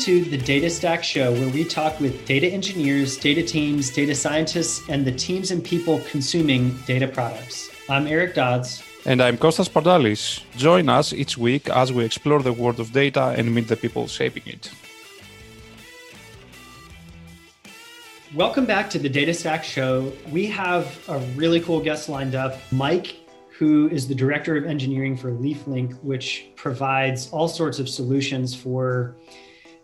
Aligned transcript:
to 0.00 0.24
the 0.24 0.38
Data 0.38 0.70
Stack 0.70 1.04
Show, 1.04 1.30
where 1.32 1.50
we 1.50 1.62
talk 1.62 2.00
with 2.00 2.24
data 2.24 2.46
engineers, 2.46 3.18
data 3.18 3.42
teams, 3.42 3.90
data 3.90 4.14
scientists, 4.14 4.80
and 4.88 5.04
the 5.04 5.12
teams 5.12 5.50
and 5.50 5.62
people 5.62 6.00
consuming 6.10 6.74
data 6.86 7.06
products. 7.06 7.68
I'm 7.86 8.06
Eric 8.06 8.34
Dodds. 8.34 8.82
And 9.04 9.22
I'm 9.22 9.36
Kostas 9.36 9.68
Pardalis. 9.68 10.40
Join 10.56 10.88
us 10.88 11.12
each 11.12 11.36
week 11.36 11.68
as 11.68 11.92
we 11.92 12.02
explore 12.02 12.42
the 12.42 12.52
world 12.54 12.80
of 12.80 12.92
data 12.92 13.34
and 13.36 13.54
meet 13.54 13.68
the 13.68 13.76
people 13.76 14.06
shaping 14.06 14.44
it. 14.46 14.72
Welcome 18.34 18.64
back 18.64 18.88
to 18.90 18.98
the 18.98 19.08
Data 19.10 19.34
Stack 19.34 19.64
Show. 19.64 20.14
We 20.30 20.46
have 20.46 20.98
a 21.10 21.18
really 21.36 21.60
cool 21.60 21.80
guest 21.80 22.08
lined 22.08 22.34
up, 22.34 22.56
Mike 22.72 23.16
who 23.50 23.90
is 23.90 24.08
the 24.08 24.14
director 24.14 24.56
of 24.56 24.64
engineering 24.64 25.14
for 25.14 25.32
LeafLink, 25.32 25.92
which 26.02 26.46
provides 26.56 27.28
all 27.30 27.46
sorts 27.46 27.78
of 27.78 27.90
solutions 27.90 28.54
for 28.54 29.16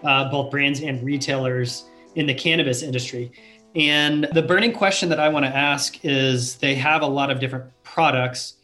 uh, 0.05 0.31
both 0.31 0.51
brands 0.51 0.81
and 0.81 1.03
retailers 1.03 1.85
in 2.15 2.27
the 2.27 2.35
cannabis 2.35 2.83
industry. 2.83 3.33
And 3.75 4.27
the 4.33 4.43
burning 4.43 4.73
question 4.73 5.09
that 5.11 5.21
I 5.21 5.29
want 5.29 5.45
to 5.45 5.55
ask 5.55 6.05
is 6.05 6.57
they 6.57 6.75
have 6.77 7.03
a 7.03 7.07
lot 7.07 7.31
of 7.31 7.41
different 7.41 7.67
products, 7.83 8.55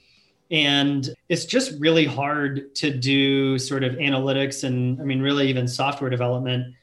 and 0.50 1.08
it's 1.28 1.44
just 1.44 1.78
really 1.78 2.04
hard 2.04 2.74
to 2.76 2.90
do 2.90 3.58
sort 3.58 3.84
of 3.84 3.94
analytics 3.94 4.64
and, 4.64 5.00
I 5.00 5.04
mean, 5.04 5.20
really 5.20 5.48
even 5.48 5.68
software 5.68 6.10
development 6.10 6.74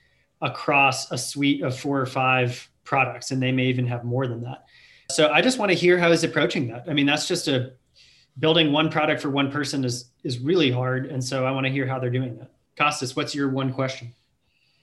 across 0.42 1.12
a 1.12 1.18
suite 1.18 1.62
of 1.64 1.78
four 1.78 2.00
or 2.00 2.06
five 2.06 2.70
products. 2.84 3.32
And 3.32 3.42
they 3.42 3.52
may 3.52 3.66
even 3.66 3.86
have 3.88 4.04
more 4.04 4.28
than 4.28 4.42
that. 4.42 4.66
So 5.12 5.32
I 5.32 5.42
just 5.42 5.58
want 5.58 5.72
to 5.72 5.78
hear 5.78 5.98
how 5.98 6.10
he's 6.12 6.24
approaching 6.24 6.68
that. 6.68 6.86
I 6.88 6.94
mean, 6.94 7.06
that's 7.06 7.28
just 7.28 7.48
a 7.48 7.74
building 8.40 8.72
one 8.72 8.90
product 8.90 9.22
for 9.22 9.30
one 9.30 9.52
person 9.52 9.84
is 9.84 10.12
is 10.24 10.40
really 10.40 10.72
hard 10.72 11.06
and 11.08 11.24
so 11.24 11.46
i 11.46 11.52
want 11.52 11.66
to 11.66 11.72
hear 11.72 11.86
how 11.86 12.00
they're 12.00 12.10
doing 12.10 12.38
that 12.38 12.52
Kostas, 12.78 13.16
what's 13.16 13.36
your 13.36 13.50
one 13.50 13.74
question 13.74 14.14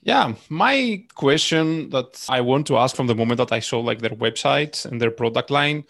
yeah 0.07 0.33
my 0.49 1.03
question 1.13 1.89
that 1.91 2.25
i 2.29 2.41
want 2.41 2.65
to 2.65 2.77
ask 2.77 2.95
from 2.95 3.07
the 3.07 3.15
moment 3.15 3.37
that 3.37 3.51
i 3.51 3.59
saw 3.59 3.79
like 3.79 3.99
their 3.99 4.17
website 4.25 4.85
and 4.85 4.99
their 4.99 5.11
product 5.11 5.51
line 5.51 5.83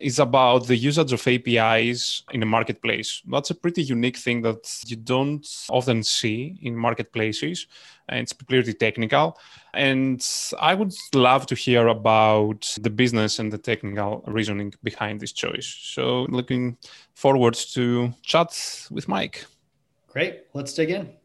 is 0.00 0.18
about 0.18 0.66
the 0.66 0.76
usage 0.76 1.12
of 1.12 1.26
apis 1.26 2.22
in 2.32 2.42
a 2.42 2.46
marketplace 2.46 3.22
that's 3.30 3.50
a 3.50 3.54
pretty 3.54 3.82
unique 3.82 4.16
thing 4.16 4.42
that 4.42 4.82
you 4.86 4.96
don't 4.96 5.66
often 5.68 6.02
see 6.02 6.58
in 6.62 6.74
marketplaces 6.74 7.66
and 8.08 8.20
it's 8.20 8.32
pretty 8.32 8.72
technical 8.72 9.38
and 9.74 10.26
I 10.58 10.74
would 10.74 10.94
love 11.14 11.46
to 11.46 11.54
hear 11.54 11.88
about 11.88 12.76
the 12.80 12.90
business 12.90 13.38
and 13.38 13.52
the 13.52 13.58
technical 13.58 14.24
reasoning 14.26 14.74
behind 14.82 15.20
this 15.20 15.32
choice. 15.32 15.66
So, 15.66 16.22
looking 16.28 16.78
forward 17.14 17.54
to 17.74 18.12
chat 18.22 18.88
with 18.90 19.08
Mike. 19.08 19.44
Great. 20.08 20.46
Let's 20.54 20.72
dig 20.72 20.90
in. 20.90 21.17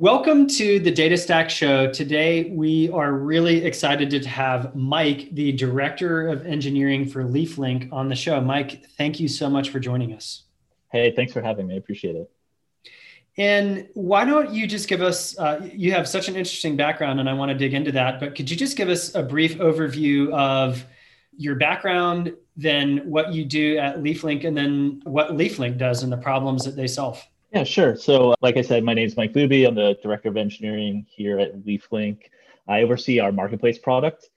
Welcome 0.00 0.46
to 0.50 0.78
the 0.78 0.92
Data 0.92 1.16
Stack 1.16 1.50
Show. 1.50 1.90
Today, 1.90 2.50
we 2.50 2.88
are 2.90 3.14
really 3.14 3.64
excited 3.64 4.10
to 4.10 4.28
have 4.28 4.76
Mike, 4.76 5.30
the 5.32 5.50
Director 5.50 6.28
of 6.28 6.46
Engineering 6.46 7.04
for 7.04 7.24
LeafLink, 7.24 7.92
on 7.92 8.08
the 8.08 8.14
show. 8.14 8.40
Mike, 8.40 8.86
thank 8.96 9.18
you 9.18 9.26
so 9.26 9.50
much 9.50 9.70
for 9.70 9.80
joining 9.80 10.12
us. 10.12 10.44
Hey, 10.92 11.12
thanks 11.16 11.32
for 11.32 11.42
having 11.42 11.66
me. 11.66 11.74
I 11.74 11.78
appreciate 11.78 12.14
it. 12.14 12.30
And 13.38 13.88
why 13.94 14.24
don't 14.24 14.52
you 14.52 14.68
just 14.68 14.86
give 14.86 15.02
us, 15.02 15.36
uh, 15.36 15.68
you 15.74 15.90
have 15.90 16.06
such 16.06 16.28
an 16.28 16.36
interesting 16.36 16.76
background, 16.76 17.18
and 17.18 17.28
I 17.28 17.32
want 17.32 17.50
to 17.50 17.58
dig 17.58 17.74
into 17.74 17.90
that, 17.90 18.20
but 18.20 18.36
could 18.36 18.48
you 18.48 18.56
just 18.56 18.76
give 18.76 18.88
us 18.88 19.16
a 19.16 19.22
brief 19.24 19.58
overview 19.58 20.30
of 20.30 20.86
your 21.36 21.56
background, 21.56 22.36
then 22.56 22.98
what 22.98 23.32
you 23.32 23.44
do 23.44 23.78
at 23.78 23.96
LeafLink, 23.96 24.44
and 24.44 24.56
then 24.56 25.02
what 25.02 25.30
LeafLink 25.30 25.76
does 25.76 26.04
and 26.04 26.12
the 26.12 26.18
problems 26.18 26.64
that 26.66 26.76
they 26.76 26.86
solve? 26.86 27.20
Yeah, 27.52 27.64
sure. 27.64 27.96
So, 27.96 28.34
like 28.42 28.58
I 28.58 28.62
said, 28.62 28.84
my 28.84 28.92
name 28.92 29.06
is 29.06 29.16
Mike 29.16 29.32
Luby. 29.32 29.66
I'm 29.66 29.74
the 29.74 29.98
Director 30.02 30.28
of 30.28 30.36
Engineering 30.36 31.06
here 31.08 31.38
at 31.38 31.56
LeafLink. 31.60 32.24
I 32.68 32.82
oversee 32.82 33.20
our 33.20 33.32
marketplace 33.32 33.78
product. 33.78 34.28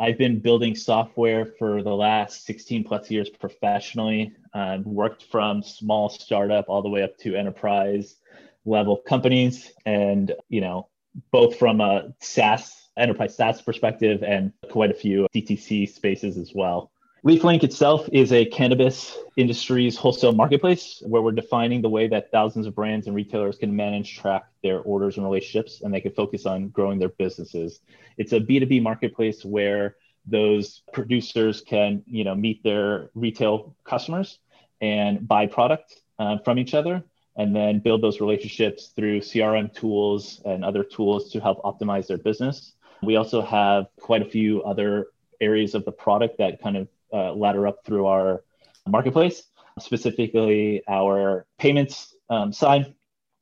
I've 0.00 0.16
been 0.16 0.40
building 0.40 0.74
software 0.74 1.44
for 1.44 1.82
the 1.82 1.94
last 1.94 2.46
16 2.46 2.84
plus 2.84 3.10
years 3.10 3.28
professionally. 3.28 4.34
Um, 4.54 4.84
worked 4.84 5.24
from 5.24 5.62
small 5.62 6.08
startup 6.08 6.66
all 6.68 6.80
the 6.80 6.88
way 6.88 7.02
up 7.02 7.18
to 7.18 7.34
enterprise 7.34 8.16
level 8.64 8.96
companies 8.96 9.72
and 9.84 10.32
you 10.48 10.60
know 10.60 10.88
both 11.30 11.56
from 11.56 11.80
a 11.80 12.12
SaaS 12.20 12.88
enterprise 12.96 13.36
SaaS 13.36 13.62
perspective 13.62 14.22
and 14.22 14.52
quite 14.70 14.90
a 14.90 14.94
few 14.94 15.26
DTC 15.34 15.88
spaces 15.88 16.38
as 16.38 16.52
well. 16.54 16.90
LeafLink 17.26 17.64
itself 17.64 18.08
is 18.12 18.32
a 18.32 18.44
cannabis 18.44 19.18
industry's 19.36 19.96
wholesale 19.96 20.30
marketplace 20.30 21.02
where 21.04 21.20
we're 21.20 21.32
defining 21.32 21.82
the 21.82 21.88
way 21.88 22.06
that 22.06 22.30
thousands 22.30 22.68
of 22.68 22.74
brands 22.76 23.08
and 23.08 23.16
retailers 23.16 23.56
can 23.56 23.74
manage, 23.74 24.16
track 24.16 24.44
their 24.62 24.78
orders 24.82 25.16
and 25.16 25.26
relationships, 25.26 25.80
and 25.82 25.92
they 25.92 26.00
can 26.00 26.12
focus 26.12 26.46
on 26.46 26.68
growing 26.68 27.00
their 27.00 27.08
businesses. 27.08 27.80
It's 28.16 28.32
a 28.32 28.38
B2B 28.38 28.80
marketplace 28.80 29.44
where 29.44 29.96
those 30.24 30.82
producers 30.92 31.62
can, 31.62 32.04
you 32.06 32.22
know, 32.22 32.36
meet 32.36 32.62
their 32.62 33.10
retail 33.16 33.74
customers 33.82 34.38
and 34.80 35.26
buy 35.26 35.48
product 35.48 36.02
uh, 36.20 36.38
from 36.44 36.60
each 36.60 36.74
other 36.74 37.02
and 37.34 37.56
then 37.56 37.80
build 37.80 38.02
those 38.02 38.20
relationships 38.20 38.92
through 38.94 39.18
CRM 39.18 39.74
tools 39.74 40.40
and 40.44 40.64
other 40.64 40.84
tools 40.84 41.32
to 41.32 41.40
help 41.40 41.60
optimize 41.64 42.06
their 42.06 42.18
business. 42.18 42.74
We 43.02 43.16
also 43.16 43.42
have 43.42 43.86
quite 43.98 44.22
a 44.22 44.26
few 44.26 44.62
other 44.62 45.08
areas 45.40 45.74
of 45.74 45.84
the 45.84 45.92
product 45.92 46.38
that 46.38 46.62
kind 46.62 46.76
of 46.76 46.86
uh, 47.16 47.32
ladder 47.32 47.66
up 47.66 47.78
through 47.84 48.06
our 48.06 48.42
marketplace, 48.86 49.44
specifically 49.80 50.82
our 50.88 51.46
payments 51.58 52.14
um, 52.30 52.52
side, 52.52 52.94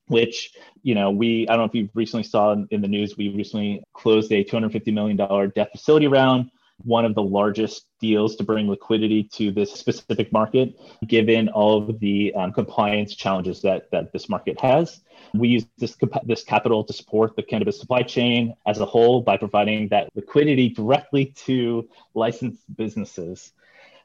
which 0.06 0.52
you 0.82 0.94
know 0.94 1.10
we 1.10 1.48
I 1.48 1.56
don't 1.56 1.60
know 1.60 1.64
if 1.64 1.74
you 1.74 1.88
recently 1.94 2.24
saw 2.24 2.52
in, 2.52 2.68
in 2.70 2.80
the 2.80 2.88
news 2.88 3.16
we 3.16 3.30
recently 3.30 3.82
closed 3.92 4.30
a 4.32 4.44
250 4.44 4.90
million 4.92 5.16
dollar 5.16 5.48
debt 5.48 5.70
facility 5.72 6.06
round 6.06 6.50
one 6.78 7.04
of 7.04 7.14
the 7.14 7.22
largest 7.22 7.86
deals 8.00 8.36
to 8.36 8.44
bring 8.44 8.68
liquidity 8.68 9.22
to 9.22 9.50
this 9.50 9.72
specific 9.72 10.32
market, 10.32 10.74
given 11.06 11.48
all 11.48 11.88
of 11.88 12.00
the 12.00 12.34
um, 12.34 12.52
compliance 12.52 13.14
challenges 13.14 13.62
that, 13.62 13.90
that 13.90 14.12
this 14.12 14.28
market 14.28 14.60
has. 14.60 15.00
We 15.32 15.48
use 15.48 15.66
this, 15.78 15.96
this 16.24 16.44
capital 16.44 16.84
to 16.84 16.92
support 16.92 17.36
the 17.36 17.42
cannabis 17.42 17.78
supply 17.78 18.02
chain 18.02 18.54
as 18.66 18.80
a 18.80 18.86
whole 18.86 19.20
by 19.20 19.36
providing 19.36 19.88
that 19.88 20.10
liquidity 20.14 20.68
directly 20.68 21.26
to 21.46 21.88
licensed 22.14 22.62
businesses. 22.76 23.52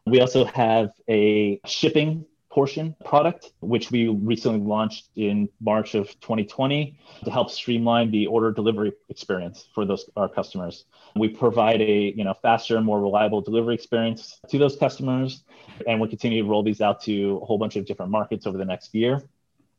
We 0.09 0.21
also 0.21 0.45
have 0.45 0.91
a 1.07 1.59
shipping 1.65 2.25
portion 2.49 2.95
product, 3.05 3.53
which 3.59 3.91
we 3.91 4.07
recently 4.07 4.59
launched 4.59 5.09
in 5.15 5.47
March 5.61 5.93
of 5.93 6.07
2020 6.19 6.97
to 7.23 7.31
help 7.31 7.51
streamline 7.51 8.09
the 8.09 8.25
order 8.25 8.51
delivery 8.51 8.91
experience 9.09 9.67
for 9.75 9.85
those 9.85 10.09
our 10.17 10.27
customers. 10.27 10.85
We 11.15 11.29
provide 11.29 11.81
a 11.81 12.13
you 12.15 12.23
know 12.23 12.33
faster 12.33 12.75
and 12.77 12.85
more 12.85 12.99
reliable 12.99 13.41
delivery 13.41 13.75
experience 13.75 14.39
to 14.49 14.57
those 14.57 14.75
customers, 14.75 15.43
and 15.87 16.01
we 16.01 16.07
continue 16.07 16.41
to 16.41 16.49
roll 16.49 16.63
these 16.63 16.81
out 16.81 17.01
to 17.03 17.39
a 17.41 17.45
whole 17.45 17.59
bunch 17.59 17.75
of 17.75 17.85
different 17.85 18.11
markets 18.11 18.47
over 18.47 18.57
the 18.57 18.65
next 18.65 18.95
year. 18.95 19.21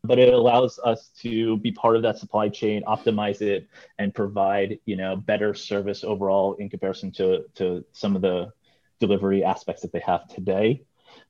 But 0.02 0.18
it 0.18 0.32
allows 0.32 0.78
us 0.78 1.10
to 1.22 1.58
be 1.58 1.72
part 1.72 1.96
of 1.96 2.02
that 2.02 2.18
supply 2.18 2.48
chain, 2.48 2.82
optimize 2.84 3.42
it, 3.42 3.68
and 3.98 4.14
provide 4.14 4.78
you 4.86 4.96
know 4.96 5.16
better 5.16 5.54
service 5.54 6.04
overall 6.04 6.54
in 6.54 6.70
comparison 6.70 7.10
to 7.12 7.44
to 7.56 7.84
some 7.92 8.14
of 8.14 8.22
the 8.22 8.52
delivery 9.00 9.42
aspects 9.44 9.82
that 9.82 9.92
they 9.92 10.00
have 10.00 10.28
today. 10.28 10.82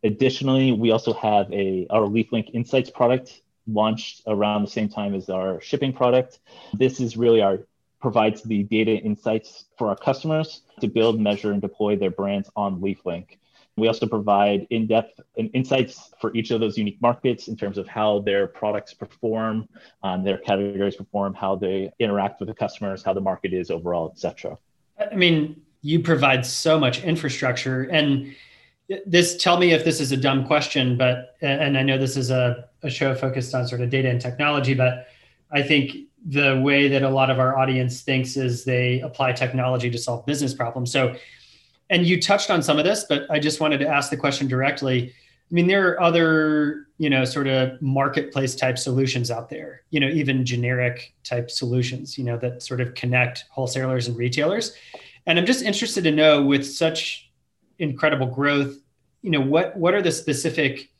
Additionally, 0.02 0.72
we 0.72 0.90
also 0.90 1.12
have 1.14 1.50
a 1.52 1.86
our 1.90 2.02
LeafLink 2.02 2.50
Insights 2.52 2.90
product 2.90 3.42
launched 3.66 4.22
around 4.26 4.62
the 4.62 4.70
same 4.70 4.88
time 4.88 5.14
as 5.14 5.30
our 5.30 5.60
shipping 5.60 5.92
product. 5.92 6.40
This 6.74 7.00
is 7.00 7.16
really 7.16 7.40
our 7.40 7.60
provides 8.00 8.42
the 8.42 8.62
data 8.62 8.92
insights 8.92 9.66
for 9.76 9.88
our 9.88 9.96
customers 9.96 10.62
to 10.80 10.88
build, 10.88 11.20
measure, 11.20 11.52
and 11.52 11.60
deploy 11.60 11.96
their 11.96 12.10
brands 12.10 12.48
on 12.56 12.80
LeafLink. 12.80 13.36
We 13.76 13.88
also 13.88 14.06
provide 14.06 14.66
in-depth 14.70 15.20
insights 15.36 16.10
for 16.20 16.34
each 16.34 16.50
of 16.50 16.60
those 16.60 16.78
unique 16.78 17.00
markets 17.00 17.48
in 17.48 17.56
terms 17.56 17.76
of 17.78 17.86
how 17.86 18.20
their 18.20 18.46
products 18.46 18.94
perform, 18.94 19.68
um, 20.02 20.24
their 20.24 20.38
categories 20.38 20.96
perform, 20.96 21.34
how 21.34 21.56
they 21.56 21.92
interact 21.98 22.40
with 22.40 22.48
the 22.48 22.54
customers, 22.54 23.02
how 23.02 23.12
the 23.12 23.20
market 23.20 23.52
is 23.52 23.70
overall, 23.70 24.10
et 24.12 24.18
cetera. 24.18 24.56
I 24.98 25.14
mean, 25.14 25.60
you 25.82 26.00
provide 26.00 26.44
so 26.44 26.78
much 26.78 27.02
infrastructure. 27.02 27.84
And 27.84 28.34
this 29.06 29.36
tell 29.36 29.56
me 29.56 29.72
if 29.72 29.84
this 29.84 30.00
is 30.00 30.10
a 30.10 30.16
dumb 30.16 30.44
question 30.44 30.96
but 30.96 31.36
and 31.42 31.78
i 31.78 31.82
know 31.82 31.96
this 31.96 32.16
is 32.16 32.28
a, 32.28 32.68
a 32.82 32.90
show 32.90 33.14
focused 33.14 33.54
on 33.54 33.64
sort 33.64 33.80
of 33.80 33.88
data 33.88 34.10
and 34.10 34.20
technology 34.20 34.74
but 34.74 35.06
i 35.52 35.62
think 35.62 36.08
the 36.26 36.60
way 36.60 36.88
that 36.88 37.02
a 37.02 37.08
lot 37.08 37.30
of 37.30 37.38
our 37.38 37.56
audience 37.58 38.02
thinks 38.02 38.36
is 38.36 38.64
they 38.64 39.00
apply 39.00 39.32
technology 39.32 39.90
to 39.90 39.98
solve 39.98 40.24
business 40.26 40.52
problems. 40.52 40.92
So 40.92 41.16
and 41.88 42.06
you 42.06 42.20
touched 42.20 42.50
on 42.50 42.62
some 42.62 42.78
of 42.78 42.84
this 42.84 43.04
but 43.08 43.28
i 43.30 43.38
just 43.38 43.60
wanted 43.60 43.78
to 43.78 43.88
ask 43.88 44.10
the 44.10 44.16
question 44.16 44.46
directly. 44.46 45.08
I 45.08 45.54
mean 45.54 45.66
there 45.66 45.88
are 45.88 46.00
other 46.00 46.86
you 46.98 47.10
know 47.10 47.24
sort 47.24 47.46
of 47.46 47.80
marketplace 47.80 48.54
type 48.54 48.78
solutions 48.78 49.30
out 49.30 49.48
there 49.48 49.82
you 49.90 49.98
know 49.98 50.08
even 50.08 50.44
generic 50.44 51.14
type 51.24 51.50
solutions 51.50 52.18
you 52.18 52.24
know 52.24 52.36
that 52.36 52.62
sort 52.62 52.80
of 52.80 52.94
connect 52.94 53.46
wholesalers 53.50 54.06
and 54.06 54.16
retailers 54.16 54.76
and 55.30 55.38
i'm 55.38 55.46
just 55.46 55.62
interested 55.62 56.04
to 56.04 56.10
know 56.10 56.42
with 56.42 56.66
such 56.66 57.30
incredible 57.78 58.26
growth 58.26 58.76
you 59.22 59.30
know 59.30 59.40
what 59.40 59.76
what 59.76 59.94
are 59.94 60.02
the 60.02 60.12
specific 60.12 60.90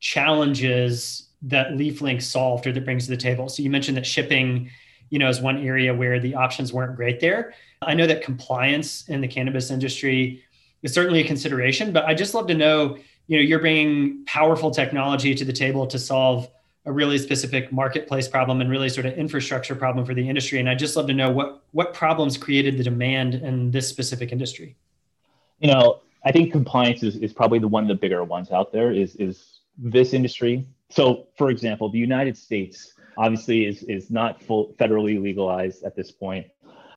challenges 0.00 1.28
that 1.42 1.68
leaflink 1.72 2.20
solved 2.20 2.66
or 2.66 2.72
that 2.72 2.84
brings 2.84 3.04
to 3.04 3.10
the 3.10 3.16
table 3.16 3.48
so 3.48 3.62
you 3.62 3.70
mentioned 3.70 3.96
that 3.96 4.06
shipping 4.06 4.68
you 5.10 5.18
know, 5.18 5.28
is 5.28 5.40
one 5.40 5.64
area 5.64 5.94
where 5.94 6.20
the 6.20 6.34
options 6.34 6.72
weren't 6.72 6.96
great 6.96 7.20
there. 7.20 7.54
I 7.82 7.94
know 7.94 8.06
that 8.06 8.22
compliance 8.22 9.08
in 9.08 9.20
the 9.20 9.28
cannabis 9.28 9.70
industry 9.70 10.42
is 10.82 10.92
certainly 10.92 11.20
a 11.20 11.24
consideration, 11.24 11.92
but 11.92 12.04
I 12.04 12.14
just 12.14 12.34
love 12.34 12.46
to 12.48 12.54
know, 12.54 12.98
you 13.26 13.38
know, 13.38 13.42
you're 13.42 13.58
bringing 13.58 14.24
powerful 14.26 14.70
technology 14.70 15.34
to 15.34 15.44
the 15.44 15.52
table 15.52 15.86
to 15.86 15.98
solve 15.98 16.48
a 16.88 16.92
really 16.92 17.18
specific 17.18 17.70
marketplace 17.70 18.26
problem 18.26 18.60
and 18.60 18.70
really 18.70 18.88
sort 18.88 19.06
of 19.06 19.12
infrastructure 19.14 19.74
problem 19.74 20.06
for 20.06 20.14
the 20.14 20.26
industry. 20.26 20.58
And 20.58 20.68
I 20.68 20.74
just 20.74 20.96
love 20.96 21.06
to 21.08 21.14
know 21.14 21.30
what 21.30 21.62
what 21.72 21.92
problems 21.92 22.36
created 22.36 22.78
the 22.78 22.84
demand 22.84 23.34
in 23.34 23.70
this 23.70 23.86
specific 23.86 24.32
industry. 24.32 24.74
You 25.60 25.68
know, 25.72 26.00
I 26.24 26.32
think 26.32 26.50
compliance 26.50 27.02
is, 27.02 27.16
is 27.16 27.32
probably 27.32 27.58
the 27.58 27.68
one 27.68 27.84
of 27.84 27.88
the 27.88 27.94
bigger 27.94 28.24
ones 28.24 28.50
out 28.50 28.72
there 28.72 28.90
is 28.90 29.14
is 29.16 29.60
this 29.76 30.14
industry. 30.14 30.66
So 30.88 31.28
for 31.36 31.50
example, 31.50 31.90
the 31.90 31.98
United 31.98 32.36
States 32.36 32.94
obviously 33.18 33.66
is 33.66 33.82
is 33.82 34.10
not 34.10 34.42
full 34.42 34.74
federally 34.80 35.20
legalized 35.22 35.84
at 35.84 35.94
this 35.94 36.10
point 36.10 36.46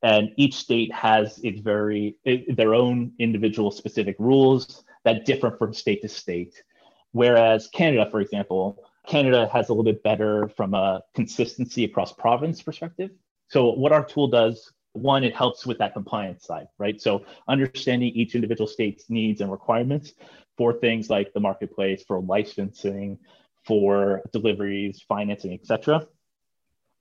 and 0.03 0.31
each 0.35 0.55
state 0.55 0.91
has 0.93 1.39
its 1.39 1.59
very 1.59 2.15
it, 2.23 2.55
their 2.55 2.73
own 2.73 3.11
individual 3.19 3.71
specific 3.71 4.15
rules 4.19 4.83
that 5.03 5.25
differ 5.25 5.51
from 5.51 5.73
state 5.73 6.01
to 6.01 6.09
state 6.09 6.63
whereas 7.11 7.67
canada 7.67 8.09
for 8.09 8.21
example 8.21 8.83
canada 9.07 9.49
has 9.51 9.69
a 9.69 9.73
little 9.73 9.83
bit 9.83 10.03
better 10.03 10.47
from 10.49 10.73
a 10.73 11.01
consistency 11.15 11.83
across 11.83 12.13
province 12.13 12.61
perspective. 12.61 13.11
So 13.49 13.71
what 13.71 13.91
our 13.91 14.05
tool 14.05 14.27
does 14.27 14.71
one 14.93 15.23
it 15.23 15.35
helps 15.35 15.65
with 15.65 15.77
that 15.79 15.93
compliance 15.93 16.45
side 16.45 16.67
right? 16.77 17.01
So 17.01 17.25
understanding 17.47 18.09
each 18.09 18.35
individual 18.35 18.67
state's 18.67 19.09
needs 19.09 19.41
and 19.41 19.51
requirements 19.51 20.13
for 20.57 20.73
things 20.73 21.09
like 21.09 21.33
the 21.33 21.39
marketplace 21.39 22.03
for 22.07 22.21
licensing 22.21 23.17
for 23.65 24.21
deliveries 24.33 25.03
financing 25.07 25.53
etc 25.53 26.05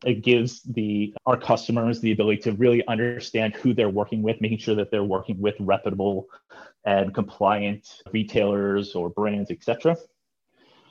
it 0.04 0.22
gives 0.22 0.62
the 0.62 1.12
our 1.26 1.36
customers 1.36 2.00
the 2.00 2.12
ability 2.12 2.40
to 2.40 2.52
really 2.52 2.86
understand 2.86 3.54
who 3.54 3.74
they're 3.74 3.90
working 3.90 4.22
with 4.22 4.40
making 4.40 4.58
sure 4.58 4.74
that 4.74 4.90
they're 4.90 5.04
working 5.04 5.40
with 5.40 5.54
reputable 5.58 6.26
and 6.84 7.14
compliant 7.14 7.86
retailers 8.12 8.94
or 8.94 9.10
brands 9.10 9.50
etc 9.50 9.96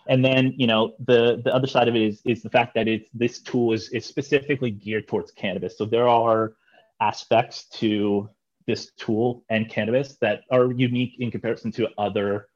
and 0.10 0.24
then 0.24 0.54
you 0.58 0.68
know 0.68 0.94
the 1.06 1.42
the 1.44 1.54
other 1.54 1.68
side 1.68 1.88
of 1.88 1.96
it 1.96 2.02
is 2.02 2.22
is 2.26 2.42
the 2.42 2.50
fact 2.50 2.74
that 2.76 2.88
it's 2.88 3.10
this 3.14 3.40
tool 3.40 3.74
is 3.74 3.90
is 3.90 4.06
specifically 4.06 4.72
geared 4.72 5.08
towards 5.08 5.32
cannabis 5.32 5.78
so 5.78 5.86
there 5.86 6.10
are 6.10 6.54
aspects 7.02 7.66
to 7.70 8.30
this 8.68 8.92
tool 8.98 9.44
and 9.50 9.70
cannabis 9.70 10.18
that 10.20 10.42
are 10.52 10.72
unique 10.74 11.16
in 11.20 11.32
comparison 11.32 11.72
to 11.72 11.88
other 11.98 12.48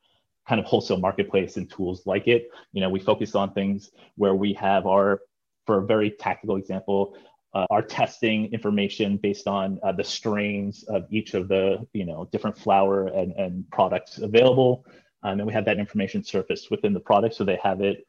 kind 0.48 0.60
of 0.60 0.66
wholesale 0.66 0.98
marketplace 0.98 1.56
and 1.56 1.72
tools 1.72 2.06
like 2.06 2.28
it 2.28 2.50
you 2.74 2.82
know 2.82 2.90
we 2.90 3.00
focus 3.00 3.34
on 3.36 3.54
things 3.54 3.92
where 4.16 4.36
we 4.36 4.52
have 4.54 4.86
our 4.86 5.22
for 5.66 5.80
a 5.80 5.86
very 5.86 6.12
tactical 6.12 6.56
example, 6.56 7.16
uh, 7.54 7.66
our 7.70 7.82
testing 7.82 8.52
information 8.52 9.18
based 9.18 9.48
on 9.48 9.80
uh, 9.84 9.92
the 9.92 10.04
strains 10.04 10.84
of 10.84 11.06
each 11.12 11.34
of 11.34 11.48
the 11.48 11.86
you 11.94 12.06
know 12.06 12.28
different 12.32 12.58
flower 12.58 13.08
and, 13.08 13.32
and 13.34 13.70
products 13.72 14.18
available. 14.18 14.86
Um, 15.24 15.40
and 15.40 15.48
we 15.48 15.54
have 15.54 15.66
that 15.66 15.80
information 15.80 16.24
surfaced 16.24 16.70
within 16.70 16.94
the 16.94 17.00
product 17.00 17.36
so 17.36 17.44
they 17.44 17.60
have 17.64 17.82
it 17.82 18.06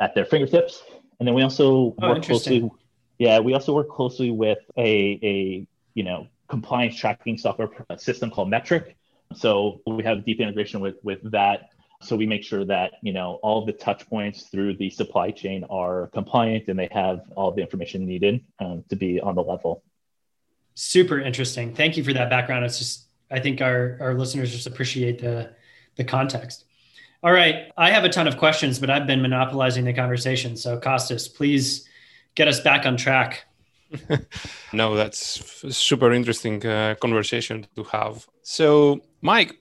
at 0.00 0.14
their 0.14 0.24
fingertips. 0.24 0.82
And 1.18 1.28
then 1.28 1.34
we 1.34 1.42
also 1.42 1.94
oh, 2.00 2.08
work 2.08 2.22
closely. 2.22 2.70
Yeah, 3.18 3.38
we 3.38 3.54
also 3.54 3.72
work 3.74 3.88
closely 3.88 4.30
with 4.30 4.58
a, 4.76 5.20
a 5.22 5.66
you 5.94 6.02
know 6.02 6.26
compliance 6.48 6.96
tracking 6.96 7.38
software 7.38 7.70
system 7.96 8.30
called 8.30 8.50
Metrc. 8.50 8.94
So 9.34 9.80
we 9.86 10.02
have 10.04 10.24
deep 10.24 10.40
integration 10.40 10.80
with 10.80 10.96
with 11.02 11.30
that 11.30 11.70
so 12.04 12.16
we 12.16 12.26
make 12.26 12.44
sure 12.44 12.64
that 12.64 12.92
you 13.02 13.12
know 13.12 13.38
all 13.42 13.64
the 13.64 13.72
touch 13.72 14.08
points 14.08 14.44
through 14.44 14.76
the 14.76 14.90
supply 14.90 15.30
chain 15.30 15.64
are 15.70 16.08
compliant 16.08 16.68
and 16.68 16.78
they 16.78 16.88
have 16.92 17.22
all 17.34 17.50
the 17.50 17.62
information 17.62 18.06
needed 18.06 18.44
um, 18.60 18.84
to 18.88 18.96
be 18.96 19.20
on 19.20 19.34
the 19.34 19.42
level 19.42 19.82
super 20.74 21.18
interesting 21.18 21.74
thank 21.74 21.96
you 21.96 22.04
for 22.04 22.12
that 22.12 22.28
background 22.30 22.64
it's 22.64 22.78
just 22.78 23.06
i 23.30 23.40
think 23.40 23.60
our, 23.60 23.96
our 24.00 24.14
listeners 24.14 24.52
just 24.52 24.66
appreciate 24.66 25.18
the 25.20 25.50
the 25.96 26.04
context. 26.04 26.64
All 27.24 27.32
right 27.32 27.72
i 27.78 27.90
have 27.90 28.04
a 28.04 28.10
ton 28.10 28.28
of 28.28 28.36
questions 28.36 28.78
but 28.78 28.90
i've 28.90 29.06
been 29.06 29.22
monopolizing 29.22 29.84
the 29.84 29.94
conversation. 29.94 30.56
So 30.56 30.78
Kostas 30.78 31.34
please 31.34 31.88
get 32.34 32.48
us 32.48 32.60
back 32.60 32.86
on 32.86 32.96
track. 32.96 33.44
No 34.72 34.94
that's 34.94 35.18
super 35.74 36.12
interesting 36.12 36.64
uh, 36.66 36.96
conversation 37.00 37.66
to 37.76 37.84
have. 37.84 38.26
So 38.42 39.00
mike 39.22 39.56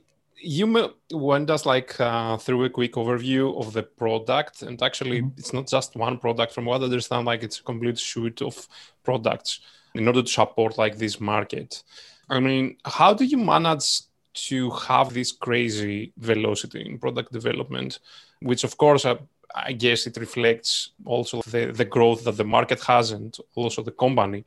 you 0.45 0.91
went 1.13 1.49
us 1.49 1.65
like 1.65 1.97
uh, 2.01 2.35
through 2.35 2.65
a 2.65 2.69
quick 2.69 2.93
overview 2.93 3.57
of 3.57 3.71
the 3.71 3.83
product 3.83 4.61
and 4.61 4.81
actually 4.83 5.21
mm-hmm. 5.21 5.37
it's 5.37 5.53
not 5.53 5.67
just 5.67 5.95
one 5.95 6.17
product. 6.17 6.53
From 6.53 6.65
what 6.65 6.81
i 6.81 6.83
understand 6.83 7.25
like 7.25 7.43
it's 7.43 7.59
a 7.59 7.63
complete 7.63 7.97
suite 7.97 8.41
of 8.41 8.67
products 9.03 9.61
in 9.95 10.05
order 10.05 10.21
to 10.21 10.27
support 10.27 10.77
like 10.77 10.97
this 10.97 11.21
market. 11.21 11.83
I 12.29 12.41
mean 12.41 12.75
how 12.83 13.13
do 13.13 13.23
you 13.23 13.37
manage 13.37 14.01
to 14.33 14.69
have 14.71 15.13
this 15.13 15.31
crazy 15.31 16.13
velocity 16.17 16.81
in 16.85 16.97
product 16.97 17.31
development 17.31 17.99
which 18.41 18.63
of 18.63 18.77
course 18.77 19.05
uh, 19.05 19.15
i 19.55 19.71
guess 19.71 20.07
it 20.07 20.17
reflects 20.17 20.91
also 21.05 21.41
the, 21.43 21.71
the 21.71 21.85
growth 21.85 22.23
that 22.23 22.37
the 22.37 22.43
market 22.43 22.81
has 22.83 23.11
and 23.11 23.37
also 23.55 23.81
the 23.81 23.91
company. 23.91 24.43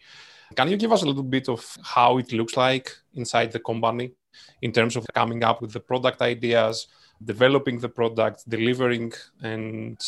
Can 0.55 0.71
you 0.71 0.77
give 0.77 0.93
us 0.93 1.03
a 1.03 1.07
little 1.07 1.25
bit 1.25 1.49
of 1.49 1.77
how 1.83 2.19
it 2.19 2.33
looks 2.33 2.57
like 2.57 2.93
inside 3.15 3.51
the 3.51 3.59
company 3.59 4.13
in 4.63 4.73
terms 4.73 4.97
of 4.97 5.07
coming 5.15 5.45
up 5.45 5.61
with 5.63 5.73
the 5.73 5.81
product 5.81 6.23
ideas, 6.23 6.87
developing 7.25 7.79
the 7.79 7.89
product, 7.89 8.49
delivering, 8.49 9.13
and 9.43 9.99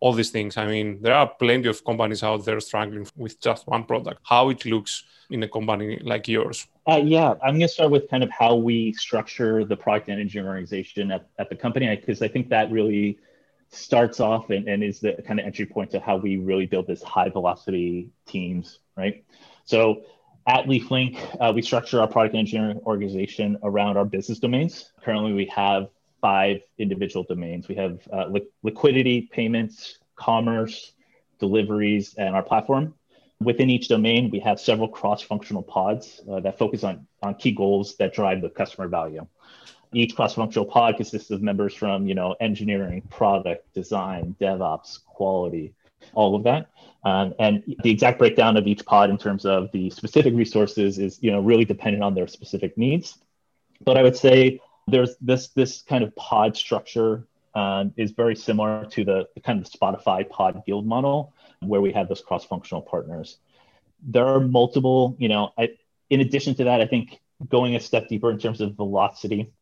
all 0.00 0.12
these 0.12 0.30
things. 0.30 0.56
I 0.56 0.66
mean, 0.66 1.02
there 1.02 1.14
are 1.14 1.28
plenty 1.28 1.68
of 1.68 1.84
companies 1.84 2.22
out 2.22 2.44
there 2.44 2.60
struggling 2.60 3.06
with 3.16 3.40
just 3.40 3.66
one 3.66 3.84
product. 3.84 4.20
How 4.22 4.48
it 4.50 4.64
looks 4.64 5.04
in 5.30 5.42
a 5.42 5.48
company 5.48 5.98
like 6.02 6.28
yours? 6.28 6.66
Uh, 6.86 7.00
yeah, 7.04 7.34
I'm 7.42 7.54
going 7.54 7.60
to 7.62 7.68
start 7.68 7.90
with 7.90 8.08
kind 8.08 8.22
of 8.22 8.30
how 8.30 8.54
we 8.54 8.92
structure 8.92 9.64
the 9.64 9.76
product 9.76 10.08
and 10.08 10.20
engineering 10.20 10.48
organization 10.48 11.10
at, 11.10 11.28
at 11.38 11.48
the 11.48 11.56
company, 11.56 11.94
because 11.96 12.22
I 12.22 12.28
think 12.28 12.48
that 12.50 12.70
really 12.70 13.18
starts 13.70 14.20
off 14.20 14.50
and, 14.50 14.68
and 14.68 14.82
is 14.82 15.00
the 15.00 15.22
kind 15.26 15.38
of 15.38 15.44
entry 15.44 15.66
point 15.66 15.90
to 15.90 16.00
how 16.00 16.16
we 16.16 16.38
really 16.38 16.64
build 16.64 16.86
this 16.86 17.02
high 17.02 17.28
velocity 17.28 18.08
teams, 18.24 18.78
right? 18.96 19.24
So 19.64 20.02
at 20.48 20.64
LeafLink, 20.64 21.18
uh, 21.40 21.52
we 21.52 21.60
structure 21.60 22.00
our 22.00 22.08
product 22.08 22.34
engineering 22.34 22.80
organization 22.86 23.58
around 23.62 23.98
our 23.98 24.06
business 24.06 24.38
domains. 24.38 24.92
Currently, 25.02 25.34
we 25.34 25.44
have 25.54 25.90
five 26.22 26.62
individual 26.78 27.22
domains. 27.22 27.68
We 27.68 27.74
have 27.74 28.00
uh, 28.10 28.28
li- 28.28 28.48
liquidity, 28.62 29.28
payments, 29.30 29.98
commerce, 30.16 30.92
deliveries, 31.38 32.14
and 32.14 32.34
our 32.34 32.42
platform. 32.42 32.94
Within 33.40 33.68
each 33.68 33.88
domain, 33.88 34.30
we 34.30 34.40
have 34.40 34.58
several 34.58 34.88
cross-functional 34.88 35.62
pods 35.62 36.22
uh, 36.28 36.40
that 36.40 36.58
focus 36.58 36.82
on, 36.82 37.06
on 37.22 37.34
key 37.34 37.52
goals 37.52 37.96
that 37.96 38.14
drive 38.14 38.40
the 38.40 38.48
customer 38.48 38.88
value. 38.88 39.26
Each 39.92 40.16
cross-functional 40.16 40.66
pod 40.66 40.96
consists 40.96 41.30
of 41.30 41.42
members 41.42 41.74
from, 41.74 42.06
you 42.06 42.14
know, 42.14 42.34
engineering, 42.40 43.02
product, 43.10 43.72
design, 43.74 44.34
DevOps, 44.40 45.04
quality, 45.04 45.74
all 46.12 46.34
of 46.34 46.44
that. 46.44 46.70
Um, 47.04 47.34
and 47.38 47.62
the 47.82 47.90
exact 47.90 48.18
breakdown 48.18 48.56
of 48.56 48.66
each 48.66 48.84
pod 48.84 49.10
in 49.10 49.18
terms 49.18 49.46
of 49.46 49.70
the 49.72 49.90
specific 49.90 50.34
resources 50.34 50.98
is, 50.98 51.18
you 51.22 51.30
know, 51.30 51.40
really 51.40 51.64
dependent 51.64 52.02
on 52.02 52.14
their 52.14 52.26
specific 52.26 52.76
needs. 52.76 53.18
But 53.84 53.96
I 53.96 54.02
would 54.02 54.16
say 54.16 54.60
there's 54.86 55.16
this 55.20 55.48
this 55.48 55.82
kind 55.82 56.02
of 56.02 56.14
pod 56.16 56.56
structure 56.56 57.26
um, 57.54 57.92
is 57.96 58.10
very 58.10 58.34
similar 58.34 58.84
to 58.86 59.04
the, 59.04 59.28
the 59.34 59.40
kind 59.40 59.60
of 59.60 59.70
Spotify 59.70 60.28
pod 60.28 60.62
guild 60.66 60.86
model, 60.86 61.32
where 61.60 61.80
we 61.80 61.92
have 61.92 62.08
those 62.08 62.20
cross-functional 62.20 62.82
partners. 62.82 63.38
There 64.02 64.26
are 64.26 64.40
multiple, 64.40 65.16
you 65.18 65.28
know, 65.28 65.52
I, 65.58 65.70
in 66.10 66.20
addition 66.20 66.54
to 66.56 66.64
that, 66.64 66.80
I 66.80 66.86
think 66.86 67.20
going 67.48 67.76
a 67.76 67.80
step 67.80 68.08
deeper 68.08 68.30
in 68.30 68.38
terms 68.38 68.60
of 68.60 68.74
velocity, 68.74 69.52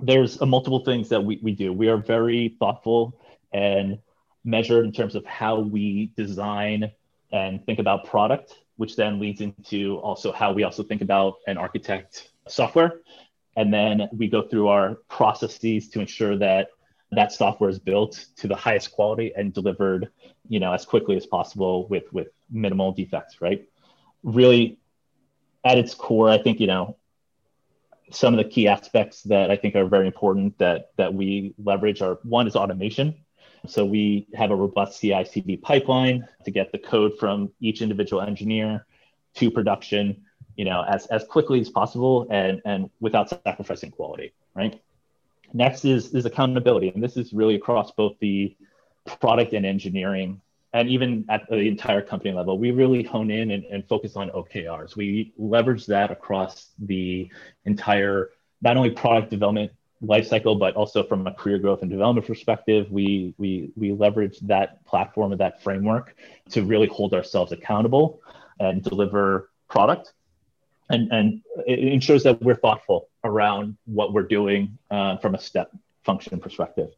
there's 0.00 0.40
a 0.40 0.46
multiple 0.46 0.84
things 0.84 1.08
that 1.08 1.24
we, 1.24 1.38
we 1.42 1.52
do. 1.52 1.72
We 1.72 1.88
are 1.88 1.96
very 1.96 2.56
thoughtful 2.58 3.20
and 3.52 3.98
measured 4.46 4.86
in 4.86 4.92
terms 4.92 5.14
of 5.14 5.26
how 5.26 5.58
we 5.58 6.12
design 6.16 6.90
and 7.32 7.64
think 7.66 7.78
about 7.78 8.06
product, 8.06 8.54
which 8.76 8.96
then 8.96 9.18
leads 9.18 9.40
into 9.40 9.98
also 9.98 10.32
how 10.32 10.52
we 10.52 10.62
also 10.62 10.82
think 10.82 11.02
about 11.02 11.34
and 11.46 11.58
architect 11.58 12.30
software. 12.48 13.00
And 13.56 13.74
then 13.74 14.08
we 14.12 14.28
go 14.28 14.42
through 14.42 14.68
our 14.68 14.94
processes 15.08 15.88
to 15.90 16.00
ensure 16.00 16.38
that 16.38 16.68
that 17.12 17.32
software 17.32 17.70
is 17.70 17.78
built 17.78 18.26
to 18.36 18.48
the 18.48 18.54
highest 18.54 18.92
quality 18.92 19.32
and 19.36 19.52
delivered, 19.52 20.10
you 20.48 20.60
know, 20.60 20.72
as 20.72 20.84
quickly 20.84 21.16
as 21.16 21.26
possible 21.26 21.86
with 21.88 22.12
with 22.12 22.28
minimal 22.50 22.92
defects, 22.92 23.40
right? 23.40 23.68
Really 24.22 24.78
at 25.64 25.78
its 25.78 25.94
core, 25.94 26.30
I 26.30 26.38
think, 26.38 26.60
you 26.60 26.66
know, 26.66 26.96
some 28.10 28.34
of 28.34 28.38
the 28.38 28.48
key 28.48 28.68
aspects 28.68 29.22
that 29.24 29.50
I 29.50 29.56
think 29.56 29.74
are 29.74 29.86
very 29.86 30.06
important 30.06 30.58
that 30.58 30.90
that 30.96 31.12
we 31.14 31.54
leverage 31.62 32.02
are 32.02 32.18
one 32.22 32.46
is 32.46 32.56
automation. 32.56 33.16
So 33.68 33.84
we 33.84 34.26
have 34.34 34.50
a 34.50 34.56
robust 34.56 35.00
CI 35.00 35.24
CD 35.24 35.56
pipeline 35.56 36.26
to 36.44 36.50
get 36.50 36.72
the 36.72 36.78
code 36.78 37.18
from 37.18 37.50
each 37.60 37.82
individual 37.82 38.22
engineer 38.22 38.86
to 39.34 39.50
production, 39.50 40.24
you 40.56 40.64
know, 40.64 40.84
as, 40.88 41.06
as 41.06 41.24
quickly 41.24 41.60
as 41.60 41.68
possible 41.68 42.26
and, 42.30 42.62
and 42.64 42.90
without 43.00 43.28
sacrificing 43.28 43.90
quality, 43.90 44.32
right? 44.54 44.80
Next 45.52 45.84
is, 45.84 46.14
is 46.14 46.24
accountability. 46.24 46.88
And 46.88 47.02
this 47.02 47.16
is 47.16 47.32
really 47.32 47.54
across 47.54 47.92
both 47.92 48.14
the 48.20 48.56
product 49.20 49.52
and 49.52 49.64
engineering 49.64 50.40
and 50.76 50.90
even 50.90 51.24
at 51.30 51.48
the 51.48 51.56
entire 51.56 52.02
company 52.02 52.32
level, 52.32 52.58
we 52.58 52.70
really 52.70 53.02
hone 53.02 53.30
in 53.30 53.50
and, 53.50 53.64
and 53.64 53.88
focus 53.88 54.14
on 54.14 54.28
OKRs. 54.30 54.94
We 54.94 55.32
leverage 55.38 55.86
that 55.86 56.10
across 56.10 56.72
the 56.78 57.30
entire, 57.64 58.30
not 58.60 58.76
only 58.76 58.90
product 58.90 59.30
development 59.30 59.72
lifecycle, 60.02 60.58
but 60.58 60.74
also 60.74 61.02
from 61.02 61.26
a 61.26 61.32
career 61.32 61.58
growth 61.58 61.82
and 61.82 61.90
development 61.90 62.26
perspective, 62.26 62.90
we 62.90 63.34
we 63.38 63.70
we 63.76 63.92
leverage 63.92 64.38
that 64.40 64.84
platform 64.84 65.32
and 65.32 65.40
that 65.40 65.62
framework 65.62 66.14
to 66.50 66.62
really 66.62 66.86
hold 66.86 67.14
ourselves 67.14 67.52
accountable 67.52 68.20
and 68.60 68.82
deliver 68.82 69.50
product. 69.68 70.12
And 70.90 71.10
and 71.12 71.42
it 71.66 71.78
ensures 71.80 72.22
that 72.24 72.42
we're 72.42 72.56
thoughtful 72.56 73.08
around 73.24 73.76
what 73.86 74.12
we're 74.12 74.22
doing 74.22 74.78
uh, 74.90 75.16
from 75.16 75.34
a 75.34 75.38
step 75.38 75.70
function 76.04 76.38
perspective. 76.40 76.90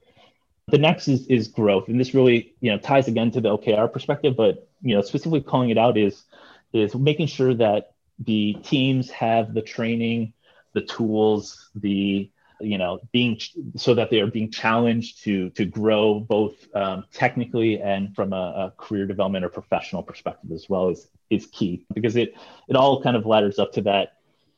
The 0.69 0.79
next 0.79 1.09
is 1.09 1.27
is 1.29 1.49
growth, 1.49 1.89
and 1.89 1.99
this 1.99 2.13
really 2.15 2.55
you 2.61 2.71
know 2.71 2.79
ties 2.79 3.09
again 3.09 3.31
to 3.31 3.41
the 3.41 3.57
OKR 3.57 3.91
perspective, 3.91 4.37
but 4.37 4.69
you 4.83 4.95
know 4.95 5.03
specifically 5.03 5.41
calling 5.41 5.71
it 5.71 5.79
out 5.79 5.97
is 5.97 6.25
is 6.73 6.95
making 6.95 7.29
sure 7.29 7.55
that 7.55 7.93
the 8.19 8.55
teams 8.63 9.11
have 9.11 9.55
the 9.55 9.63
training, 9.63 10.35
the 10.75 10.83
tools, 10.83 11.71
the 11.75 12.31
you 12.61 12.79
know 12.79 12.99
being 13.13 13.39
so 13.77 13.95
that 13.95 14.11
they 14.11 14.21
are 14.21 14.27
being 14.27 14.51
challenged 14.51 15.23
to 15.23 15.51
to 15.51 15.65
grow 15.65 16.21
both 16.21 16.55
um, 16.75 17.05
technically 17.13 17.81
and 17.81 18.15
from 18.15 18.33
a, 18.33 18.37
a, 18.37 18.73
career 18.77 19.07
development 19.07 19.45
or 19.45 19.49
professional 19.49 20.03
perspective 20.03 20.51
as 20.53 20.69
well 20.69 20.89
is 20.89 21.09
is 21.31 21.47
key 21.47 21.85
because 21.95 22.17
it 22.17 22.35
it 22.69 22.77
all 22.77 23.03
kind 23.03 23.17
of 23.17 23.27
ladders 23.27 23.59
up 23.59 23.73
to 23.73 23.83
that 23.83 24.15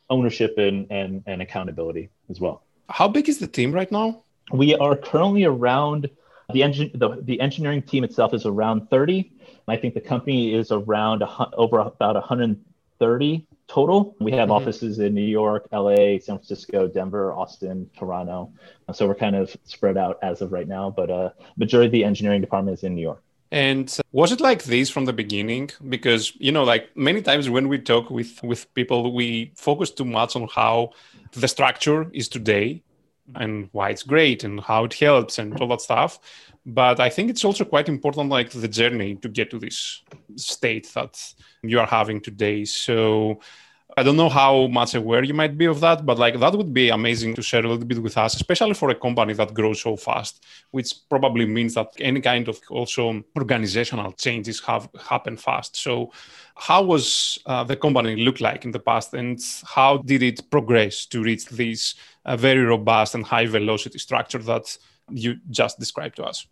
ownership 0.08 0.56
and 0.58 0.90
and, 0.90 1.22
and 1.26 1.42
accountability 1.42 2.08
as 2.28 2.40
well. 2.40 2.62
How 2.88 3.08
big 3.08 3.28
is 3.28 3.38
the 3.38 3.46
team 3.46 3.72
right 3.72 3.90
now? 3.90 4.24
We 4.52 4.74
are 4.74 4.96
currently 4.96 5.44
around 5.44 6.10
the 6.52 6.62
engine 6.62 6.90
the, 6.94 7.20
the 7.22 7.40
engineering 7.40 7.82
team 7.82 8.04
itself 8.04 8.34
is 8.34 8.46
around 8.46 8.88
30 8.90 9.30
i 9.68 9.76
think 9.76 9.94
the 9.94 10.00
company 10.00 10.52
is 10.54 10.72
around 10.72 11.22
a, 11.22 11.54
over 11.54 11.78
about 11.78 12.14
130 12.14 13.46
total. 13.70 14.16
We 14.18 14.32
have 14.32 14.48
mm-hmm. 14.48 14.52
offices 14.52 14.98
in 14.98 15.14
New 15.14 15.30
York, 15.40 15.68
LA, 15.72 16.18
San 16.18 16.36
Francisco, 16.38 16.88
Denver, 16.88 17.32
Austin, 17.32 17.88
Toronto. 17.96 18.52
So 18.92 19.06
we're 19.06 19.14
kind 19.14 19.36
of 19.36 19.56
spread 19.64 19.96
out 19.96 20.18
as 20.22 20.42
of 20.42 20.50
right 20.50 20.66
now, 20.66 20.90
but 20.90 21.08
uh, 21.08 21.30
majority 21.56 21.86
of 21.86 21.92
the 21.92 22.04
engineering 22.04 22.40
department 22.40 22.78
is 22.78 22.84
in 22.84 22.96
New 22.96 23.02
York. 23.02 23.22
And 23.52 23.96
was 24.12 24.32
it 24.32 24.40
like 24.40 24.64
this 24.64 24.90
from 24.90 25.04
the 25.04 25.12
beginning? 25.12 25.70
Because 25.88 26.32
you 26.36 26.52
know, 26.52 26.64
like 26.64 26.96
many 26.96 27.22
times 27.22 27.48
when 27.48 27.68
we 27.68 27.78
talk 27.78 28.10
with 28.10 28.42
with 28.42 28.72
people, 28.74 29.12
we 29.12 29.52
focus 29.56 29.90
too 29.90 30.04
much 30.04 30.36
on 30.36 30.48
how 30.54 30.90
the 31.32 31.48
structure 31.48 32.08
is 32.12 32.28
today 32.28 32.82
and 33.34 33.68
why 33.72 33.90
it's 33.90 34.02
great 34.02 34.44
and 34.44 34.60
how 34.60 34.84
it 34.84 34.94
helps 34.94 35.38
and 35.38 35.58
all 35.60 35.68
that 35.68 35.80
stuff. 35.80 36.18
But 36.66 37.00
I 37.00 37.08
think 37.08 37.30
it's 37.30 37.44
also 37.44 37.64
quite 37.64 37.88
important, 37.88 38.28
like 38.28 38.50
the 38.50 38.68
journey 38.68 39.16
to 39.16 39.28
get 39.28 39.50
to 39.50 39.58
this 39.58 40.02
state 40.36 40.90
that 40.94 41.34
you 41.62 41.80
are 41.80 41.86
having 41.86 42.20
today. 42.20 42.64
So 42.64 43.40
I 43.96 44.02
don't 44.02 44.16
know 44.16 44.28
how 44.28 44.66
much 44.66 44.94
aware 44.94 45.22
you 45.22 45.34
might 45.34 45.56
be 45.56 45.66
of 45.66 45.80
that, 45.80 46.04
but 46.04 46.18
like 46.18 46.38
that 46.38 46.54
would 46.54 46.72
be 46.72 46.90
amazing 46.90 47.34
to 47.34 47.42
share 47.42 47.64
a 47.64 47.68
little 47.68 47.84
bit 47.84 48.02
with 48.02 48.16
us, 48.16 48.34
especially 48.34 48.74
for 48.74 48.90
a 48.90 48.94
company 48.94 49.32
that 49.34 49.54
grows 49.54 49.80
so 49.80 49.96
fast, 49.96 50.44
which 50.70 50.94
probably 51.08 51.46
means 51.46 51.74
that 51.74 51.92
any 51.98 52.20
kind 52.20 52.48
of 52.48 52.60
also 52.70 53.22
organizational 53.36 54.12
changes 54.12 54.60
have 54.60 54.88
happened 55.08 55.40
fast. 55.40 55.76
So, 55.76 56.12
how 56.54 56.82
was 56.82 57.38
uh, 57.46 57.64
the 57.64 57.76
company 57.76 58.16
look 58.16 58.40
like 58.40 58.64
in 58.64 58.70
the 58.70 58.80
past, 58.80 59.14
and 59.14 59.40
how 59.64 59.98
did 59.98 60.22
it 60.22 60.50
progress 60.50 61.06
to 61.06 61.22
reach 61.22 61.46
this 61.46 61.94
uh, 62.24 62.36
very 62.36 62.62
robust 62.62 63.14
and 63.14 63.24
high 63.24 63.46
velocity 63.46 63.98
structure 63.98 64.38
that 64.38 64.76
you 65.10 65.38
just 65.50 65.78
described 65.78 66.16
to 66.16 66.24
us? 66.24 66.46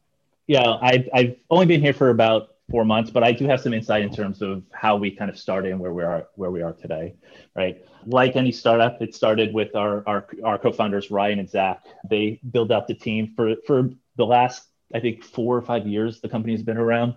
Yeah, 0.47 0.79
I've, 0.81 1.09
I've 1.13 1.37
only 1.51 1.67
been 1.67 1.83
here 1.83 1.93
for 1.93 2.09
about 2.09 2.55
four 2.71 2.85
months, 2.85 3.11
but 3.11 3.25
I 3.25 3.33
do 3.33 3.47
have 3.47 3.61
some 3.61 3.73
insight 3.73 4.03
in 4.03 4.13
terms 4.13 4.43
of 4.43 4.63
how 4.73 4.97
we 4.97 5.11
kind 5.11 5.31
of 5.31 5.39
started 5.39 5.73
and 5.73 5.81
where 5.81 5.93
we 5.93 6.03
are 6.03 6.29
where 6.35 6.51
we 6.51 6.63
are 6.63 6.73
today, 6.73 7.15
right? 7.55 7.85
Like 8.07 8.37
any 8.37 8.53
startup, 8.53 9.01
it 9.01 9.15
started 9.15 9.55
with 9.55 9.75
our 9.75 10.03
our, 10.07 10.27
our 10.45 10.59
co-founders 10.59 11.11
Ryan 11.11 11.39
and 11.39 11.49
Zach. 11.49 11.85
They 12.09 12.41
built 12.51 12.71
out 12.71 12.87
the 12.87 12.95
team 12.95 13.33
for 13.35 13.57
for 13.67 13.91
the 14.17 14.27
last 14.27 14.65
I 14.95 15.01
think 15.01 15.25
four 15.25 15.57
or 15.57 15.63
five 15.63 15.87
years. 15.87 16.21
The 16.21 16.29
company's 16.29 16.63
been 16.63 16.79
around. 16.79 17.17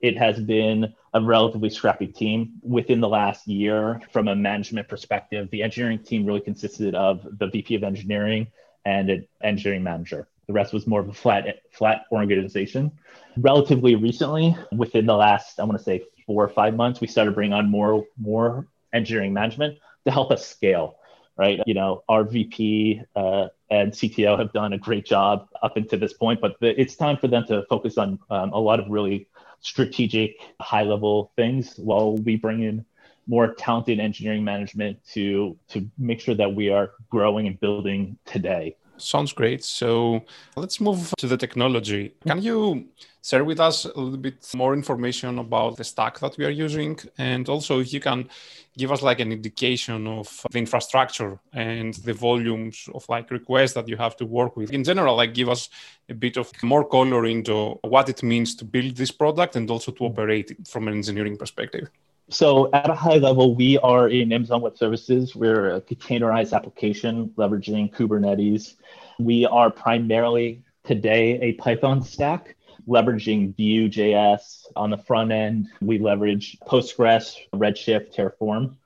It 0.00 0.18
has 0.18 0.38
been 0.38 0.94
a 1.14 1.20
relatively 1.20 1.70
scrappy 1.70 2.08
team. 2.08 2.54
Within 2.62 3.00
the 3.00 3.08
last 3.08 3.46
year, 3.46 4.00
from 4.12 4.28
a 4.28 4.36
management 4.36 4.88
perspective, 4.88 5.48
the 5.50 5.62
engineering 5.62 6.00
team 6.00 6.26
really 6.26 6.40
consisted 6.40 6.94
of 6.94 7.26
the 7.38 7.46
VP 7.46 7.76
of 7.76 7.84
engineering 7.84 8.48
and 8.84 9.08
an 9.10 9.26
engineering 9.42 9.82
manager. 9.82 10.28
The 10.46 10.52
rest 10.52 10.72
was 10.72 10.86
more 10.86 11.00
of 11.00 11.08
a 11.08 11.12
flat 11.12 11.60
flat 11.72 12.04
organization. 12.12 12.92
Relatively 13.36 13.94
recently, 13.94 14.56
within 14.72 15.06
the 15.06 15.16
last 15.16 15.58
I 15.58 15.64
want 15.64 15.78
to 15.78 15.84
say 15.84 16.04
four 16.26 16.44
or 16.44 16.48
five 16.48 16.74
months, 16.74 17.00
we 17.00 17.06
started 17.06 17.34
bringing 17.34 17.54
on 17.54 17.70
more 17.70 18.04
more 18.18 18.66
engineering 18.92 19.32
management 19.32 19.78
to 20.04 20.10
help 20.10 20.30
us 20.30 20.46
scale. 20.46 20.96
Right, 21.36 21.60
you 21.66 21.74
know, 21.74 22.04
our 22.08 22.22
VP 22.22 23.02
uh, 23.16 23.48
and 23.68 23.90
CTO 23.90 24.38
have 24.38 24.52
done 24.52 24.72
a 24.72 24.78
great 24.78 25.04
job 25.04 25.48
up 25.64 25.76
until 25.76 25.98
this 25.98 26.12
point, 26.12 26.40
but 26.40 26.54
the, 26.60 26.80
it's 26.80 26.94
time 26.94 27.16
for 27.16 27.26
them 27.26 27.44
to 27.48 27.64
focus 27.68 27.98
on 27.98 28.20
um, 28.30 28.52
a 28.52 28.60
lot 28.60 28.78
of 28.78 28.88
really 28.88 29.26
strategic, 29.58 30.36
high 30.60 30.84
level 30.84 31.32
things 31.34 31.74
while 31.78 32.16
we 32.18 32.36
bring 32.36 32.62
in 32.62 32.84
more 33.26 33.54
talented 33.54 33.98
engineering 33.98 34.44
management 34.44 34.98
to 35.12 35.56
to 35.68 35.90
make 35.98 36.20
sure 36.20 36.34
that 36.34 36.54
we 36.54 36.68
are 36.68 36.92
growing 37.10 37.46
and 37.46 37.58
building 37.58 38.16
today 38.24 38.76
Sounds 38.96 39.32
great. 39.32 39.64
So 39.64 40.24
let's 40.56 40.80
move 40.80 41.12
to 41.18 41.26
the 41.26 41.36
technology. 41.36 42.14
Can 42.26 42.40
you 42.40 42.88
share 43.22 43.44
with 43.44 43.58
us 43.58 43.84
a 43.84 43.88
little 43.88 44.16
bit 44.16 44.46
more 44.54 44.74
information 44.74 45.38
about 45.38 45.76
the 45.76 45.84
stack 45.84 46.18
that 46.20 46.36
we 46.38 46.44
are 46.44 46.50
using? 46.50 46.98
And 47.18 47.48
also, 47.48 47.80
if 47.80 47.92
you 47.92 48.00
can 48.00 48.28
give 48.76 48.92
us 48.92 49.02
like 49.02 49.20
an 49.20 49.32
indication 49.32 50.06
of 50.06 50.44
the 50.50 50.58
infrastructure 50.58 51.38
and 51.52 51.94
the 51.94 52.12
volumes 52.12 52.88
of 52.94 53.08
like 53.08 53.30
requests 53.30 53.72
that 53.74 53.88
you 53.88 53.96
have 53.96 54.16
to 54.16 54.26
work 54.26 54.56
with. 54.56 54.72
In 54.72 54.84
general, 54.84 55.16
like 55.16 55.34
give 55.34 55.48
us 55.48 55.68
a 56.08 56.14
bit 56.14 56.36
of 56.36 56.50
more 56.62 56.84
color 56.84 57.26
into 57.26 57.78
what 57.82 58.08
it 58.08 58.22
means 58.22 58.54
to 58.56 58.64
build 58.64 58.96
this 58.96 59.10
product 59.10 59.56
and 59.56 59.70
also 59.70 59.92
to 59.92 60.04
operate 60.04 60.50
it 60.50 60.68
from 60.68 60.88
an 60.88 60.94
engineering 60.94 61.36
perspective. 61.36 61.88
So 62.30 62.70
at 62.72 62.88
a 62.88 62.94
high 62.94 63.16
level, 63.16 63.54
we 63.54 63.76
are 63.78 64.08
in 64.08 64.32
Amazon 64.32 64.62
Web 64.62 64.78
Services. 64.78 65.36
We're 65.36 65.74
a 65.74 65.80
containerized 65.80 66.54
application 66.54 67.28
leveraging 67.36 67.94
Kubernetes. 67.94 68.76
We 69.18 69.44
are 69.44 69.70
primarily 69.70 70.62
today 70.84 71.38
a 71.40 71.52
Python 71.52 72.02
stack 72.02 72.56
leveraging 72.88 73.54
Vue.js 73.56 74.66
on 74.74 74.90
the 74.90 74.96
front 74.96 75.32
end. 75.32 75.68
We 75.82 75.98
leverage 75.98 76.58
Postgres, 76.66 77.36
Redshift, 77.54 78.14
Terraform 78.14 78.76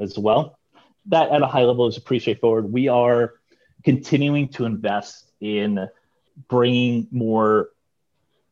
as 0.00 0.18
well. 0.18 0.58
That 1.06 1.30
at 1.30 1.42
a 1.42 1.46
high 1.46 1.64
level 1.64 1.86
is 1.86 1.98
pretty 2.00 2.20
straightforward. 2.20 2.72
We 2.72 2.88
are 2.88 3.34
continuing 3.84 4.48
to 4.48 4.64
invest 4.64 5.30
in 5.40 5.88
bringing 6.48 7.06
more 7.12 7.70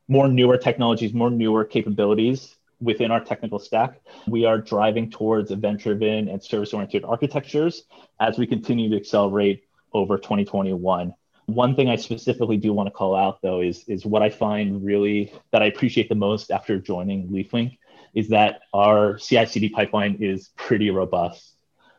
more 0.08 0.28
newer 0.28 0.56
technologies, 0.56 1.12
more 1.12 1.30
newer 1.30 1.64
capabilities 1.64 2.55
within 2.80 3.10
our 3.10 3.20
technical 3.20 3.58
stack. 3.58 4.00
We 4.26 4.44
are 4.44 4.58
driving 4.58 5.10
towards 5.10 5.50
event 5.50 5.80
driven 5.80 6.28
and 6.28 6.42
service 6.42 6.74
oriented 6.74 7.04
architectures 7.04 7.84
as 8.20 8.38
we 8.38 8.46
continue 8.46 8.90
to 8.90 8.96
accelerate 8.96 9.64
over 9.92 10.18
2021. 10.18 11.14
One 11.46 11.76
thing 11.76 11.88
I 11.88 11.96
specifically 11.96 12.56
do 12.56 12.72
want 12.72 12.88
to 12.88 12.90
call 12.90 13.14
out 13.14 13.40
though 13.40 13.60
is, 13.60 13.84
is 13.88 14.04
what 14.04 14.22
I 14.22 14.30
find 14.30 14.84
really 14.84 15.32
that 15.52 15.62
I 15.62 15.66
appreciate 15.66 16.08
the 16.08 16.14
most 16.14 16.50
after 16.50 16.78
joining 16.78 17.28
LeafLink 17.28 17.78
is 18.14 18.28
that 18.28 18.62
our 18.72 19.18
CI 19.18 19.46
CD 19.46 19.68
pipeline 19.68 20.16
is 20.20 20.50
pretty 20.56 20.90
robust. 20.90 21.54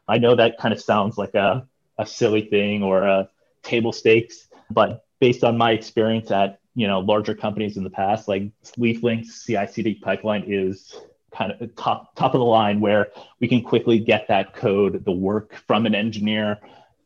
I 0.08 0.18
know 0.18 0.36
that 0.36 0.58
kind 0.58 0.74
of 0.74 0.82
sounds 0.82 1.18
like 1.18 1.36
a, 1.36 1.68
a 1.98 2.06
silly 2.06 2.42
thing 2.42 2.84
or 2.84 3.04
a 3.04 3.30
table 3.64 3.92
stakes, 3.92 4.48
but 4.70 5.06
based 5.20 5.44
on 5.44 5.58
my 5.58 5.72
experience 5.72 6.32
at 6.32 6.60
you 6.78 6.88
know 6.88 7.00
larger 7.00 7.36
companies 7.36 7.76
in 7.76 7.84
the 7.84 7.90
past 7.90 8.28
like 8.28 8.44
leaflink's 8.78 9.44
ci-cd 9.46 9.96
pipeline 9.96 10.44
is 10.48 10.96
kind 11.34 11.52
of 11.52 11.76
top 11.76 12.16
top 12.16 12.34
of 12.34 12.40
the 12.40 12.46
line 12.46 12.80
where 12.80 13.08
we 13.42 13.48
can 13.48 13.62
quickly 13.62 14.00
get 14.00 14.28
that 14.28 14.54
code 14.54 15.04
the 15.04 15.12
work 15.12 15.56
from 15.68 15.86
an 15.86 15.94
engineer 15.94 16.60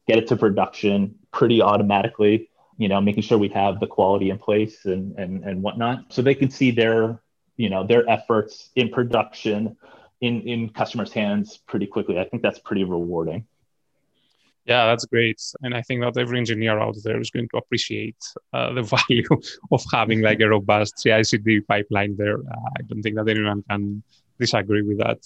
get 0.07 0.17
it 0.17 0.27
to 0.27 0.35
production 0.35 1.15
pretty 1.31 1.61
automatically 1.61 2.49
you 2.81 2.87
know 2.87 2.99
making 2.99 3.21
sure 3.21 3.37
we 3.37 3.49
have 3.49 3.79
the 3.79 3.85
quality 3.85 4.31
in 4.31 4.39
place 4.39 4.85
and 4.85 5.17
and, 5.19 5.43
and 5.43 5.61
whatnot. 5.61 6.05
So 6.09 6.23
they 6.23 6.33
can 6.33 6.49
see 6.49 6.71
their 6.71 7.21
you 7.55 7.69
know 7.69 7.85
their 7.85 8.09
efforts 8.09 8.71
in 8.75 8.89
production 8.89 9.77
in 10.19 10.41
in 10.41 10.69
customers 10.69 11.13
hands 11.13 11.57
pretty 11.57 11.85
quickly. 11.85 12.19
I 12.19 12.23
think 12.23 12.41
that's 12.41 12.57
pretty 12.57 12.83
rewarding 12.83 13.45
yeah, 14.65 14.85
that's 14.85 15.05
great. 15.05 15.41
And 15.61 15.73
I 15.73 15.81
think 15.81 16.01
that 16.01 16.17
every 16.17 16.37
engineer 16.37 16.79
out 16.79 16.95
there 17.03 17.19
is 17.19 17.31
going 17.31 17.49
to 17.49 17.57
appreciate 17.57 18.17
uh, 18.53 18.73
the 18.73 18.83
value 19.09 19.27
of 19.71 19.83
having 19.91 20.21
like 20.21 20.39
a 20.39 20.49
robust 20.49 21.01
CI 21.01 21.23
CD 21.23 21.61
pipeline 21.61 22.15
there. 22.17 22.37
Uh, 22.37 22.69
I 22.77 22.81
don't 22.87 23.01
think 23.01 23.15
that 23.15 23.27
anyone 23.27 23.63
can 23.69 24.03
disagree 24.39 24.81
with 24.81 24.99
that. 24.99 25.19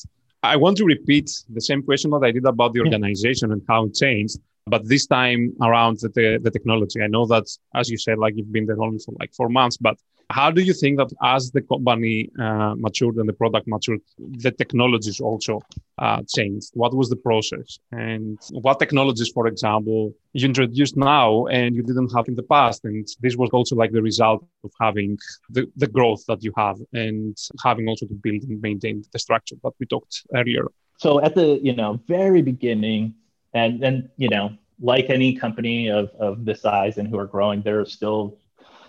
I 0.44 0.56
want 0.56 0.78
to 0.78 0.86
repeat 0.86 1.32
the 1.50 1.62
same 1.62 1.82
question 1.82 2.12
that 2.12 2.24
I 2.24 2.32
did 2.32 2.46
about 2.46 2.74
the 2.74 2.82
organization 2.82 3.52
and 3.52 3.62
how 3.68 3.86
it 3.86 3.96
changed. 3.96 4.38
But 4.68 4.88
this 4.88 5.06
time 5.06 5.54
around 5.62 6.00
the, 6.00 6.40
the 6.42 6.52
technology. 6.52 7.02
I 7.02 7.08
know 7.08 7.26
that, 7.28 7.46
as 7.76 7.90
you 7.90 7.98
said, 7.98 8.18
like 8.18 8.34
you've 8.36 8.52
been 8.52 8.66
there 8.66 8.82
only 8.82 9.00
for 9.00 9.14
like 9.20 9.34
four 9.34 9.50
months, 9.50 9.78
but 9.78 9.98
how 10.32 10.50
do 10.50 10.62
you 10.62 10.74
think 10.74 10.98
that 10.98 11.12
as 11.22 11.52
the 11.52 11.62
company 11.62 12.32
uh, 12.40 12.74
matured 12.76 13.18
and 13.18 13.30
the 13.30 13.34
product 13.34 13.68
matured, 13.68 14.00
the 14.18 14.52
technologies 14.52 15.20
also 15.20 15.62
uh, 16.00 16.24
changed? 16.36 16.72
What 16.74 16.96
was 16.96 17.10
the 17.10 17.16
process? 17.16 17.78
And 17.92 18.40
what 18.52 18.80
technologies, 18.80 19.30
for 19.30 19.46
example, 19.46 20.16
you 20.34 20.48
introduced 20.48 20.98
now 20.98 21.46
and 21.46 21.76
you 21.76 21.84
didn't 21.84 22.12
have 22.16 22.28
in 22.28 22.34
the 22.34 22.44
past? 22.44 22.86
And 22.86 23.08
this 23.22 23.36
was 23.36 23.52
also 23.52 23.76
like 23.76 23.92
the 23.92 24.02
result 24.02 24.44
of 24.64 24.72
having 24.82 25.20
the, 25.52 25.72
the 25.76 25.88
growth 25.88 26.26
that 26.28 26.44
you 26.44 26.52
have 26.58 26.78
and 26.92 27.38
having 27.64 27.88
also 27.88 28.08
to 28.08 28.16
build 28.16 28.42
and 28.44 28.60
maintain 28.62 29.04
the 29.12 29.20
structure 29.20 29.58
that 29.64 29.74
we 29.80 29.86
talked 29.86 30.24
earlier. 30.34 30.66
So 30.98 31.22
at 31.22 31.36
the 31.36 31.60
you 31.62 31.76
know 31.76 32.00
very 32.08 32.42
beginning, 32.42 33.14
and 33.56 33.82
then 33.82 34.10
you 34.18 34.30
know 34.30 34.56
like 34.80 35.10
any 35.10 35.34
company 35.34 35.90
of 35.90 36.10
of 36.20 36.46
this 36.46 36.62
size 36.62 37.00
and 37.00 37.08
who 37.08 37.18
are 37.18 37.26
growing, 37.26 37.62
there 37.64 37.80
are 37.80 37.86
still 37.86 38.38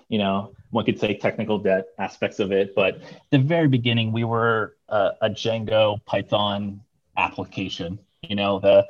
you 0.08 0.18
know 0.18 0.52
one 0.70 0.84
could 0.84 0.98
say 0.98 1.14
technical 1.14 1.58
debt 1.58 1.86
aspects 1.98 2.38
of 2.40 2.52
it. 2.52 2.74
But 2.74 3.00
the 3.30 3.38
very 3.38 3.68
beginning 3.68 4.12
we 4.12 4.24
were 4.24 4.76
a, 4.90 5.12
a 5.22 5.30
django 5.30 6.04
python 6.04 6.82
application. 7.16 7.98
You 8.22 8.36
know 8.36 8.58
the 8.58 8.86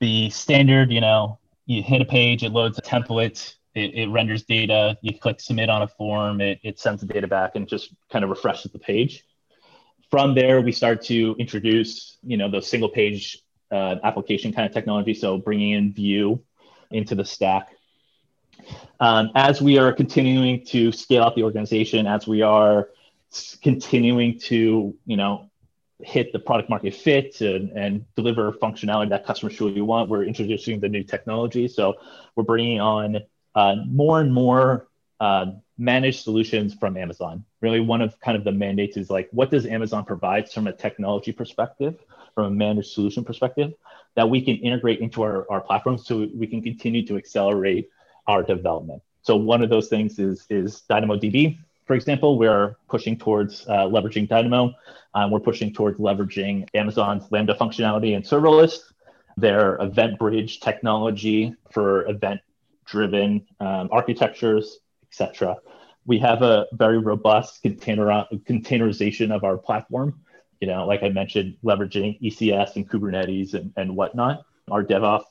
the 0.00 0.30
standard 0.30 0.90
you 0.90 1.00
know 1.00 1.38
you 1.66 1.82
hit 1.82 2.00
a 2.00 2.04
page 2.04 2.42
it 2.42 2.50
loads 2.50 2.78
a 2.78 2.82
template 2.82 3.54
it, 3.74 3.94
it 3.94 4.08
renders 4.08 4.42
data 4.42 4.98
you 5.02 5.18
click 5.18 5.40
submit 5.40 5.70
on 5.70 5.82
a 5.82 5.88
form 5.88 6.40
it, 6.40 6.58
it 6.62 6.78
sends 6.78 7.00
the 7.00 7.06
data 7.06 7.26
back 7.26 7.56
and 7.56 7.68
just 7.68 7.94
kind 8.10 8.24
of 8.24 8.30
refreshes 8.30 8.72
the 8.72 8.78
page. 8.78 9.24
From 10.10 10.34
there 10.34 10.62
we 10.62 10.72
start 10.72 11.02
to 11.04 11.36
introduce 11.38 12.16
you 12.22 12.38
know 12.38 12.50
those 12.50 12.66
single 12.66 12.88
page 12.88 13.43
uh, 13.70 13.96
application 14.04 14.52
kind 14.52 14.66
of 14.66 14.72
technology 14.72 15.14
so 15.14 15.38
bringing 15.38 15.72
in 15.72 15.92
vue 15.92 16.42
into 16.90 17.14
the 17.14 17.24
stack 17.24 17.70
um, 19.00 19.30
as 19.34 19.60
we 19.60 19.78
are 19.78 19.92
continuing 19.92 20.64
to 20.66 20.92
scale 20.92 21.22
out 21.22 21.34
the 21.34 21.42
organization, 21.42 22.06
as 22.06 22.26
we 22.26 22.42
are 22.42 22.90
continuing 23.62 24.38
to, 24.38 24.94
you 25.06 25.16
know, 25.16 25.50
hit 26.02 26.32
the 26.32 26.38
product 26.38 26.68
market 26.68 26.94
fit 26.94 27.40
and, 27.40 27.70
and 27.70 28.04
deliver 28.14 28.52
functionality 28.52 29.08
that 29.08 29.24
customers 29.24 29.56
truly 29.56 29.80
want, 29.80 30.08
we're 30.08 30.24
introducing 30.24 30.80
the 30.80 30.88
new 30.88 31.02
technology. 31.02 31.68
So 31.68 31.94
we're 32.36 32.44
bringing 32.44 32.80
on 32.80 33.18
uh, 33.54 33.76
more 33.86 34.20
and 34.20 34.32
more 34.32 34.88
uh, 35.20 35.46
managed 35.78 36.22
solutions 36.22 36.74
from 36.74 36.96
Amazon. 36.96 37.44
Really, 37.60 37.80
one 37.80 38.00
of 38.00 38.18
kind 38.20 38.36
of 38.36 38.44
the 38.44 38.52
mandates 38.52 38.96
is 38.96 39.10
like, 39.10 39.28
what 39.32 39.50
does 39.50 39.66
Amazon 39.66 40.04
provide 40.04 40.50
from 40.50 40.66
a 40.66 40.72
technology 40.72 41.32
perspective, 41.32 41.96
from 42.34 42.46
a 42.46 42.50
managed 42.50 42.90
solution 42.90 43.24
perspective, 43.24 43.72
that 44.16 44.28
we 44.28 44.40
can 44.40 44.56
integrate 44.56 45.00
into 45.00 45.22
our, 45.22 45.46
our 45.50 45.60
platform 45.60 45.98
so 45.98 46.28
we 46.34 46.46
can 46.46 46.62
continue 46.62 47.04
to 47.06 47.16
accelerate 47.16 47.88
our 48.26 48.42
development. 48.42 49.02
So 49.22 49.36
one 49.36 49.62
of 49.62 49.70
those 49.70 49.88
things 49.88 50.18
is, 50.18 50.46
is 50.50 50.82
DynamoDB. 50.90 51.58
For 51.86 51.94
example, 51.94 52.38
we're 52.38 52.76
pushing 52.88 53.18
towards 53.18 53.66
uh, 53.68 53.86
leveraging 53.86 54.28
Dynamo. 54.28 54.72
Um, 55.14 55.30
we're 55.30 55.40
pushing 55.40 55.72
towards 55.72 55.98
leveraging 55.98 56.68
Amazon's 56.74 57.30
Lambda 57.30 57.54
functionality 57.54 58.16
and 58.16 58.24
serverless, 58.24 58.80
their 59.36 59.76
event 59.80 60.18
bridge 60.18 60.60
technology 60.60 61.54
for 61.70 62.08
event-driven 62.08 63.46
um, 63.60 63.88
architectures, 63.92 64.78
etc. 65.10 65.56
We 66.06 66.18
have 66.18 66.42
a 66.42 66.66
very 66.72 66.98
robust 66.98 67.62
container 67.62 68.06
containerization 68.46 69.34
of 69.34 69.44
our 69.44 69.56
platform. 69.56 70.20
You 70.60 70.68
know, 70.68 70.86
like 70.86 71.02
I 71.02 71.08
mentioned, 71.08 71.56
leveraging 71.64 72.20
ECS 72.22 72.76
and 72.76 72.88
Kubernetes 72.88 73.54
and, 73.54 73.72
and 73.76 73.96
whatnot. 73.96 74.44
Our 74.70 74.82
DevOps 74.82 75.24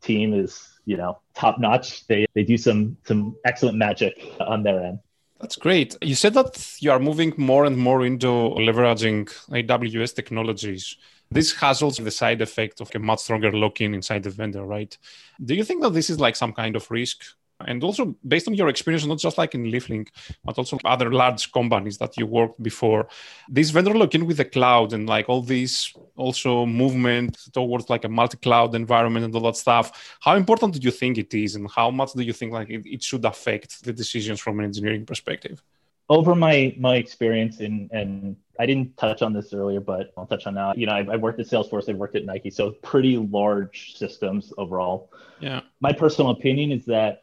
team 0.00 0.34
is 0.34 0.68
you 0.84 0.96
know 0.96 1.18
top 1.34 1.58
notch. 1.58 2.06
They 2.06 2.26
they 2.34 2.44
do 2.44 2.56
some 2.56 2.96
some 3.04 3.36
excellent 3.44 3.76
magic 3.76 4.14
on 4.40 4.62
their 4.62 4.80
end. 4.82 5.00
That's 5.40 5.56
great. 5.56 5.96
You 6.02 6.16
said 6.16 6.34
that 6.34 6.76
you 6.80 6.90
are 6.90 6.98
moving 6.98 7.32
more 7.36 7.64
and 7.64 7.76
more 7.76 8.04
into 8.04 8.26
leveraging 8.26 9.26
AWS 9.50 10.14
technologies. 10.14 10.96
This 11.30 11.52
has 11.56 11.80
also 11.80 12.02
the 12.02 12.10
side 12.10 12.40
effect 12.40 12.80
of 12.80 12.90
a 12.94 12.98
much 12.98 13.20
stronger 13.20 13.52
lock-in 13.52 13.94
inside 13.94 14.24
the 14.24 14.30
vendor, 14.30 14.64
right? 14.64 14.96
Do 15.44 15.54
you 15.54 15.62
think 15.62 15.82
that 15.82 15.92
this 15.92 16.10
is 16.10 16.18
like 16.18 16.34
some 16.34 16.52
kind 16.52 16.74
of 16.74 16.90
risk 16.90 17.22
and 17.66 17.82
also 17.82 18.14
based 18.26 18.46
on 18.46 18.54
your 18.54 18.68
experience 18.68 19.04
not 19.04 19.18
just 19.18 19.38
like 19.38 19.54
in 19.54 19.64
leaflink 19.64 20.08
but 20.44 20.56
also 20.58 20.78
other 20.84 21.10
large 21.10 21.50
companies 21.52 21.98
that 21.98 22.16
you 22.16 22.26
worked 22.26 22.62
before 22.62 23.08
this 23.48 23.70
vendor 23.70 23.94
lock-in 23.94 24.26
with 24.26 24.36
the 24.36 24.44
cloud 24.44 24.92
and 24.92 25.08
like 25.08 25.28
all 25.28 25.42
these 25.42 25.92
also 26.16 26.64
movement 26.64 27.36
towards 27.52 27.90
like 27.90 28.04
a 28.04 28.08
multi-cloud 28.08 28.74
environment 28.74 29.24
and 29.24 29.34
all 29.34 29.40
that 29.40 29.56
stuff 29.56 30.16
how 30.20 30.36
important 30.36 30.74
do 30.74 30.80
you 30.80 30.90
think 30.90 31.18
it 31.18 31.32
is 31.34 31.56
and 31.56 31.68
how 31.70 31.90
much 31.90 32.12
do 32.12 32.22
you 32.22 32.32
think 32.32 32.52
like 32.52 32.70
it, 32.70 32.82
it 32.86 33.02
should 33.02 33.24
affect 33.24 33.82
the 33.84 33.92
decisions 33.92 34.40
from 34.40 34.58
an 34.60 34.64
engineering 34.64 35.04
perspective 35.04 35.62
over 36.08 36.34
my 36.34 36.74
my 36.78 36.96
experience 36.96 37.60
in 37.60 37.88
and 37.92 38.36
I 38.60 38.66
didn't 38.66 38.96
touch 38.96 39.22
on 39.22 39.32
this 39.32 39.52
earlier, 39.52 39.78
but 39.78 40.12
I'll 40.16 40.26
touch 40.26 40.46
on 40.48 40.54
now. 40.54 40.74
You 40.74 40.86
know, 40.86 40.92
I've, 40.92 41.08
I've, 41.08 41.20
worked 41.20 41.38
at 41.38 41.46
Salesforce, 41.46 41.88
I've 41.88 41.96
worked 41.96 42.16
at 42.16 42.24
Nike, 42.24 42.50
so 42.50 42.72
pretty 42.82 43.16
large 43.16 43.94
systems 43.96 44.52
overall. 44.58 45.12
Yeah. 45.38 45.60
My 45.80 45.92
personal 45.92 46.32
opinion 46.32 46.72
is 46.72 46.84
that 46.86 47.22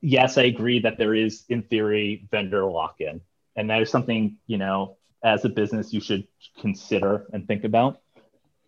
yes, 0.00 0.38
I 0.38 0.42
agree 0.44 0.80
that 0.80 0.98
there 0.98 1.14
is, 1.14 1.44
in 1.48 1.62
theory, 1.62 2.26
vendor 2.30 2.64
lock 2.64 3.00
in. 3.00 3.20
And 3.56 3.70
that 3.70 3.82
is 3.82 3.90
something, 3.90 4.36
you 4.46 4.58
know, 4.58 4.96
as 5.22 5.44
a 5.44 5.48
business, 5.48 5.92
you 5.92 6.00
should 6.00 6.28
consider 6.60 7.26
and 7.32 7.46
think 7.46 7.64
about. 7.64 8.00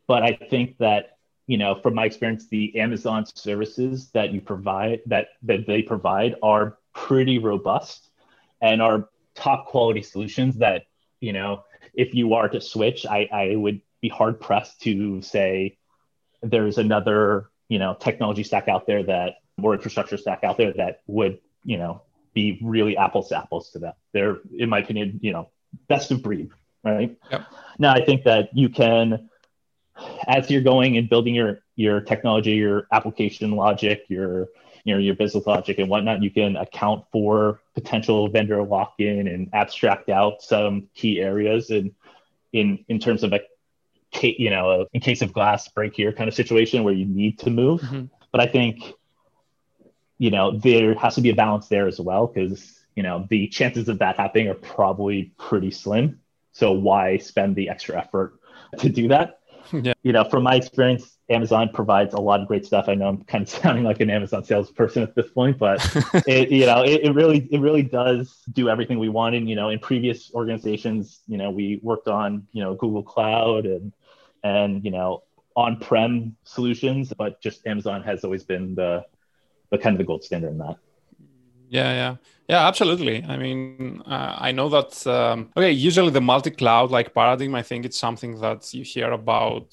But 0.07 0.23
I 0.23 0.33
think 0.33 0.79
that, 0.79 1.19
you 1.47 1.59
know, 1.59 1.77
from 1.81 1.95
my 1.95 2.07
experience, 2.07 2.49
the 2.49 2.79
Amazon 2.81 3.25
services 3.35 4.11
that 4.11 4.33
you 4.33 4.40
provide, 4.40 5.01
that, 5.07 5.29
that 5.43 5.66
they 5.66 5.83
provide 5.83 6.35
are 6.43 6.79
pretty 6.93 7.38
robust 7.38 8.09
and 8.61 8.83
are 8.83 9.09
top 9.35 9.66
quality 9.66 10.03
solutions 10.03 10.57
that, 10.57 10.87
you 11.21 11.33
know, 11.33 11.64
if 11.95 12.14
you 12.14 12.35
are 12.35 12.49
to 12.49 12.61
switch, 12.61 13.07
I, 13.07 13.29
I 13.33 13.57
would 13.57 13.81
be 14.01 14.09
hard 14.09 14.40
pressed 14.40 14.81
to 14.83 15.23
say 15.23 15.79
there's 16.43 16.79
another, 16.79 17.51
you 17.69 17.79
know, 17.79 17.95
technology 17.99 18.43
stack 18.43 18.69
out 18.69 18.87
there 18.87 19.03
that 19.05 19.35
more 19.61 19.75
infrastructure 19.75 20.16
stack 20.16 20.44
out 20.44 20.57
there 20.57 20.73
that 20.75 21.03
would, 21.07 21.38
you 21.64 21.79
know, 21.79 22.03
be 22.35 22.59
really 22.62 22.96
apples 22.96 23.29
to 23.29 23.38
apples 23.38 23.70
to 23.70 23.79
them. 23.79 23.92
They're, 24.12 24.38
in 24.57 24.68
my 24.68 24.79
opinion, 24.79 25.20
you 25.23 25.33
know, 25.33 25.51
best 25.88 26.11
of 26.11 26.23
breed, 26.23 26.51
right? 26.85 27.16
Yep. 27.31 27.46
Now, 27.79 27.92
I 27.92 28.05
think 28.05 28.25
that 28.25 28.51
you 28.53 28.68
can, 28.68 29.29
as 30.27 30.51
you're 30.51 30.62
going 30.62 30.96
and 30.96 31.09
building 31.09 31.35
your 31.35 31.61
your 31.77 32.01
technology, 32.01 32.53
your 32.53 32.87
application 32.92 33.53
logic, 33.53 34.05
your 34.09 34.49
you 34.85 34.94
know 34.94 35.01
your 35.01 35.14
business 35.14 35.46
logic 35.46 35.79
and 35.79 35.88
whatnot, 35.88 36.23
you 36.23 36.31
can 36.31 36.57
account 36.57 37.05
for 37.12 37.61
potential 37.75 38.29
vendor 38.29 38.62
lock-in 38.62 39.29
and 39.29 39.51
abstract 39.53 40.09
out 40.09 40.42
some 40.42 40.88
key 40.94 41.20
areas 41.20 41.70
and 41.70 41.92
in 42.53 42.85
in 42.88 42.99
terms 42.99 43.23
of 43.23 43.33
a 43.33 43.40
you 44.23 44.51
know 44.51 44.87
in 44.92 45.01
case 45.01 45.23
of 45.23 45.33
glass 45.33 45.68
break 45.68 45.94
here 45.94 46.12
kind 46.12 46.29
of 46.29 46.35
situation 46.35 46.83
where 46.83 46.94
you 46.94 47.07
need 47.07 47.38
to 47.38 47.51
move. 47.51 47.81
Mm-hmm. 47.83 48.05
But 48.33 48.40
I 48.40 48.46
think 48.46 48.92
you 50.20 50.30
know, 50.30 50.59
there 50.59 50.94
has 50.96 51.14
to 51.14 51.22
be 51.22 51.30
a 51.30 51.35
balance 51.35 51.68
there 51.68 51.88
as 51.88 51.98
well 51.98 52.26
because, 52.26 52.85
you 52.94 53.02
know, 53.02 53.26
the 53.30 53.48
chances 53.48 53.88
of 53.88 53.98
that 54.00 54.18
happening 54.18 54.48
are 54.48 54.54
probably 54.54 55.33
pretty 55.38 55.70
slim. 55.70 56.20
So 56.52 56.72
why 56.72 57.16
spend 57.16 57.56
the 57.56 57.70
extra 57.70 57.98
effort 57.98 58.38
to 58.78 58.88
do 58.90 59.09
that? 59.09 59.38
Yeah. 59.72 59.92
You 60.02 60.12
know, 60.12 60.24
from 60.24 60.42
my 60.42 60.56
experience, 60.56 61.16
Amazon 61.28 61.68
provides 61.72 62.12
a 62.14 62.18
lot 62.18 62.40
of 62.40 62.48
great 62.48 62.66
stuff. 62.66 62.87
I 62.88 62.96
know 62.96 63.06
I'm 63.06 63.22
kind 63.22 63.42
of 63.42 63.48
sounding 63.62 63.85
like 63.85 64.00
an 64.00 64.11
Amazon 64.11 64.42
salesperson 64.42 65.04
at 65.04 65.14
this 65.14 65.30
point, 65.30 65.59
but 65.59 65.78
it, 66.26 66.50
you 66.50 66.66
know, 66.66 66.83
it, 66.83 67.02
it, 67.04 67.12
really, 67.14 67.46
it 67.52 67.61
really 67.61 67.85
does 67.85 68.42
do 68.52 68.68
everything 68.68 68.98
we 68.98 69.09
wanted. 69.09 69.48
You 69.48 69.54
know, 69.54 69.68
in 69.68 69.78
previous 69.78 70.33
organizations, 70.35 71.20
you 71.28 71.37
know, 71.38 71.52
we 71.52 71.78
worked 71.85 72.09
on, 72.09 72.48
you 72.50 72.64
know, 72.64 72.74
Google 72.74 73.04
Cloud 73.04 73.64
and, 73.64 73.92
and, 74.42 74.85
you 74.85 74.90
know, 74.90 75.22
on-prem 75.54 76.35
solutions, 76.42 77.12
but 77.16 77.40
just 77.40 77.64
Amazon 77.64 78.02
has 78.02 78.24
always 78.24 78.42
been 78.42 78.74
the, 78.74 79.04
the 79.70 79.78
kind 79.78 79.94
of 79.94 79.98
the 79.98 80.04
gold 80.04 80.24
standard 80.24 80.50
in 80.50 80.59
that. 80.59 80.76
Yeah, 81.68 81.92
yeah, 81.92 82.16
yeah, 82.48 82.66
absolutely. 82.66 83.22
I 83.22 83.37
mean, 83.37 84.02
uh, 84.04 84.35
I 84.38 84.50
know 84.50 84.68
that. 84.70 85.06
Um, 85.06 85.50
okay, 85.56 85.70
usually 85.70 86.11
the 86.11 86.20
multi-cloud 86.20 86.90
like 86.90 87.14
paradigm, 87.14 87.54
I 87.54 87.62
think 87.62 87.85
it's 87.85 87.98
something 87.98 88.40
that 88.40 88.74
you 88.74 88.83
hear 88.83 89.12
about 89.12 89.68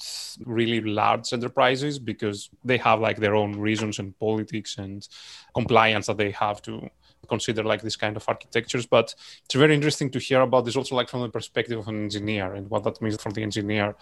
really 0.46 0.82
large 0.82 1.34
enterprises 1.34 1.98
because 1.98 2.52
they 2.64 2.78
have 2.78 3.00
like 3.00 3.18
their 3.18 3.34
own 3.34 3.60
reasons 3.60 3.98
and 3.98 4.18
politics 4.20 4.78
and 4.78 5.08
compliance 5.56 6.06
that 6.06 6.18
they 6.18 6.30
have 6.32 6.62
to 6.64 6.88
consider 7.28 7.64
like 7.64 7.82
this 7.82 7.96
kind 7.96 8.16
of 8.16 8.24
architectures. 8.28 8.86
But 8.86 9.16
it's 9.46 9.56
very 9.56 9.74
interesting 9.74 10.12
to 10.12 10.20
hear 10.20 10.42
about 10.42 10.66
this 10.66 10.76
also 10.76 10.96
like 10.96 11.10
from 11.10 11.22
the 11.22 11.30
perspective 11.30 11.80
of 11.80 11.88
an 11.88 12.04
engineer 12.04 12.54
and 12.54 12.70
what 12.70 12.84
that 12.84 13.02
means 13.02 13.20
for 13.20 13.32
the 13.32 13.42
engineer 13.42 13.96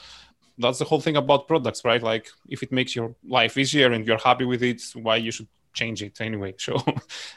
that's 0.58 0.79
the 0.79 0.86
whole 0.86 1.01
thing 1.01 1.17
about 1.17 1.47
products, 1.49 1.84
right? 1.84 2.01
Like 2.01 2.29
if 2.47 2.63
it 2.63 2.71
makes 2.71 2.95
your 2.95 3.13
life 3.27 3.58
easier 3.58 3.91
and 3.91 4.08
you're 4.08 4.17
happy 4.17 4.45
with 4.45 4.63
it, 4.63 4.81
why 4.93 5.17
you 5.17 5.31
should 5.31 5.47
change 5.76 6.02
it 6.02 6.20
anyway. 6.22 6.56
So, 6.66 6.84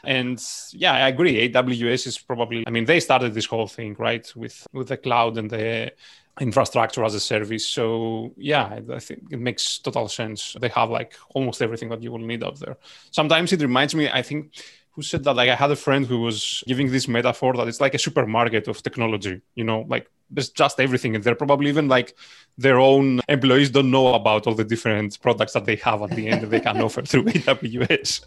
and 0.03 0.41
yeah, 0.71 0.93
I 0.93 1.09
agree. 1.09 1.49
AWS 1.49 2.07
is 2.07 2.17
probably, 2.17 2.63
I 2.65 2.71
mean, 2.71 2.85
they 2.85 2.99
started 2.99 3.33
this 3.33 3.45
whole 3.45 3.67
thing, 3.67 3.95
right? 3.99 4.25
With, 4.35 4.65
with 4.73 4.87
the 4.87 4.97
cloud 4.97 5.37
and 5.37 5.49
the 5.49 5.91
infrastructure 6.39 7.03
as 7.03 7.13
a 7.13 7.19
service. 7.19 7.67
So 7.67 8.33
yeah, 8.37 8.79
I 8.91 8.99
think 8.99 9.23
it 9.29 9.39
makes 9.39 9.77
total 9.79 10.07
sense. 10.07 10.55
They 10.59 10.69
have 10.69 10.89
like 10.89 11.13
almost 11.35 11.61
everything 11.61 11.89
that 11.89 12.01
you 12.01 12.11
will 12.11 12.19
need 12.19 12.43
out 12.43 12.59
there. 12.59 12.77
Sometimes 13.11 13.53
it 13.53 13.61
reminds 13.61 13.93
me, 13.93 14.09
I 14.09 14.21
think 14.21 14.53
who 14.91 15.01
said 15.01 15.23
that 15.25 15.35
like 15.35 15.49
I 15.49 15.55
had 15.55 15.71
a 15.71 15.75
friend 15.75 16.05
who 16.05 16.21
was 16.21 16.63
giving 16.67 16.91
this 16.91 17.07
metaphor 17.07 17.53
that 17.57 17.67
it's 17.67 17.81
like 17.81 17.93
a 17.93 17.99
supermarket 17.99 18.67
of 18.67 18.81
technology, 18.81 19.41
you 19.55 19.63
know, 19.63 19.85
like 19.87 20.09
there's 20.29 20.49
just 20.49 20.79
everything 20.79 21.15
in 21.15 21.21
there. 21.21 21.35
Probably 21.35 21.69
even 21.69 21.87
like 21.87 22.15
their 22.57 22.79
own 22.79 23.21
employees 23.27 23.69
don't 23.69 23.91
know 23.91 24.13
about 24.13 24.47
all 24.47 24.53
the 24.53 24.63
different 24.63 25.19
products 25.21 25.53
that 25.53 25.65
they 25.65 25.77
have 25.77 26.01
at 26.01 26.11
the 26.11 26.27
end 26.27 26.41
that 26.41 26.49
they 26.49 26.59
can 26.59 26.79
offer 26.85 27.01
through 27.01 27.23
AWS. 27.25 28.23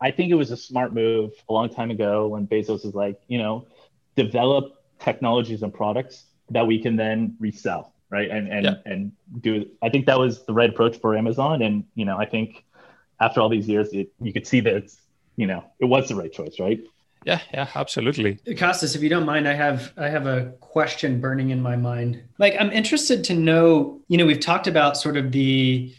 I 0.00 0.10
think 0.10 0.30
it 0.30 0.34
was 0.34 0.50
a 0.50 0.56
smart 0.56 0.92
move 0.92 1.32
a 1.48 1.52
long 1.52 1.68
time 1.68 1.90
ago 1.90 2.28
when 2.28 2.46
Bezos 2.46 2.84
was 2.84 2.94
like, 2.94 3.20
you 3.28 3.38
know, 3.38 3.66
develop 4.16 4.82
technologies 4.98 5.62
and 5.62 5.72
products 5.72 6.24
that 6.50 6.66
we 6.66 6.78
can 6.80 6.96
then 6.96 7.36
resell, 7.40 7.92
right? 8.10 8.30
And 8.30 8.48
and 8.48 8.64
yeah. 8.64 8.74
and 8.84 9.12
do. 9.40 9.66
I 9.82 9.88
think 9.88 10.06
that 10.06 10.18
was 10.18 10.44
the 10.44 10.52
right 10.52 10.70
approach 10.70 10.98
for 10.98 11.16
Amazon, 11.16 11.62
and 11.62 11.84
you 11.94 12.04
know, 12.04 12.18
I 12.18 12.26
think 12.26 12.64
after 13.22 13.40
all 13.40 13.48
these 13.48 13.68
years, 13.68 13.92
it, 13.92 14.08
you 14.20 14.32
could 14.32 14.46
see 14.46 14.60
that 14.60 14.74
it's, 14.74 15.00
you 15.36 15.46
know, 15.46 15.64
it 15.78 15.84
was 15.84 16.08
the 16.08 16.14
right 16.16 16.32
choice, 16.32 16.58
right? 16.58 16.80
Yeah, 17.24 17.40
yeah, 17.52 17.68
absolutely. 17.74 18.36
Kostas, 18.46 18.96
if 18.96 19.02
you 19.02 19.08
don't 19.08 19.26
mind, 19.26 19.46
I 19.46 19.54
have 19.54 19.92
I 19.96 20.08
have 20.08 20.26
a 20.26 20.52
question 20.60 21.20
burning 21.20 21.50
in 21.50 21.60
my 21.60 21.76
mind. 21.76 22.22
Like 22.38 22.54
I'm 22.58 22.70
interested 22.70 23.24
to 23.24 23.34
know, 23.34 24.00
you 24.08 24.18
know, 24.18 24.26
we've 24.26 24.40
talked 24.40 24.66
about 24.66 24.96
sort 24.96 25.16
of 25.16 25.32
the 25.32 25.92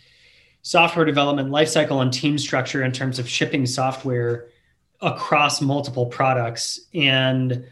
software 0.64 1.06
development 1.06 1.50
lifecycle 1.50 2.02
and 2.02 2.12
team 2.12 2.38
structure 2.38 2.84
in 2.84 2.92
terms 2.92 3.20
of 3.20 3.28
shipping 3.28 3.66
software 3.66 4.48
across 5.02 5.62
multiple 5.62 6.06
products. 6.06 6.80
And 6.94 7.66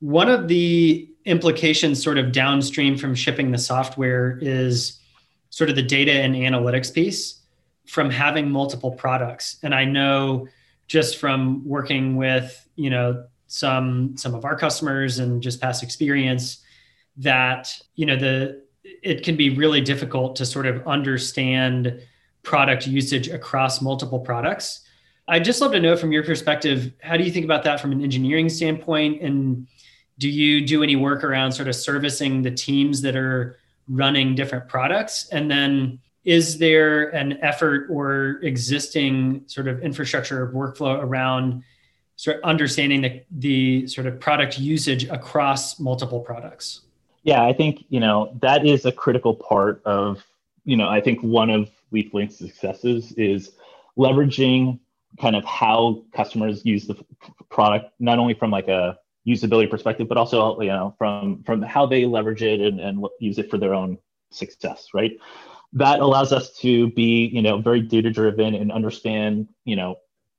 one 0.00 0.28
of 0.28 0.48
the 0.48 1.08
implications 1.24 2.02
sort 2.02 2.18
of 2.18 2.32
downstream 2.32 2.96
from 2.98 3.14
shipping 3.14 3.52
the 3.52 3.58
software 3.58 4.38
is 4.42 4.98
sort 5.50 5.70
of 5.70 5.76
the 5.76 5.82
data 5.82 6.12
and 6.12 6.34
analytics 6.34 6.92
piece 6.92 7.40
from 7.86 8.10
having 8.10 8.50
multiple 8.50 8.90
products. 8.90 9.58
And 9.62 9.74
I 9.74 9.84
know 9.84 10.48
just 10.92 11.16
from 11.16 11.66
working 11.66 12.16
with 12.16 12.68
you 12.76 12.90
know 12.90 13.24
some 13.46 14.14
some 14.14 14.34
of 14.34 14.44
our 14.44 14.54
customers 14.54 15.20
and 15.20 15.42
just 15.42 15.58
past 15.58 15.82
experience 15.82 16.62
that 17.16 17.74
you 17.94 18.04
know 18.04 18.14
the 18.14 18.62
it 18.84 19.24
can 19.24 19.34
be 19.34 19.48
really 19.56 19.80
difficult 19.80 20.36
to 20.36 20.44
sort 20.44 20.66
of 20.66 20.86
understand 20.86 21.98
product 22.42 22.86
usage 22.86 23.28
across 23.28 23.80
multiple 23.80 24.20
products. 24.20 24.86
I'd 25.28 25.44
just 25.44 25.62
love 25.62 25.72
to 25.72 25.80
know 25.80 25.96
from 25.96 26.12
your 26.12 26.24
perspective 26.24 26.92
how 27.00 27.16
do 27.16 27.24
you 27.24 27.30
think 27.30 27.46
about 27.46 27.64
that 27.64 27.80
from 27.80 27.92
an 27.92 28.02
engineering 28.02 28.50
standpoint? 28.50 29.22
And 29.22 29.66
do 30.18 30.28
you 30.28 30.66
do 30.66 30.82
any 30.82 30.96
work 30.96 31.24
around 31.24 31.52
sort 31.52 31.68
of 31.68 31.74
servicing 31.74 32.42
the 32.42 32.50
teams 32.50 33.00
that 33.00 33.16
are 33.16 33.56
running 33.88 34.34
different 34.34 34.68
products? 34.68 35.30
And 35.30 35.50
then 35.50 36.00
is 36.24 36.58
there 36.58 37.08
an 37.08 37.38
effort 37.42 37.88
or 37.90 38.38
existing 38.42 39.42
sort 39.46 39.68
of 39.68 39.82
infrastructure 39.82 40.42
of 40.42 40.54
workflow 40.54 41.02
around 41.02 41.64
sort 42.16 42.36
of 42.36 42.44
understanding 42.44 43.02
the, 43.02 43.22
the 43.30 43.86
sort 43.88 44.06
of 44.06 44.20
product 44.20 44.58
usage 44.58 45.04
across 45.04 45.80
multiple 45.80 46.20
products? 46.20 46.82
Yeah, 47.24 47.44
I 47.44 47.52
think, 47.52 47.84
you 47.88 48.00
know, 48.00 48.36
that 48.40 48.66
is 48.66 48.84
a 48.84 48.92
critical 48.92 49.34
part 49.34 49.82
of, 49.84 50.24
you 50.64 50.76
know, 50.76 50.88
I 50.88 51.00
think 51.00 51.20
one 51.22 51.50
of 51.50 51.70
LeafLink's 51.92 52.36
successes 52.38 53.12
is 53.12 53.52
leveraging 53.98 54.78
kind 55.20 55.36
of 55.36 55.44
how 55.44 56.04
customers 56.14 56.64
use 56.64 56.86
the 56.86 56.96
product, 57.50 57.92
not 57.98 58.18
only 58.18 58.34
from 58.34 58.50
like 58.50 58.68
a 58.68 58.98
usability 59.26 59.68
perspective, 59.68 60.08
but 60.08 60.16
also, 60.16 60.60
you 60.60 60.68
know, 60.68 60.94
from, 60.98 61.42
from 61.44 61.62
how 61.62 61.86
they 61.86 62.06
leverage 62.06 62.42
it 62.42 62.60
and, 62.60 62.80
and 62.80 63.04
use 63.20 63.38
it 63.38 63.50
for 63.50 63.58
their 63.58 63.74
own 63.74 63.98
success, 64.30 64.88
right? 64.94 65.12
That 65.72 66.00
allows 66.00 66.32
us 66.32 66.52
to 66.58 66.90
be 66.90 67.30
you 67.32 67.42
know 67.42 67.58
very 67.60 67.80
data 67.80 68.10
driven 68.10 68.54
and 68.54 68.70
understand 68.70 69.48
you 69.64 69.76
know 69.76 69.96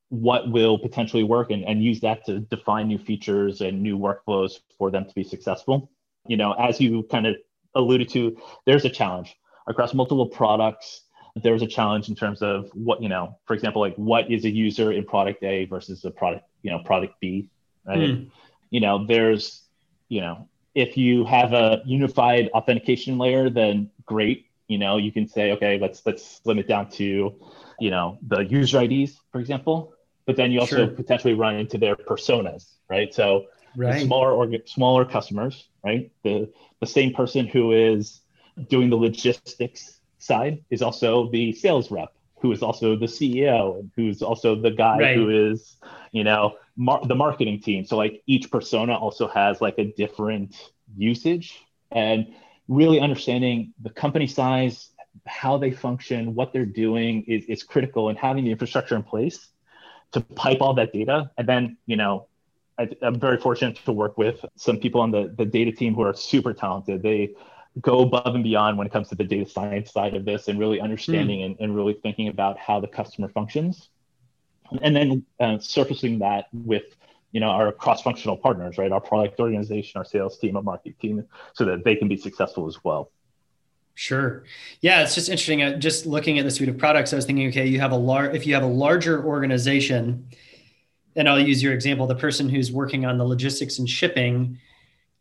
what 0.10 0.52
will 0.52 0.78
potentially 0.78 1.24
work 1.24 1.50
and, 1.50 1.64
and 1.64 1.84
use 1.84 2.00
that 2.02 2.24
to 2.24 2.40
define 2.40 2.88
new 2.88 3.00
features 3.00 3.62
and 3.62 3.82
new 3.82 3.98
workflows 3.98 4.60
for 4.78 4.92
them 4.92 5.06
to 5.06 5.14
be 5.16 5.24
successful. 5.24 5.90
You 6.28 6.38
know 6.38 6.54
as 6.54 6.80
you 6.80 7.04
kind 7.12 7.28
of 7.28 7.36
alluded 7.76 8.10
to 8.10 8.38
there's 8.66 8.86
a 8.86 8.90
challenge 8.90 9.36
across 9.68 9.94
multiple 9.94 10.28
products. 10.28 11.02
There's 11.36 11.64
a 11.64 11.68
challenge 11.68 12.10
in 12.10 12.16
terms 12.16 12.44
of 12.44 12.70
what 12.76 13.02
you 13.02 13.10
know 13.10 13.40
for 13.46 13.56
example 13.56 13.82
like 13.82 13.96
what 13.96 14.32
is 14.32 14.46
a 14.46 14.50
user 14.50 14.92
in 14.92 15.04
product 15.04 15.44
a 15.44 15.66
versus 15.66 16.06
a 16.06 16.12
product 16.12 16.46
you 16.62 16.70
know 16.70 16.80
product 16.80 17.16
b 17.20 17.50
right? 17.88 17.98
Mm. 17.98 18.30
you 18.70 18.80
know 18.80 19.06
there's 19.08 19.64
you 20.10 20.22
know 20.22 20.48
if 20.76 20.96
you 20.96 21.26
have 21.26 21.54
a 21.54 21.82
unified 21.86 22.50
authentication 22.54 23.18
layer 23.18 23.50
then 23.50 23.90
great 24.06 24.46
you 24.68 24.78
know 24.78 24.98
you 24.98 25.12
can 25.12 25.28
say 25.28 25.52
okay 25.52 25.78
let's 25.80 26.02
let's 26.06 26.42
limit 26.46 26.68
down 26.68 26.90
to 26.90 27.34
you 27.80 27.92
know 27.92 28.18
the 28.28 28.40
user 28.46 28.80
ids 28.80 29.20
for 29.32 29.40
example 29.40 29.94
but 30.26 30.36
then 30.38 30.52
you 30.52 30.60
also 30.60 30.86
sure. 30.86 30.88
potentially 30.88 31.34
run 31.34 31.56
into 31.56 31.78
their 31.78 31.96
personas 31.96 32.76
right 32.90 33.14
so 33.14 33.46
right. 33.76 34.06
smaller 34.06 34.32
or 34.32 34.48
smaller 34.66 35.06
customers 35.06 35.68
right 35.84 36.12
the 36.24 36.52
the 36.80 36.88
same 36.88 37.14
person 37.14 37.48
who 37.48 37.72
is 37.72 38.22
doing 38.70 38.90
the 38.90 38.96
logistics 38.96 40.00
side 40.18 40.64
is 40.70 40.82
also 40.82 41.30
the 41.32 41.52
sales 41.52 41.92
rep 41.92 42.14
who 42.40 42.52
is 42.52 42.62
also 42.62 42.96
the 42.96 43.06
ceo 43.06 43.80
and 43.80 43.92
who's 43.96 44.22
also 44.22 44.56
the 44.56 44.72
guy 44.72 44.98
right. 44.98 45.16
who 45.16 45.30
is 45.30 45.78
you 46.12 46.24
know 46.24 46.56
mar- 46.78 47.06
the 47.06 47.16
marketing 47.16 47.60
team 47.60 47.84
so 47.86 47.98
like 47.98 48.22
each 48.28 48.50
persona 48.50 48.96
also 48.96 49.28
has 49.28 49.62
like 49.62 49.78
a 49.78 49.86
different 49.98 50.56
usage 50.96 51.60
and 51.92 52.34
really 52.68 53.00
understanding 53.00 53.74
the 53.82 53.90
company 53.90 54.28
size, 54.28 54.90
how 55.28 55.58
they 55.58 55.72
function, 55.72 56.36
what 56.36 56.54
they're 56.54 56.66
doing 56.66 57.24
is, 57.28 57.46
is 57.46 57.64
critical 57.64 58.10
and 58.10 58.18
having 58.18 58.46
the 58.46 58.52
infrastructure 58.52 58.96
in 58.96 59.04
place 59.04 59.50
to 60.12 60.22
pipe 60.22 60.62
all 60.62 60.74
that 60.76 60.94
data. 60.94 61.30
And 61.38 61.48
then, 61.48 61.78
you 61.86 61.96
know, 61.96 62.28
I, 62.78 62.90
am 63.02 63.20
very 63.20 63.38
fortunate 63.38 63.78
to 63.86 63.92
work 63.92 64.18
with 64.18 64.44
some 64.56 64.78
people 64.78 65.02
on 65.02 65.12
the, 65.12 65.34
the 65.38 65.46
data 65.46 65.72
team 65.72 65.94
who 65.94 66.02
are 66.02 66.14
super 66.14 66.54
talented. 66.54 67.04
They 67.04 67.36
go 67.82 68.02
above 68.02 68.36
and 68.36 68.44
beyond 68.44 68.78
when 68.78 68.88
it 68.88 68.94
comes 68.94 69.10
to 69.10 69.16
the 69.16 69.24
data 69.24 69.50
science 69.50 69.92
side 69.92 70.16
of 70.16 70.26
this 70.26 70.48
and 70.48 70.60
really 70.60 70.80
understanding 70.80 71.40
mm. 71.40 71.46
and, 71.46 71.56
and 71.60 71.76
really 71.76 71.94
thinking 71.94 72.28
about 72.28 72.58
how 72.58 72.80
the 72.80 72.88
customer 72.88 73.28
functions. 73.30 73.90
And 74.82 74.96
then 74.96 75.26
uh, 75.40 75.60
surfacing 75.60 76.20
that 76.20 76.48
with 76.54 76.84
you 77.34 77.42
know 77.42 77.50
our 77.50 77.72
cross-functional 77.74 78.38
partners 78.38 78.78
right 78.78 78.92
our 78.94 79.02
product 79.02 79.38
organization 79.40 79.98
our 79.98 80.06
sales 80.06 80.38
team 80.40 80.56
our 80.56 80.64
marketing 80.64 80.96
team 81.02 81.26
so 81.54 81.66
that 81.66 81.84
they 81.84 81.96
can 81.96 82.08
be 82.08 82.16
successful 82.16 82.68
as 82.68 82.82
well 82.84 83.12
Sure. 83.96 84.44
Yeah, 84.82 85.04
it's 85.04 85.14
just 85.14 85.30
interesting. 85.30 85.62
Uh, 85.62 85.78
just 85.78 86.08
looking 86.08 86.40
at 86.40 86.46
the 86.46 86.52
suite 86.52 86.70
of 86.70 86.78
products, 86.78 87.14
I 87.14 87.16
was 87.16 87.26
thinking, 87.26 87.48
okay, 87.50 87.68
you 87.68 87.80
have 87.80 87.92
a 87.92 87.96
large, 87.96 88.36
if 88.36 88.48
you 88.48 88.56
have 88.56 88.64
a 88.64 88.68
larger 88.68 89.24
organization, 89.24 90.28
and 91.16 91.30
I'll 91.30 91.40
use 91.40 91.62
your 91.62 91.74
example, 91.74 92.08
the 92.08 92.16
person 92.16 92.50
who's 92.50 92.72
working 92.72 93.06
on 93.06 93.20
the 93.20 93.24
logistics 93.24 93.78
and 93.78 93.88
shipping 93.88 94.58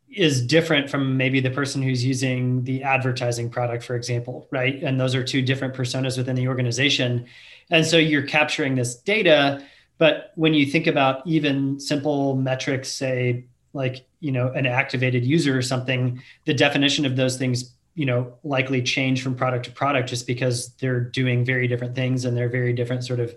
is 0.09 0.45
different 0.45 0.89
from 0.89 1.17
maybe 1.17 1.39
the 1.39 1.49
person 1.49 1.81
who's 1.81 2.03
using 2.03 2.63
the 2.63 2.83
advertising 2.83 3.49
product, 3.49 3.83
for 3.83 3.95
example, 3.95 4.47
right? 4.51 4.81
And 4.81 4.99
those 4.99 5.15
are 5.15 5.23
two 5.23 5.41
different 5.41 5.73
personas 5.73 6.17
within 6.17 6.35
the 6.35 6.47
organization. 6.47 7.25
And 7.69 7.85
so 7.85 7.97
you're 7.97 8.23
capturing 8.23 8.75
this 8.75 8.95
data 8.95 9.63
but 10.03 10.33
when 10.35 10.53
you 10.53 10.65
think 10.65 10.85
about 10.85 11.25
even 11.25 11.79
simple 11.79 12.35
metrics, 12.35 12.89
say 12.89 13.45
like 13.71 14.05
you 14.19 14.33
know 14.33 14.51
an 14.51 14.65
activated 14.65 15.23
user 15.23 15.57
or 15.57 15.61
something, 15.61 16.21
the 16.43 16.53
definition 16.53 17.05
of 17.05 17.15
those 17.15 17.37
things 17.37 17.73
you 17.95 18.05
know 18.05 18.33
likely 18.43 18.81
change 18.81 19.23
from 19.23 19.33
product 19.33 19.63
to 19.63 19.71
product 19.71 20.09
just 20.09 20.27
because 20.27 20.73
they're 20.81 20.99
doing 20.99 21.45
very 21.45 21.69
different 21.69 21.95
things 21.95 22.25
and 22.25 22.35
they're 22.35 22.49
very 22.49 22.73
different 22.73 23.05
sort 23.05 23.21
of 23.21 23.33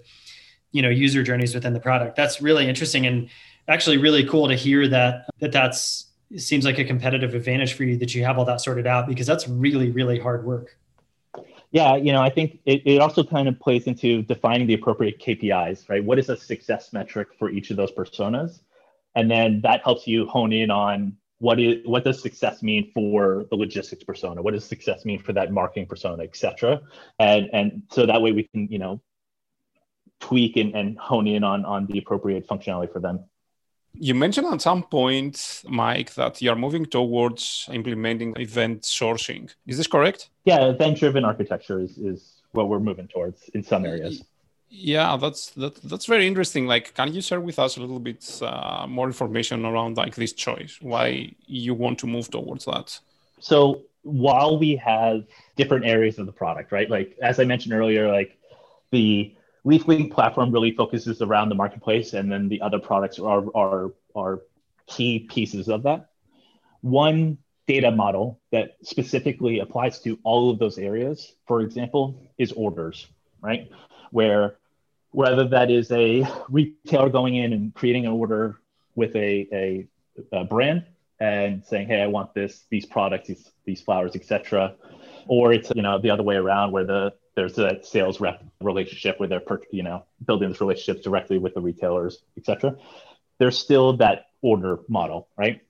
you 0.73 0.83
know 0.83 0.89
user 0.89 1.23
journeys 1.23 1.55
within 1.55 1.73
the 1.73 1.79
product. 1.79 2.17
That's 2.17 2.43
really 2.43 2.69
interesting 2.69 3.07
and 3.07 3.29
actually 3.69 3.99
really 3.99 4.25
cool 4.27 4.49
to 4.49 4.57
hear 4.57 4.89
that 4.89 5.29
that 5.39 5.53
that's 5.53 6.07
seems 6.37 6.65
like 6.65 6.81
a 6.81 6.85
competitive 6.85 7.33
advantage 7.37 7.75
for 7.75 7.85
you 7.85 7.97
that 7.99 8.13
you 8.13 8.25
have 8.25 8.39
all 8.39 8.45
that 8.45 8.61
sorted 8.61 8.89
out 8.89 9.07
because 9.07 9.29
that's 9.29 9.47
really 9.47 9.93
really 9.93 10.19
hard 10.19 10.45
work 10.45 10.77
yeah, 11.71 11.97
you 11.97 12.13
know, 12.13 12.23
I 12.23 12.31
think 12.31 12.61
it, 12.65 12.83
it 12.85 13.01
also 13.01 13.25
kind 13.25 13.49
of 13.49 13.59
plays 13.59 13.87
into 13.87 14.23
defining 14.23 14.67
the 14.67 14.75
appropriate 14.75 15.21
KPIs, 15.21 15.89
right? 15.89 16.03
What 16.03 16.19
is 16.19 16.29
a 16.29 16.37
success 16.37 16.93
metric 16.93 17.29
for 17.39 17.51
each 17.51 17.71
of 17.71 17.77
those 17.77 17.93
personas? 17.93 18.61
And 19.15 19.31
then 19.31 19.61
that 19.63 19.83
helps 19.83 20.07
you 20.07 20.27
hone 20.27 20.53
in 20.53 20.71
on 20.71 21.17
what 21.39 21.61
is 21.61 21.87
what 21.87 22.05
does 22.05 22.23
success 22.23 22.63
mean 22.63 22.91
for 22.95 23.47
the 23.51 23.57
logistics 23.57 24.05
persona? 24.05 24.41
What 24.41 24.55
does 24.55 24.65
success 24.65 25.05
mean 25.05 25.19
for 25.19 25.33
that 25.35 25.53
marketing 25.53 25.87
persona, 25.87 26.23
et 26.23 26.37
cetera? 26.37 26.81
And 27.19 27.51
and 27.53 27.83
so 27.91 28.07
that 28.07 28.23
way 28.23 28.33
we 28.33 28.45
can, 28.45 28.69
you 28.69 28.79
know, 28.79 29.01
tweak 30.21 30.57
and, 30.57 30.75
and 30.75 30.99
hone 30.99 31.27
in 31.27 31.45
on 31.45 31.65
on 31.65 31.87
the 31.87 31.99
appropriate 31.99 32.47
functionality 32.47 32.93
for 32.93 33.01
them. 33.01 33.25
You 33.99 34.15
mentioned 34.15 34.47
at 34.47 34.61
some 34.61 34.83
point, 34.83 35.63
Mike, 35.67 36.15
that 36.15 36.43
you're 36.43 36.57
moving 36.57 36.87
towards 36.87 37.69
implementing 37.73 38.35
event 38.37 38.83
sourcing. 38.83 39.55
Is 39.67 39.77
this 39.79 39.87
correct? 39.87 40.31
Yeah, 40.45 40.67
event-driven 40.67 41.25
architecture 41.25 41.81
is, 41.81 41.97
is 41.99 42.43
what 42.53 42.69
we're 42.69 42.81
moving 42.81 43.09
towards 43.09 43.49
in 43.55 43.63
some 43.63 43.85
areas. 43.87 44.23
Yeah, 44.69 45.17
that's 45.17 45.51
that, 45.51 45.77
that's 45.83 46.07
very 46.07 46.27
interesting. 46.27 46.67
Like, 46.67 46.93
can 46.95 47.15
you 47.15 47.21
share 47.21 47.41
with 47.41 47.59
us 47.59 47.77
a 47.77 47.81
little 47.81 48.01
bit 48.01 48.43
uh, 48.43 48.87
more 48.89 49.07
information 49.07 49.65
around 49.65 49.97
like 49.97 50.17
this 50.17 50.33
choice? 50.33 50.79
Why 50.81 51.33
you 51.47 51.73
want 51.75 51.99
to 52.01 52.07
move 52.07 52.31
towards 52.31 52.65
that? 52.65 52.99
So 53.39 53.83
while 54.03 54.59
we 54.59 54.77
have 54.77 55.25
different 55.57 55.85
areas 55.87 56.19
of 56.19 56.27
the 56.27 56.33
product, 56.33 56.73
right? 56.73 56.91
Like 56.91 57.17
as 57.23 57.39
I 57.39 57.45
mentioned 57.45 57.75
earlier, 57.75 58.11
like 58.11 58.37
the 58.91 59.35
LeafLink 59.67 60.13
platform 60.13 60.53
really 60.53 60.71
focuses 60.71 61.21
around 61.21 61.49
the 61.49 61.55
marketplace, 61.57 62.13
and 62.15 62.31
then 62.31 62.49
the 62.49 62.61
other 62.61 62.79
products 62.79 63.19
are 63.19 63.45
are 63.55 63.93
are 64.15 64.43
key 64.87 65.19
pieces 65.19 65.69
of 65.69 65.83
that. 65.83 66.11
One 66.83 67.39
data 67.67 67.91
model 67.91 68.41
that 68.53 68.77
specifically 68.83 69.59
applies 69.59 69.99
to 70.03 70.19
all 70.23 70.51
of 70.51 70.61
those 70.61 70.79
areas, 70.79 71.35
for 71.49 71.61
example, 71.63 72.23
is 72.39 72.53
orders, 72.53 73.07
right? 73.41 73.69
Where 74.13 74.57
whether 75.11 75.49
that 75.49 75.71
is 75.71 75.91
a 75.91 76.25
retailer 76.49 77.09
going 77.09 77.35
in 77.35 77.53
and 77.53 77.75
creating 77.75 78.07
an 78.07 78.13
order 78.13 78.61
with 78.95 79.17
a, 79.17 79.49
a, 79.53 79.87
a 80.33 80.45
brand 80.45 80.85
and 81.21 81.65
saying, 81.65 81.87
hey, 81.87 82.03
I 82.03 82.07
want 82.07 82.35
this, 82.35 82.65
these 82.71 82.85
products, 82.85 83.29
these, 83.29 83.51
these 83.65 83.81
flowers, 83.81 84.15
etc. 84.15 84.75
Or 85.27 85.53
it's 85.53 85.73
you 85.75 85.83
know 85.83 85.99
the 85.99 86.11
other 86.11 86.23
way 86.23 86.37
around 86.37 86.71
where 86.71 86.85
the 86.85 87.15
there's 87.37 87.59
a 87.59 87.79
sales 87.83 88.19
rep 88.19 88.43
relationship 88.61 89.21
where 89.21 89.29
they're 89.29 89.43
you 89.71 89.83
know 89.83 90.05
building 90.25 90.49
this 90.49 90.61
relationship 90.61 91.05
directly 91.05 91.39
with 91.39 91.55
the 91.55 91.61
retailers, 91.61 92.23
etc. 92.37 92.77
There's 93.39 93.59
still 93.59 93.99
that 93.99 94.27
order 94.43 94.81
model, 94.89 95.29
right? 95.37 95.61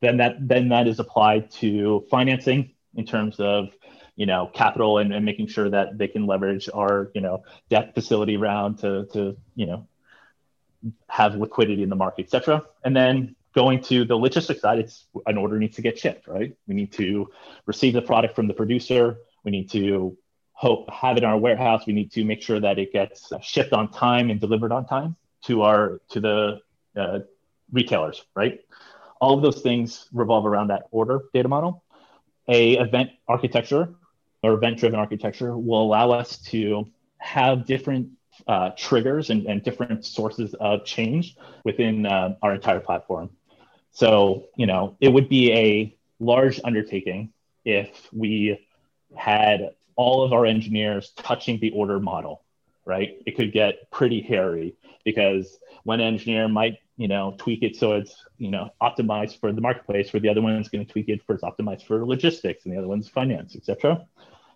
Then 0.00 0.18
that 0.18 0.46
then 0.46 0.68
that 0.68 0.86
is 0.86 1.00
applied 1.00 1.50
to 1.52 2.06
financing 2.10 2.72
in 2.94 3.06
terms 3.06 3.40
of 3.40 3.70
you 4.14 4.26
know 4.26 4.50
capital 4.52 4.98
and, 4.98 5.12
and 5.12 5.24
making 5.24 5.48
sure 5.48 5.70
that 5.70 5.96
they 5.96 6.06
can 6.06 6.26
leverage 6.26 6.68
our 6.72 7.10
you 7.14 7.22
know 7.22 7.42
debt 7.70 7.94
facility 7.94 8.36
round 8.36 8.78
to 8.80 9.06
to 9.14 9.36
you 9.56 9.66
know 9.66 9.88
have 11.08 11.34
liquidity 11.34 11.82
in 11.82 11.88
the 11.88 11.96
market, 11.96 12.26
etc. 12.26 12.62
And 12.84 12.94
then 12.94 13.34
going 13.54 13.82
to 13.84 14.04
the 14.04 14.16
logistics 14.16 14.60
side, 14.60 14.78
it's 14.78 15.06
an 15.26 15.38
order 15.38 15.58
needs 15.58 15.76
to 15.76 15.82
get 15.82 15.98
shipped, 15.98 16.28
right? 16.28 16.54
We 16.68 16.74
need 16.74 16.92
to 16.92 17.30
receive 17.66 17.94
the 17.94 18.02
product 18.02 18.36
from 18.36 18.48
the 18.48 18.54
producer. 18.54 19.18
We 19.44 19.50
need 19.50 19.70
to 19.70 20.16
hope 20.60 20.90
have 20.90 21.16
it 21.16 21.22
in 21.22 21.28
our 21.28 21.38
warehouse. 21.38 21.86
We 21.86 21.94
need 21.94 22.12
to 22.12 22.22
make 22.22 22.42
sure 22.42 22.60
that 22.60 22.78
it 22.78 22.92
gets 22.92 23.32
shipped 23.40 23.72
on 23.72 23.90
time 23.90 24.28
and 24.28 24.38
delivered 24.38 24.72
on 24.72 24.84
time 24.86 25.16
to 25.46 25.62
our 25.62 26.02
to 26.10 26.20
the 26.20 26.60
uh, 26.94 27.20
retailers, 27.72 28.22
right? 28.36 28.60
All 29.22 29.34
of 29.34 29.42
those 29.42 29.62
things 29.62 30.06
revolve 30.12 30.44
around 30.44 30.68
that 30.68 30.82
order 30.90 31.22
data 31.32 31.48
model. 31.48 31.82
A 32.46 32.76
event 32.76 33.10
architecture 33.26 33.94
or 34.42 34.52
event-driven 34.52 34.98
architecture 34.98 35.56
will 35.56 35.80
allow 35.80 36.10
us 36.10 36.36
to 36.52 36.86
have 37.16 37.64
different 37.64 38.10
uh, 38.46 38.70
triggers 38.76 39.30
and, 39.30 39.46
and, 39.46 39.62
different 39.62 40.04
sources 40.04 40.54
of 40.60 40.84
change 40.84 41.36
within 41.64 42.04
uh, 42.06 42.34
our 42.42 42.54
entire 42.54 42.80
platform. 42.80 43.30
So, 43.92 44.46
you 44.56 44.66
know, 44.66 44.96
it 45.00 45.08
would 45.08 45.28
be 45.28 45.52
a 45.52 45.96
large 46.18 46.60
undertaking 46.64 47.32
if 47.64 48.08
we 48.12 48.66
had 49.14 49.70
all 50.00 50.22
of 50.22 50.32
our 50.32 50.46
engineers 50.46 51.12
touching 51.14 51.60
the 51.60 51.70
order 51.72 52.00
model, 52.00 52.42
right? 52.86 53.20
It 53.26 53.36
could 53.36 53.52
get 53.52 53.90
pretty 53.90 54.22
hairy 54.22 54.74
because 55.04 55.58
one 55.84 56.00
engineer 56.00 56.48
might, 56.48 56.78
you 56.96 57.06
know, 57.06 57.34
tweak 57.36 57.62
it 57.62 57.76
so 57.76 57.92
it's, 57.92 58.14
you 58.38 58.50
know, 58.50 58.70
optimized 58.80 59.38
for 59.40 59.52
the 59.52 59.60
marketplace, 59.60 60.10
where 60.10 60.20
the 60.20 60.30
other 60.30 60.40
one's 60.40 60.70
going 60.70 60.86
to 60.86 60.90
tweak 60.90 61.10
it 61.10 61.22
for 61.26 61.34
it's 61.34 61.44
optimized 61.44 61.82
for 61.82 62.06
logistics, 62.06 62.64
and 62.64 62.72
the 62.72 62.78
other 62.78 62.88
one's 62.88 63.10
finance, 63.10 63.54
etc. 63.54 64.06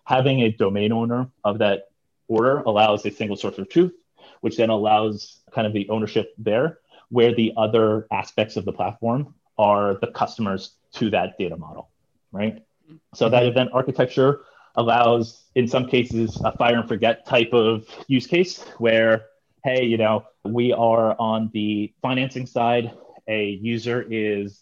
Having 0.05 0.41
a 0.41 0.51
domain 0.51 0.91
owner 0.91 1.29
of 1.43 1.59
that 1.59 1.89
order 2.27 2.61
allows 2.61 3.05
a 3.05 3.11
single 3.11 3.37
source 3.37 3.59
of 3.59 3.69
truth, 3.69 3.93
which 4.41 4.57
then 4.57 4.71
allows 4.71 5.41
kind 5.51 5.67
of 5.67 5.73
the 5.73 5.87
ownership 5.89 6.33
there 6.39 6.79
where 7.09 7.35
the 7.35 7.53
other 7.55 8.07
aspects 8.11 8.55
of 8.55 8.65
the 8.65 8.73
platform 8.73 9.35
are 9.59 9.99
the 10.01 10.07
customers 10.07 10.71
to 10.93 11.11
that 11.11 11.37
data 11.37 11.55
model, 11.55 11.91
right? 12.31 12.65
So 13.13 13.29
that 13.29 13.43
mm-hmm. 13.43 13.49
event 13.49 13.69
architecture 13.73 14.41
allows, 14.77 15.43
in 15.55 15.67
some 15.67 15.85
cases, 15.87 16.39
a 16.43 16.51
fire 16.55 16.75
and 16.75 16.87
forget 16.87 17.25
type 17.25 17.53
of 17.53 17.87
use 18.07 18.27
case 18.27 18.63
where, 18.77 19.25
hey, 19.63 19.83
you 19.85 19.97
know, 19.97 20.25
we 20.43 20.73
are 20.73 21.15
on 21.19 21.49
the 21.53 21.93
financing 22.01 22.45
side, 22.45 22.91
a 23.27 23.49
user 23.61 24.05
is, 24.09 24.61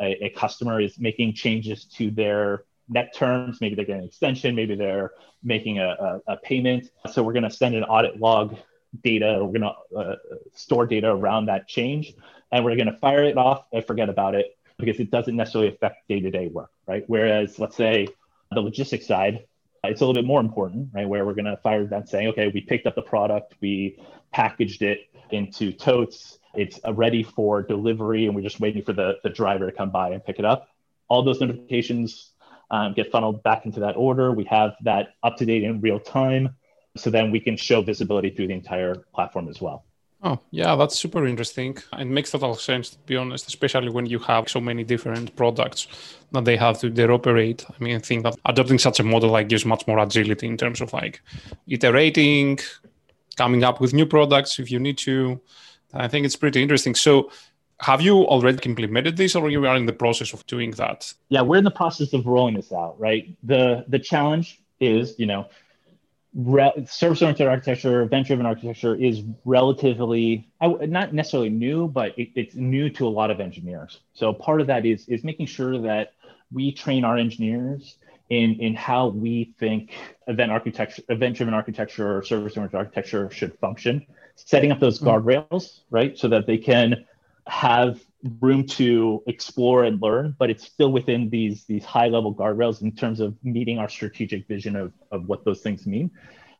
a, 0.00 0.26
a 0.26 0.28
customer 0.30 0.80
is 0.80 0.98
making 0.98 1.34
changes 1.34 1.84
to 1.84 2.10
their 2.10 2.64
net 2.88 3.14
terms. 3.14 3.60
Maybe 3.60 3.74
they're 3.74 3.84
getting 3.84 4.02
an 4.02 4.08
extension, 4.08 4.54
maybe 4.54 4.74
they're 4.74 5.12
making 5.42 5.78
a, 5.78 6.20
a, 6.26 6.32
a 6.32 6.36
payment. 6.36 6.90
So 7.10 7.22
we're 7.22 7.32
going 7.32 7.44
to 7.44 7.50
send 7.50 7.74
an 7.74 7.84
audit 7.84 8.20
log 8.20 8.56
data, 9.02 9.38
we're 9.42 9.58
going 9.58 9.72
to 9.72 9.96
uh, 9.96 10.16
store 10.54 10.86
data 10.86 11.10
around 11.10 11.46
that 11.46 11.66
change, 11.66 12.14
and 12.50 12.64
we're 12.64 12.76
going 12.76 12.92
to 12.92 12.98
fire 12.98 13.24
it 13.24 13.38
off 13.38 13.64
and 13.72 13.84
forget 13.86 14.08
about 14.08 14.34
it 14.34 14.56
because 14.78 15.00
it 15.00 15.10
doesn't 15.10 15.36
necessarily 15.36 15.68
affect 15.68 16.08
day 16.08 16.20
to 16.20 16.30
day 16.30 16.48
work, 16.48 16.70
right? 16.86 17.04
Whereas, 17.06 17.58
let's 17.58 17.76
say 17.76 18.08
the 18.50 18.60
logistics 18.60 19.06
side, 19.06 19.46
it's 19.84 20.00
a 20.00 20.06
little 20.06 20.14
bit 20.14 20.26
more 20.26 20.40
important, 20.40 20.90
right? 20.92 21.08
Where 21.08 21.24
we're 21.24 21.34
going 21.34 21.46
to 21.46 21.56
fire 21.56 21.84
that 21.86 22.08
saying, 22.08 22.28
okay, 22.28 22.50
we 22.54 22.60
picked 22.60 22.86
up 22.86 22.94
the 22.94 23.02
product, 23.02 23.54
we 23.60 23.98
packaged 24.32 24.82
it 24.82 25.10
into 25.30 25.72
totes, 25.72 26.38
it's 26.54 26.78
ready 26.92 27.24
for 27.24 27.62
delivery, 27.62 28.26
and 28.26 28.34
we're 28.34 28.42
just 28.42 28.60
waiting 28.60 28.82
for 28.82 28.92
the, 28.92 29.18
the 29.24 29.30
driver 29.30 29.68
to 29.68 29.76
come 29.76 29.90
by 29.90 30.10
and 30.10 30.24
pick 30.24 30.38
it 30.38 30.44
up. 30.44 30.68
All 31.08 31.22
those 31.24 31.40
notifications 31.40 32.30
um, 32.70 32.92
get 32.92 33.10
funneled 33.10 33.42
back 33.42 33.66
into 33.66 33.80
that 33.80 33.96
order. 33.96 34.30
We 34.30 34.44
have 34.44 34.76
that 34.82 35.14
up 35.22 35.36
to 35.38 35.46
date 35.46 35.64
in 35.64 35.80
real 35.80 35.98
time 35.98 36.54
so 36.96 37.10
then 37.10 37.30
we 37.30 37.40
can 37.40 37.56
show 37.56 37.82
visibility 37.82 38.30
through 38.30 38.48
the 38.48 38.54
entire 38.54 38.94
platform 39.14 39.48
as 39.48 39.60
well. 39.60 39.84
Oh, 40.24 40.38
yeah, 40.52 40.76
that's 40.76 40.98
super 40.98 41.26
interesting. 41.26 41.76
It 41.98 42.04
makes 42.04 42.30
total 42.30 42.54
sense, 42.54 42.90
to 42.90 42.98
be 43.06 43.16
honest, 43.16 43.48
especially 43.48 43.90
when 43.90 44.06
you 44.06 44.20
have 44.20 44.48
so 44.48 44.60
many 44.60 44.84
different 44.84 45.34
products 45.34 45.88
that 46.30 46.44
they 46.44 46.56
have 46.56 46.78
to 46.80 46.90
interoperate. 46.90 47.68
I 47.68 47.82
mean, 47.82 47.96
I 47.96 47.98
think 47.98 48.22
that 48.22 48.36
adopting 48.44 48.78
such 48.78 49.00
a 49.00 49.02
model 49.02 49.30
like 49.30 49.48
gives 49.48 49.64
much 49.64 49.84
more 49.88 49.98
agility 49.98 50.46
in 50.46 50.56
terms 50.56 50.80
of 50.80 50.92
like 50.92 51.20
iterating, 51.66 52.60
coming 53.36 53.64
up 53.64 53.80
with 53.80 53.94
new 53.94 54.06
products 54.06 54.60
if 54.60 54.70
you 54.70 54.78
need 54.78 54.98
to. 54.98 55.40
I 55.92 56.06
think 56.06 56.24
it's 56.24 56.36
pretty 56.36 56.62
interesting. 56.62 56.94
So, 56.94 57.30
have 57.80 58.00
you 58.00 58.18
already 58.18 58.58
implemented 58.64 59.16
this 59.16 59.34
or 59.34 59.50
you 59.50 59.66
are 59.66 59.76
in 59.76 59.86
the 59.86 59.92
process 59.92 60.32
of 60.32 60.46
doing 60.46 60.70
that? 60.72 61.12
Yeah, 61.30 61.42
we're 61.42 61.56
in 61.56 61.64
the 61.64 61.70
process 61.72 62.12
of 62.12 62.26
rolling 62.26 62.54
this 62.54 62.72
out, 62.72 62.94
right? 63.00 63.36
The 63.42 63.84
the 63.88 63.98
challenge 63.98 64.62
is, 64.78 65.18
you 65.18 65.26
know, 65.26 65.48
re- 66.34 66.86
service-oriented 66.86 67.46
architecture, 67.46 68.02
event-driven 68.02 68.46
architecture 68.46 68.94
is 68.94 69.22
relatively 69.44 70.48
not 70.60 71.12
necessarily 71.12 71.50
new, 71.50 71.88
but 71.88 72.18
it, 72.18 72.30
it's 72.34 72.54
new 72.54 72.88
to 72.90 73.06
a 73.06 73.08
lot 73.08 73.30
of 73.30 73.40
engineers. 73.40 74.00
So 74.14 74.32
part 74.32 74.60
of 74.60 74.66
that 74.68 74.86
is 74.86 75.08
is 75.08 75.24
making 75.24 75.46
sure 75.46 75.78
that 75.78 76.12
we 76.52 76.72
train 76.72 77.04
our 77.04 77.16
engineers 77.16 77.96
in 78.30 78.60
in 78.60 78.74
how 78.74 79.08
we 79.08 79.54
think 79.58 79.92
event 80.26 80.50
architecture, 80.50 81.02
event-driven 81.08 81.54
architecture, 81.54 82.16
or 82.16 82.22
service-oriented 82.22 82.76
architecture 82.76 83.30
should 83.30 83.58
function. 83.58 84.06
Setting 84.34 84.72
up 84.72 84.80
those 84.80 84.98
mm-hmm. 84.98 85.08
guardrails, 85.08 85.80
right, 85.90 86.16
so 86.16 86.28
that 86.28 86.46
they 86.46 86.58
can 86.58 87.04
have 87.46 88.00
room 88.40 88.64
to 88.64 89.22
explore 89.26 89.84
and 89.84 90.00
learn, 90.00 90.34
but 90.38 90.48
it's 90.48 90.64
still 90.64 90.92
within 90.92 91.28
these 91.28 91.64
these 91.64 91.84
high 91.84 92.08
level 92.08 92.32
guardrails 92.34 92.82
in 92.82 92.92
terms 92.92 93.18
of 93.20 93.36
meeting 93.42 93.78
our 93.78 93.88
strategic 93.88 94.46
vision 94.46 94.76
of, 94.76 94.92
of 95.10 95.28
what 95.28 95.44
those 95.44 95.60
things 95.60 95.86
mean. 95.86 96.10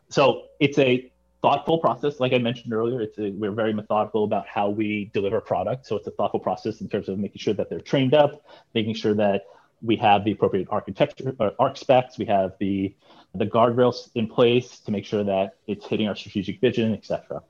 So 0.09 0.47
it's 0.59 0.79
a 0.79 1.11
thoughtful 1.41 1.79
process. 1.79 2.21
Like 2.21 2.33
I 2.33 2.39
mentioned 2.39 2.73
earlier, 2.73 3.01
it's 3.01 3.19
a, 3.19 3.31
we're 3.31 3.53
very 3.53 3.73
methodical 3.73 4.25
about 4.25 4.47
how 4.47 4.71
we 4.71 5.11
deliver 5.15 5.41
product. 5.41 5.87
So 5.87 5.97
it's 5.97 6.07
a 6.07 6.11
thoughtful 6.13 6.41
process 6.41 6.81
in 6.81 6.89
terms 6.89 7.09
of 7.09 7.19
making 7.19 7.39
sure 7.39 7.55
that 7.55 7.71
they're 7.71 7.81
trained 7.81 8.15
up, 8.15 8.45
making 8.75 8.95
sure 8.95 9.15
that 9.15 9.45
we 9.83 9.97
have 9.97 10.25
the 10.25 10.33
appropriate 10.33 10.69
architecture 10.71 11.35
or 11.41 11.53
arch 11.59 11.79
specs, 11.79 12.19
we 12.19 12.25
have 12.27 12.53
the 12.59 12.95
the 13.35 13.47
guardrails 13.47 14.11
in 14.15 14.27
place 14.27 14.79
to 14.81 14.91
make 14.91 15.07
sure 15.07 15.25
that 15.25 15.55
it's 15.67 15.87
hitting 15.87 16.07
our 16.07 16.15
strategic 16.15 16.61
vision, 16.61 16.93
et 16.93 17.05
cetera. 17.05 17.43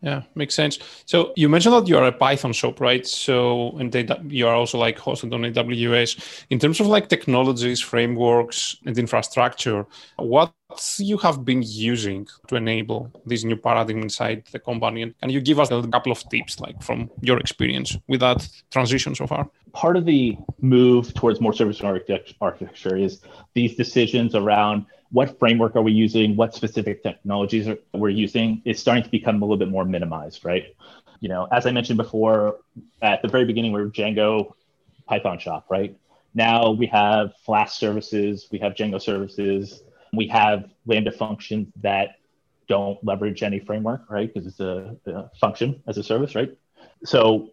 Yeah, 0.00 0.22
makes 0.36 0.54
sense. 0.54 0.78
So 1.06 1.32
you 1.34 1.48
mentioned 1.48 1.74
that 1.74 1.88
you 1.88 1.96
are 1.98 2.06
a 2.06 2.12
Python 2.12 2.52
shop, 2.52 2.80
right? 2.80 3.04
So 3.04 3.76
and 3.78 3.90
they, 3.90 4.06
you 4.28 4.46
are 4.46 4.54
also 4.54 4.78
like 4.78 4.96
hosted 4.96 5.34
on 5.34 5.42
AWS. 5.42 6.44
In 6.50 6.60
terms 6.60 6.78
of 6.78 6.86
like 6.86 7.08
technologies, 7.08 7.80
frameworks, 7.80 8.76
and 8.86 8.96
infrastructure, 8.96 9.86
what 10.16 10.54
you 10.98 11.16
have 11.18 11.44
been 11.44 11.62
using 11.64 12.28
to 12.46 12.56
enable 12.56 13.10
this 13.26 13.42
new 13.42 13.56
paradigm 13.56 14.02
inside 14.02 14.44
the 14.52 14.60
company? 14.60 15.02
And 15.02 15.18
can 15.18 15.30
you 15.30 15.40
give 15.40 15.58
us 15.58 15.70
a 15.72 15.82
couple 15.88 16.12
of 16.12 16.28
tips, 16.28 16.60
like 16.60 16.80
from 16.80 17.10
your 17.20 17.38
experience 17.38 17.96
with 18.06 18.20
that 18.20 18.48
transition 18.70 19.16
so 19.16 19.26
far? 19.26 19.50
Part 19.72 19.96
of 19.96 20.04
the 20.04 20.36
move 20.60 21.12
towards 21.14 21.40
more 21.40 21.52
service 21.52 21.80
architecture 21.80 22.96
is 22.96 23.20
these 23.54 23.74
decisions 23.74 24.36
around 24.36 24.86
what 25.10 25.38
framework 25.38 25.74
are 25.76 25.82
we 25.82 25.92
using, 25.92 26.36
what 26.36 26.54
specific 26.54 27.02
technologies 27.02 27.66
are, 27.68 27.78
we're 27.94 28.08
using 28.10 28.62
is 28.64 28.78
starting 28.78 29.04
to 29.04 29.10
become 29.10 29.36
a 29.36 29.44
little 29.44 29.56
bit 29.56 29.68
more 29.68 29.84
minimized, 29.84 30.44
right? 30.44 30.74
You 31.20 31.28
know, 31.28 31.48
as 31.50 31.66
I 31.66 31.70
mentioned 31.70 31.96
before, 31.96 32.58
at 33.02 33.22
the 33.22 33.28
very 33.28 33.44
beginning, 33.44 33.72
we 33.72 33.80
were 33.80 33.90
Django 33.90 34.52
Python 35.06 35.38
shop, 35.38 35.66
right? 35.70 35.98
Now 36.34 36.70
we 36.70 36.86
have 36.86 37.32
Flask 37.44 37.78
services, 37.78 38.48
we 38.52 38.58
have 38.58 38.74
Django 38.74 39.00
services, 39.00 39.82
we 40.12 40.28
have 40.28 40.70
Lambda 40.86 41.12
functions 41.12 41.72
that 41.80 42.16
don't 42.68 43.02
leverage 43.02 43.42
any 43.42 43.60
framework, 43.60 44.02
right? 44.10 44.32
Because 44.32 44.46
it's 44.46 44.60
a, 44.60 44.96
a 45.06 45.30
function 45.40 45.82
as 45.86 45.96
a 45.96 46.02
service, 46.02 46.34
right? 46.34 46.56
So 47.04 47.50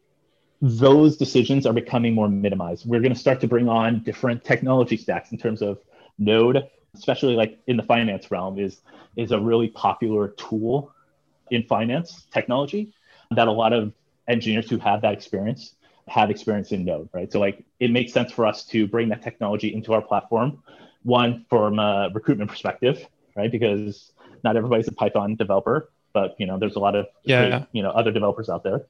those 0.61 1.17
decisions 1.17 1.65
are 1.65 1.73
becoming 1.73 2.13
more 2.13 2.27
minimized. 2.27 2.87
We're 2.87 3.01
going 3.01 3.13
to 3.13 3.19
start 3.19 3.39
to 3.41 3.47
bring 3.47 3.69
on 3.69 4.03
different 4.03 4.43
technology 4.43 4.97
stacks 4.97 5.31
in 5.31 5.37
terms 5.37 5.61
of 5.61 5.79
Node, 6.17 6.69
especially 6.97 7.35
like 7.35 7.59
in 7.67 7.77
the 7.77 7.83
finance 7.83 8.31
realm, 8.31 8.59
is 8.59 8.81
is 9.15 9.31
a 9.31 9.39
really 9.39 9.69
popular 9.69 10.29
tool 10.29 10.93
in 11.51 11.63
finance 11.63 12.25
technology 12.33 12.93
that 13.31 13.47
a 13.47 13.51
lot 13.51 13.73
of 13.73 13.93
engineers 14.27 14.69
who 14.69 14.77
have 14.77 15.01
that 15.01 15.13
experience 15.13 15.75
have 16.07 16.29
experience 16.29 16.71
in 16.71 16.85
Node, 16.85 17.09
right? 17.13 17.31
So 17.31 17.39
like 17.39 17.63
it 17.79 17.91
makes 17.91 18.13
sense 18.13 18.31
for 18.31 18.45
us 18.45 18.65
to 18.67 18.87
bring 18.87 19.09
that 19.09 19.21
technology 19.23 19.73
into 19.73 19.93
our 19.93 20.01
platform. 20.01 20.61
One 21.03 21.45
from 21.49 21.79
a 21.79 22.09
recruitment 22.13 22.49
perspective, 22.49 23.05
right? 23.35 23.51
Because 23.51 24.11
not 24.43 24.55
everybody's 24.55 24.87
a 24.87 24.91
Python 24.91 25.35
developer, 25.35 25.89
but 26.13 26.35
you 26.39 26.45
know 26.45 26.57
there's 26.57 26.75
a 26.75 26.79
lot 26.79 26.95
of 26.95 27.07
yeah. 27.23 27.65
you 27.71 27.83
know 27.83 27.91
other 27.91 28.11
developers 28.11 28.49
out 28.49 28.63
there. 28.63 28.85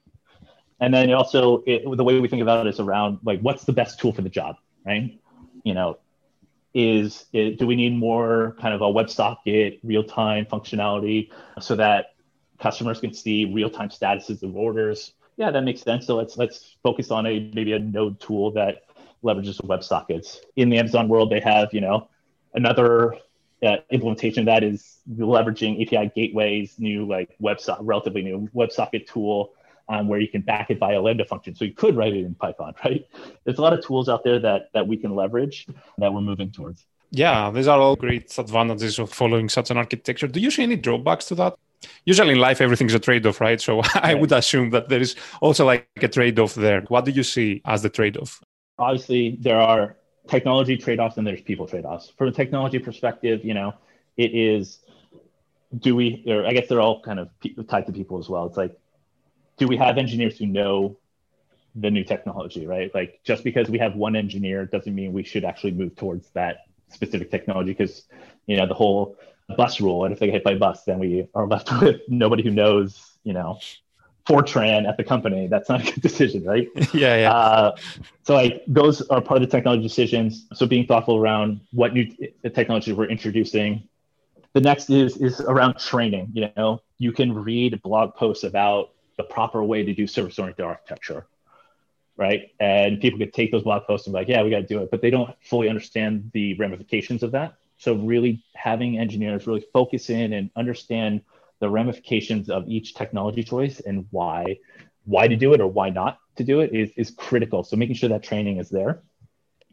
And 0.78 0.92
then 0.92 1.10
also 1.12 1.62
it, 1.66 1.82
the 1.96 2.04
way 2.04 2.20
we 2.20 2.28
think 2.28 2.42
about 2.42 2.66
it 2.66 2.70
is 2.70 2.80
around 2.80 3.18
like 3.24 3.40
what's 3.40 3.64
the 3.64 3.72
best 3.72 3.98
tool 3.98 4.12
for 4.12 4.22
the 4.22 4.28
job, 4.28 4.56
right? 4.84 5.18
You 5.64 5.74
know, 5.74 5.98
is 6.76 7.24
it, 7.32 7.58
do 7.58 7.66
we 7.66 7.74
need 7.74 7.94
more 7.94 8.54
kind 8.60 8.74
of 8.74 8.82
a 8.82 8.84
WebSocket 8.84 9.80
real-time 9.82 10.44
functionality 10.44 11.30
so 11.58 11.74
that 11.74 12.14
customers 12.60 13.00
can 13.00 13.14
see 13.14 13.46
real-time 13.46 13.88
statuses 13.88 14.42
of 14.42 14.54
orders? 14.54 15.14
Yeah, 15.38 15.50
that 15.50 15.62
makes 15.62 15.80
sense. 15.80 16.06
So 16.06 16.16
let's 16.16 16.36
let's 16.36 16.76
focus 16.82 17.10
on 17.10 17.26
a 17.26 17.50
maybe 17.54 17.72
a 17.72 17.78
node 17.78 18.20
tool 18.20 18.50
that 18.52 18.82
leverages 19.24 19.58
WebSockets. 19.62 20.40
In 20.56 20.68
the 20.68 20.76
Amazon 20.76 21.08
world, 21.08 21.30
they 21.30 21.40
have 21.40 21.72
you 21.72 21.80
know 21.80 22.08
another 22.52 23.14
uh, 23.62 23.76
implementation 23.90 24.44
that 24.44 24.62
is 24.62 24.98
leveraging 25.10 25.80
API 25.80 26.12
gateways, 26.14 26.74
new 26.78 27.06
like 27.06 27.34
WebSocket, 27.42 27.78
relatively 27.80 28.20
new 28.20 28.50
WebSocket 28.54 29.06
tool 29.06 29.54
um, 29.88 30.08
where 30.08 30.20
you 30.20 30.28
can 30.28 30.42
back 30.42 30.70
it 30.70 30.78
by 30.78 30.94
a 30.94 31.00
Lambda 31.00 31.24
function. 31.24 31.54
So 31.54 31.64
you 31.64 31.72
could 31.72 31.96
write 31.96 32.14
it 32.14 32.24
in 32.24 32.34
Python, 32.34 32.74
right? 32.84 33.06
There's 33.44 33.58
a 33.58 33.62
lot 33.62 33.72
of 33.72 33.84
tools 33.84 34.08
out 34.08 34.24
there 34.24 34.38
that 34.40 34.70
that 34.74 34.86
we 34.86 34.96
can 34.96 35.14
leverage 35.14 35.66
that 35.98 36.12
we're 36.12 36.20
moving 36.20 36.50
towards. 36.50 36.86
Yeah, 37.10 37.50
these 37.50 37.68
are 37.68 37.78
all 37.78 37.96
great 37.96 38.36
advantages 38.36 38.98
of 38.98 39.12
following 39.12 39.48
such 39.48 39.70
an 39.70 39.76
architecture. 39.76 40.26
Do 40.26 40.40
you 40.40 40.50
see 40.50 40.64
any 40.64 40.76
drawbacks 40.76 41.26
to 41.26 41.34
that? 41.36 41.54
Usually 42.04 42.32
in 42.32 42.38
life, 42.38 42.60
everything's 42.60 42.94
a 42.94 42.98
trade-off, 42.98 43.40
right? 43.40 43.60
So 43.60 43.80
I 43.94 44.14
would 44.14 44.32
assume 44.32 44.70
that 44.70 44.88
there 44.88 45.00
is 45.00 45.14
also 45.40 45.66
like 45.66 45.88
a 46.02 46.08
trade-off 46.08 46.54
there. 46.54 46.80
What 46.88 47.04
do 47.04 47.12
you 47.12 47.22
see 47.22 47.62
as 47.64 47.82
the 47.82 47.90
trade-off? 47.90 48.40
Obviously, 48.78 49.38
there 49.40 49.60
are 49.60 49.96
technology 50.26 50.76
trade-offs 50.76 51.16
and 51.16 51.26
there's 51.26 51.40
people 51.40 51.66
trade-offs. 51.66 52.12
From 52.18 52.28
a 52.28 52.32
technology 52.32 52.78
perspective, 52.80 53.44
you 53.44 53.54
know, 53.54 53.74
it 54.16 54.34
is 54.34 54.80
do 55.78 55.96
we 55.96 56.24
or 56.26 56.46
I 56.46 56.52
guess 56.52 56.68
they're 56.68 56.80
all 56.80 57.02
kind 57.02 57.18
of 57.18 57.28
tied 57.68 57.86
to 57.86 57.92
people 57.92 58.18
as 58.18 58.28
well. 58.28 58.46
It's 58.46 58.56
like 58.56 58.76
do 59.56 59.66
we 59.66 59.76
have 59.76 59.98
engineers 59.98 60.38
who 60.38 60.46
know 60.46 60.96
the 61.76 61.90
new 61.90 62.04
technology, 62.04 62.66
right? 62.66 62.92
Like 62.94 63.20
just 63.22 63.44
because 63.44 63.68
we 63.68 63.78
have 63.78 63.94
one 63.94 64.16
engineer 64.16 64.64
doesn't 64.64 64.94
mean 64.94 65.12
we 65.12 65.22
should 65.22 65.44
actually 65.44 65.72
move 65.72 65.94
towards 65.94 66.30
that 66.30 66.66
specific 66.88 67.30
technology 67.30 67.72
because 67.72 68.04
you 68.46 68.56
know 68.56 68.66
the 68.66 68.74
whole 68.74 69.16
bus 69.56 69.80
rule 69.80 70.04
and 70.04 70.12
if 70.12 70.18
they 70.18 70.26
get 70.26 70.34
hit 70.34 70.44
by 70.44 70.54
bus 70.54 70.84
then 70.84 70.98
we 70.98 71.28
are 71.34 71.46
left 71.46 71.70
with 71.80 72.00
nobody 72.08 72.42
who 72.42 72.50
knows 72.50 73.18
you 73.24 73.32
know 73.32 73.58
fortran 74.26 74.88
at 74.88 74.96
the 74.96 75.04
company. 75.04 75.46
That's 75.46 75.68
not 75.68 75.82
a 75.82 75.92
good 75.92 76.02
decision 76.10 76.44
right? 76.44 76.68
Yeah 76.94 77.16
yeah. 77.16 77.32
Uh, 77.32 77.76
so 78.22 78.34
like 78.34 78.64
those 78.66 79.02
are 79.08 79.20
part 79.20 79.42
of 79.42 79.48
the 79.48 79.56
technology 79.56 79.82
decisions. 79.82 80.46
So 80.54 80.66
being 80.66 80.86
thoughtful 80.86 81.16
around 81.16 81.60
what 81.72 81.92
new 81.92 82.06
technologies 82.54 82.94
we're 82.94 83.06
introducing. 83.06 83.86
The 84.54 84.60
next 84.62 84.88
is 84.88 85.18
is 85.18 85.40
around 85.40 85.78
training 85.78 86.30
you 86.32 86.50
know? 86.56 86.80
You 86.98 87.12
can 87.12 87.34
read 87.34 87.82
blog 87.82 88.14
posts 88.14 88.44
about 88.44 88.90
the 89.16 89.24
proper 89.24 89.62
way 89.62 89.82
to 89.84 89.94
do 89.94 90.06
service 90.06 90.38
oriented 90.38 90.64
architecture 90.64 91.26
right? 92.16 92.50
And 92.60 93.00
people 93.00 93.18
could 93.18 93.32
take 93.32 93.52
those 93.52 93.62
blog 93.62 93.84
posts 93.84 94.06
and 94.06 94.14
be 94.14 94.20
like 94.20 94.28
yeah 94.28 94.42
we 94.42 94.50
got 94.50 94.60
to 94.60 94.66
do 94.66 94.80
it 94.80 94.90
but 94.90 95.00
they 95.02 95.10
don't 95.10 95.34
fully 95.42 95.68
understand 95.68 96.30
the 96.32 96.54
ramifications 96.54 97.22
of 97.22 97.32
that. 97.32 97.54
So 97.78 97.94
really 97.94 98.42
having 98.54 98.98
engineers 98.98 99.46
really 99.46 99.64
focus 99.72 100.08
in 100.08 100.32
and 100.32 100.50
understand 100.56 101.22
the 101.60 101.68
ramifications 101.68 102.48
of 102.48 102.68
each 102.68 102.94
technology 102.94 103.42
choice 103.42 103.80
and 103.80 104.06
why 104.10 104.58
why 105.04 105.28
to 105.28 105.36
do 105.36 105.52
it 105.52 105.60
or 105.60 105.68
why 105.68 105.88
not 105.90 106.18
to 106.34 106.42
do 106.42 106.60
it 106.60 106.74
is, 106.74 106.90
is 106.96 107.10
critical. 107.12 107.62
So 107.62 107.76
making 107.76 107.94
sure 107.94 108.08
that 108.08 108.24
training 108.24 108.58
is 108.58 108.68
there 108.68 109.02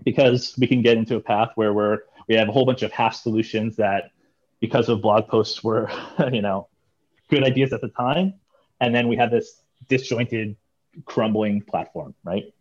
because 0.03 0.56
we 0.60 0.67
can 0.67 0.82
get 0.82 0.97
into 0.97 1.15
a 1.15 1.19
path 1.19 1.49
where 1.56 1.73
we're 1.73 1.99
we 2.27 2.36
have 2.36 2.47
a 2.47 2.51
whole 2.51 2.65
bunch 2.65 2.84
of 2.84 2.91
half 2.91 3.15
solutions 3.15 3.75
that 3.77 4.12
because 4.60 4.89
of 4.89 5.01
blog 5.01 5.27
posts 5.27 5.63
were 5.63 5.89
you 6.32 6.41
know 6.41 6.67
good 7.29 7.43
ideas 7.43 7.73
at 7.73 7.82
the 7.82 7.89
time 7.89 8.34
and 8.84 8.93
then 8.93 9.08
we 9.08 9.15
have 9.15 9.32
this 9.32 9.62
disjointed 9.88 10.56
crumbling 11.06 11.62
platform 11.62 12.13
right? 12.24 12.54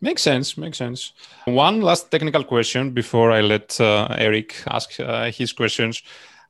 Makes 0.00 0.22
sense 0.22 0.56
makes 0.56 0.78
sense. 0.78 1.12
One 1.44 1.80
last 1.80 2.10
technical 2.10 2.44
question 2.44 2.90
before 2.90 3.28
i 3.32 3.40
let 3.40 3.80
uh, 3.80 4.08
eric 4.28 4.48
ask 4.68 4.88
uh, 5.00 5.30
his 5.30 5.52
questions. 5.52 6.02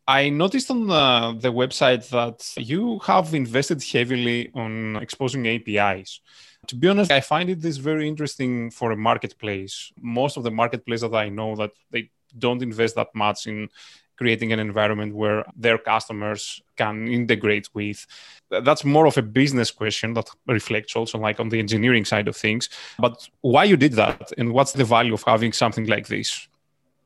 I 0.08 0.28
noticed 0.28 0.70
on 0.70 0.86
the, 0.86 1.36
the 1.40 1.52
website 1.52 2.08
that 2.10 2.38
you 2.56 3.00
have 3.00 3.34
invested 3.34 3.82
heavily 3.82 4.50
on 4.54 4.96
exposing 4.96 5.46
apis 5.46 6.20
to 6.68 6.76
be 6.76 6.88
honest 6.88 7.10
i 7.10 7.20
find 7.20 7.48
it 7.50 7.60
this 7.60 7.76
very 7.76 8.06
interesting 8.08 8.70
for 8.70 8.92
a 8.92 8.96
marketplace. 8.96 9.92
Most 10.00 10.36
of 10.36 10.42
the 10.44 10.54
marketplace 10.60 11.00
that 11.00 11.14
i 11.14 11.28
know 11.28 11.56
that 11.56 11.72
they 11.90 12.10
don't 12.38 12.62
invest 12.62 12.94
that 12.96 13.10
much 13.14 13.46
in 13.46 13.68
creating 14.16 14.52
an 14.52 14.58
environment 14.58 15.14
where 15.14 15.44
their 15.56 15.78
customers 15.78 16.60
can 16.76 17.08
integrate 17.08 17.68
with. 17.74 18.06
That's 18.50 18.84
more 18.84 19.06
of 19.06 19.18
a 19.18 19.22
business 19.22 19.70
question 19.70 20.14
that 20.14 20.28
reflects 20.46 20.96
also 20.96 21.18
like 21.18 21.40
on 21.40 21.48
the 21.48 21.58
engineering 21.58 22.04
side 22.04 22.28
of 22.28 22.36
things. 22.36 22.68
But 22.98 23.28
why 23.40 23.64
you 23.64 23.76
did 23.76 23.92
that 23.94 24.32
and 24.38 24.52
what's 24.52 24.72
the 24.72 24.84
value 24.84 25.14
of 25.14 25.22
having 25.22 25.52
something 25.52 25.86
like 25.86 26.06
this? 26.08 26.48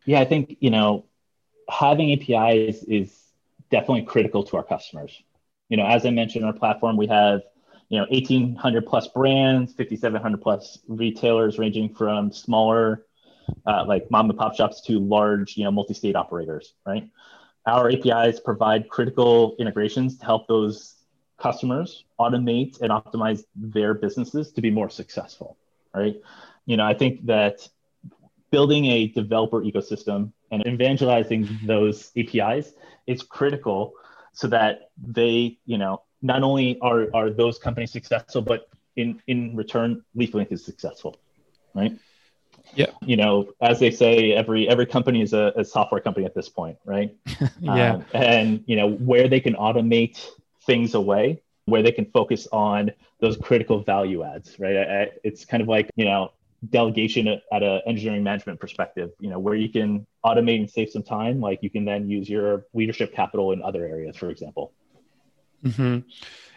Yeah 0.07 0.21
i 0.21 0.25
think 0.25 0.57
you 0.61 0.71
know 0.71 1.05
having 1.69 2.11
apis 2.13 2.83
is 2.85 3.17
definitely 3.71 4.03
critical 4.03 4.43
to 4.45 4.57
our 4.57 4.65
customers. 4.65 5.23
You 5.69 5.77
know 5.77 5.87
as 5.87 6.05
i 6.07 6.11
mentioned 6.11 6.45
our 6.45 6.53
platform 6.53 6.97
we 6.97 7.07
have 7.07 7.43
you 7.89 7.99
know 7.99 8.07
1800 8.11 8.87
plus 8.87 9.09
brands 9.09 9.73
5700 9.75 10.41
plus 10.41 10.79
retailers 10.89 11.59
ranging 11.59 11.93
from 11.95 12.33
smaller 12.33 13.07
uh, 13.67 13.85
like 13.87 14.11
mom 14.11 14.31
and 14.31 14.39
pop 14.39 14.55
shops 14.55 14.81
to 14.83 14.99
large, 14.99 15.57
you 15.57 15.65
know, 15.65 15.71
multi-state 15.71 16.17
operators, 16.17 16.75
right? 16.87 17.09
Our 17.67 17.91
APIs 17.91 18.41
provide 18.41 18.89
critical 18.89 19.57
integrations 19.59 20.19
to 20.19 20.25
help 20.25 20.49
those 20.49 20.95
customers 21.39 22.05
automate 22.19 22.81
and 22.81 22.91
optimize 22.91 23.45
their 23.55 23.95
businesses 23.95 24.53
to 24.53 24.61
be 24.61 24.71
more 24.71 24.91
successful, 24.91 25.57
right? 25.95 26.21
You 26.67 26.77
know, 26.77 26.85
I 26.85 26.95
think 26.95 27.27
that 27.27 27.69
building 28.51 28.87
a 28.87 29.09
developer 29.09 29.61
ecosystem 29.63 30.33
and 30.51 30.67
evangelizing 30.67 31.49
those 31.65 32.11
APIs 32.17 32.73
is 33.07 33.23
critical 33.23 33.95
so 34.33 34.49
that 34.49 34.91
they, 35.01 35.59
you 35.67 35.79
know, 35.79 36.03
not 36.23 36.43
only 36.43 36.79
are, 36.81 37.09
are 37.15 37.31
those 37.31 37.59
companies 37.59 37.93
successful, 37.93 38.43
but 38.43 38.69
in, 38.97 39.21
in 39.27 39.57
return, 39.57 40.03
LeafLink 40.17 40.53
is 40.53 40.65
successful, 40.65 41.17
right? 41.75 41.97
Yeah. 42.75 42.91
You 43.03 43.17
know, 43.17 43.53
as 43.61 43.81
they 43.81 43.91
say, 43.91 44.33
every 44.33 44.69
every 44.69 44.87
company 44.87 45.23
is 45.23 45.33
a, 45.33 45.53
a 45.57 45.65
software 45.65 46.01
company 46.01 46.27
at 46.27 46.35
this 46.35 46.49
point, 46.49 46.79
right? 46.85 47.15
yeah. 47.61 47.95
Um, 47.95 48.05
and 48.15 48.65
you 48.67 48.77
know 48.77 48.91
where 48.91 49.29
they 49.29 49.41
can 49.41 49.55
automate 49.55 50.25
things 50.67 50.95
away, 50.95 51.43
where 51.65 51.83
they 51.83 51.93
can 51.93 52.07
focus 52.07 52.47
on 52.53 52.93
those 53.21 53.37
critical 53.37 53.83
value 53.83 54.23
adds, 54.23 54.59
right? 54.59 54.77
I, 54.77 55.03
I, 55.03 55.11
it's 55.25 55.45
kind 55.45 55.63
of 55.63 55.69
like 55.69 55.91
you 55.97 56.05
know 56.05 56.33
delegation 56.69 57.27
at, 57.27 57.63
an 57.63 57.81
engineering 57.87 58.23
management 58.23 58.61
perspective. 58.61 59.11
You 59.21 59.31
know, 59.31 59.39
where 59.39 59.55
you 59.55 59.69
can 59.69 60.07
automate 60.25 60.61
and 60.61 60.71
save 60.71 60.91
some 60.91 61.03
time, 61.03 61.41
like 61.41 61.61
you 61.63 61.71
can 61.71 61.85
then 61.85 62.09
use 62.09 62.29
your 62.29 62.67
leadership 62.75 63.15
capital 63.15 63.53
in 63.53 63.63
other 63.63 63.87
areas, 63.87 64.17
for 64.17 64.31
example. 64.31 64.73
Mm-hmm. 65.65 66.09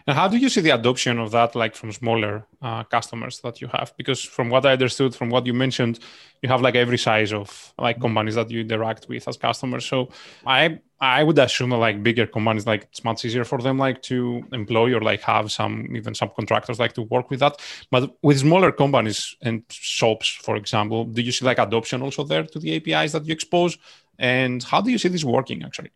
And 0.06 0.18
how 0.18 0.28
do 0.28 0.38
you 0.38 0.50
see 0.50 0.62
the 0.62 0.72
adoption 0.72 1.18
of 1.18 1.32
that, 1.32 1.56
like 1.56 1.76
from 1.76 1.92
smaller 1.92 2.46
uh, 2.62 2.84
customers 2.84 3.40
that 3.42 3.62
you 3.62 3.68
have? 3.70 3.94
Because 3.96 4.22
from 4.22 4.50
what 4.50 4.66
I 4.66 4.74
understood, 4.74 5.16
from 5.16 5.30
what 5.30 5.46
you 5.46 5.54
mentioned, 5.54 6.00
you 6.42 6.50
have 6.50 6.62
like 6.62 6.76
every 6.76 6.98
size 6.98 7.32
of 7.32 7.74
like 7.78 8.02
companies 8.02 8.36
that 8.36 8.52
you 8.52 8.62
interact 8.62 9.08
with 9.08 9.28
as 9.28 9.38
customers. 9.38 9.86
So 9.86 10.10
I 10.46 10.80
I 11.00 11.24
would 11.24 11.40
assume 11.40 11.72
like 11.72 12.04
bigger 12.04 12.28
companies, 12.28 12.68
like 12.68 12.84
it's 12.84 13.04
much 13.04 13.24
easier 13.24 13.46
for 13.46 13.60
them 13.60 13.78
like 13.78 14.02
to 14.04 14.44
employ 14.52 14.94
or 14.94 15.02
like 15.02 15.22
have 15.22 15.52
some 15.52 15.96
even 15.96 16.14
some 16.16 16.32
contractors 16.36 16.80
like 16.80 16.94
to 16.94 17.04
work 17.04 17.30
with 17.30 17.40
that. 17.40 17.62
But 17.90 18.18
with 18.22 18.40
smaller 18.40 18.74
companies 18.74 19.36
and 19.42 19.64
shops, 19.70 20.28
for 20.28 20.58
example, 20.58 21.06
do 21.06 21.22
you 21.22 21.32
see 21.32 21.46
like 21.46 21.60
adoption 21.60 22.02
also 22.02 22.24
there 22.26 22.44
to 22.44 22.60
the 22.60 22.76
APIs 22.76 23.14
that 23.14 23.26
you 23.26 23.34
expose? 23.34 23.78
And 24.20 24.62
how 24.64 24.82
do 24.82 24.92
you 24.92 24.98
see 24.98 25.10
this 25.10 25.24
working 25.24 25.64
actually? 25.64 25.92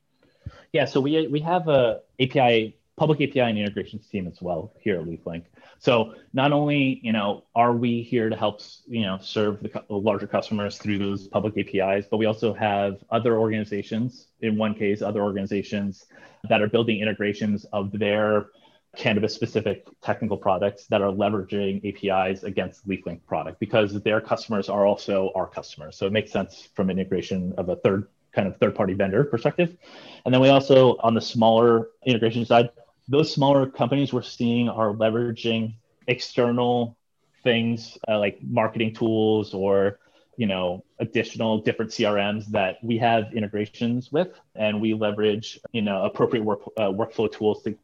Yeah, 0.72 0.86
so 0.86 1.02
we 1.02 1.28
we 1.28 1.40
have 1.42 1.68
a 1.68 2.02
API 2.20 2.78
public 2.98 3.22
API 3.22 3.42
and 3.42 3.58
integrations 3.58 4.08
team 4.08 4.28
as 4.28 4.42
well 4.42 4.74
here 4.80 5.00
at 5.00 5.06
LeafLink. 5.06 5.44
So 5.80 6.16
not 6.34 6.52
only 6.52 7.00
you 7.04 7.14
know 7.14 7.44
are 7.56 7.74
we 7.74 8.02
here 8.02 8.30
to 8.30 8.36
help 8.36 8.62
you 8.88 9.04
know 9.04 9.20
serve 9.22 9.62
the, 9.62 9.84
larger 9.90 10.28
customers 10.28 10.78
through 10.78 10.98
those 10.98 11.28
public 11.28 11.54
APIs, 11.58 12.08
but 12.10 12.18
we 12.18 12.26
also 12.26 12.54
have 12.54 12.98
other 13.12 13.38
organizations. 13.38 14.28
In 14.42 14.58
one 14.58 14.74
case, 14.74 15.02
other 15.02 15.22
organizations 15.22 16.06
that 16.50 16.62
are 16.62 16.68
building 16.68 17.00
integrations 17.00 17.66
of 17.72 17.92
their 17.92 18.48
cannabis 18.96 19.36
specific 19.36 19.88
technical 20.02 20.38
products 20.38 20.88
that 20.88 21.04
are 21.04 21.12
leveraging 21.12 21.82
APIs 21.86 22.44
against 22.44 22.88
LeafLink 22.88 23.24
product 23.28 23.60
because 23.60 24.02
their 24.02 24.20
customers 24.20 24.70
are 24.70 24.88
also 24.88 25.32
our 25.36 25.46
customers. 25.46 25.96
So 25.96 26.08
it 26.08 26.14
makes 26.14 26.32
sense 26.32 26.68
from 26.74 26.90
an 26.90 26.98
integration 26.98 27.54
of 27.60 27.70
a 27.70 27.76
third 27.76 28.08
kind 28.34 28.48
of 28.48 28.58
third 28.58 28.76
party 28.76 28.94
vendor 28.94 29.24
perspective. 29.24 29.78
And 30.26 30.34
then 30.34 30.42
we 30.42 30.50
also, 30.50 30.98
on 30.98 31.14
the 31.14 31.22
smaller 31.22 31.90
integration 32.06 32.46
side, 32.46 32.70
those 33.08 33.34
smaller 33.34 33.66
companies 33.66 34.12
we're 34.14 34.22
seeing 34.22 34.70
are 34.70 34.94
leveraging 34.94 35.74
external 36.08 36.98
things 37.44 37.98
uh, 38.08 38.20
like 38.20 38.40
marketing 38.44 38.94
tools 38.94 39.54
or 39.54 40.00
you 40.38 40.46
know 40.46 40.84
additional 41.00 41.60
different 41.60 41.92
crms 41.92 42.46
that 42.48 42.78
we 42.84 42.98
have 42.98 43.34
integrations 43.34 44.12
with 44.12 44.30
and 44.56 44.80
we 44.80 44.94
leverage 44.94 45.60
you 45.72 45.82
know 45.82 46.04
appropriate 46.04 46.44
work, 46.44 46.62
uh, 46.78 46.90
workflow 46.90 47.32
tools 47.32 47.64
to 47.64 47.78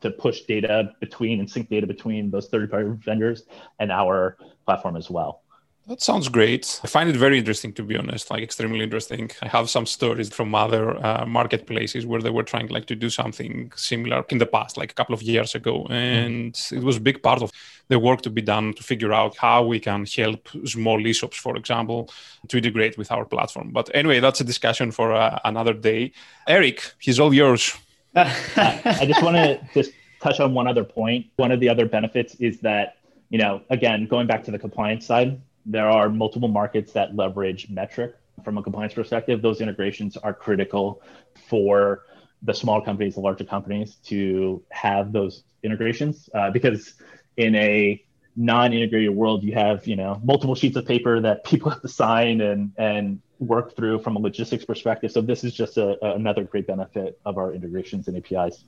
to 0.00 0.10
push 0.10 0.42
data 0.42 0.92
between 1.00 1.40
and 1.40 1.50
sync 1.50 1.68
data 1.68 1.86
between 1.86 2.30
those 2.30 2.48
third 2.48 2.70
party 2.70 2.90
vendors 3.04 3.44
and 3.78 3.92
our 3.92 4.38
platform 4.64 4.96
as 4.96 5.10
well 5.10 5.42
that 5.90 6.00
sounds 6.00 6.28
great. 6.28 6.80
I 6.84 6.86
find 6.86 7.10
it 7.10 7.16
very 7.16 7.36
interesting, 7.36 7.72
to 7.72 7.82
be 7.82 7.96
honest, 7.96 8.30
like 8.30 8.44
extremely 8.44 8.84
interesting. 8.84 9.28
I 9.42 9.48
have 9.48 9.68
some 9.68 9.86
stories 9.86 10.32
from 10.32 10.54
other 10.54 11.04
uh, 11.04 11.26
marketplaces 11.26 12.06
where 12.06 12.22
they 12.22 12.30
were 12.30 12.44
trying 12.44 12.68
like 12.68 12.86
to 12.86 12.94
do 12.94 13.10
something 13.10 13.72
similar 13.74 14.24
in 14.28 14.38
the 14.38 14.46
past, 14.46 14.76
like 14.76 14.92
a 14.92 14.94
couple 14.94 15.16
of 15.16 15.22
years 15.22 15.56
ago, 15.56 15.88
and 15.90 16.52
mm. 16.52 16.76
it 16.76 16.84
was 16.84 16.98
a 16.98 17.00
big 17.00 17.24
part 17.24 17.42
of 17.42 17.50
the 17.88 17.98
work 17.98 18.22
to 18.22 18.30
be 18.30 18.40
done 18.40 18.72
to 18.74 18.84
figure 18.84 19.12
out 19.12 19.36
how 19.36 19.64
we 19.64 19.80
can 19.80 20.06
help 20.06 20.48
small 20.64 21.04
e-shops, 21.04 21.36
for 21.36 21.56
example, 21.56 22.08
to 22.46 22.58
integrate 22.58 22.96
with 22.96 23.10
our 23.10 23.24
platform. 23.24 23.72
But 23.72 23.90
anyway, 23.92 24.20
that's 24.20 24.40
a 24.40 24.44
discussion 24.44 24.92
for 24.92 25.12
uh, 25.12 25.40
another 25.44 25.74
day. 25.74 26.12
Eric, 26.46 26.94
he's 27.00 27.18
all 27.18 27.34
yours. 27.34 27.76
I 28.14 29.04
just 29.08 29.24
want 29.24 29.34
to 29.36 29.60
just 29.74 29.90
touch 30.22 30.38
on 30.38 30.54
one 30.54 30.68
other 30.68 30.84
point. 30.84 31.26
One 31.34 31.50
of 31.50 31.58
the 31.58 31.68
other 31.68 31.86
benefits 31.86 32.36
is 32.36 32.60
that 32.60 32.96
you 33.30 33.38
know, 33.38 33.62
again, 33.70 34.06
going 34.06 34.26
back 34.26 34.44
to 34.44 34.50
the 34.50 34.58
compliance 34.58 35.06
side, 35.06 35.40
there 35.70 35.88
are 35.88 36.08
multiple 36.08 36.48
markets 36.48 36.92
that 36.92 37.14
leverage 37.14 37.68
Metrc 37.68 38.14
from 38.44 38.58
a 38.58 38.62
compliance 38.62 38.94
perspective. 38.94 39.42
Those 39.42 39.60
integrations 39.60 40.16
are 40.16 40.34
critical 40.34 41.02
for 41.48 42.04
the 42.42 42.54
small 42.54 42.80
companies, 42.80 43.14
the 43.14 43.20
larger 43.20 43.44
companies 43.44 43.96
to 44.06 44.62
have 44.70 45.12
those 45.12 45.44
integrations 45.62 46.28
uh, 46.34 46.50
because 46.50 46.94
in 47.36 47.54
a 47.54 48.02
non-integrated 48.36 49.14
world, 49.14 49.44
you 49.44 49.54
have 49.54 49.86
you 49.86 49.96
know 49.96 50.20
multiple 50.24 50.54
sheets 50.54 50.76
of 50.76 50.86
paper 50.86 51.20
that 51.20 51.44
people 51.50 51.70
have 51.70 51.82
to 51.82 51.88
sign 51.88 52.40
and 52.40 52.72
and 52.76 53.20
work 53.38 53.74
through 53.76 53.98
from 54.00 54.16
a 54.16 54.18
logistics 54.18 54.64
perspective. 54.64 55.10
So 55.10 55.20
this 55.22 55.44
is 55.44 55.54
just 55.54 55.78
a, 55.78 56.04
a, 56.04 56.14
another 56.14 56.44
great 56.44 56.66
benefit 56.66 57.18
of 57.24 57.38
our 57.38 57.54
integrations 57.54 58.06
and 58.08 58.16
APIs. 58.16 58.64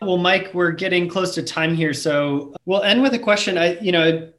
Well, 0.00 0.16
Mike, 0.16 0.54
we're 0.54 0.70
getting 0.70 1.08
close 1.08 1.34
to 1.34 1.42
time 1.42 1.74
here, 1.74 1.92
so 1.92 2.54
we'll 2.66 2.82
end 2.82 3.02
with 3.02 3.14
a 3.14 3.18
question. 3.18 3.58
I, 3.58 3.78
you 3.80 3.90
know, 3.90 4.30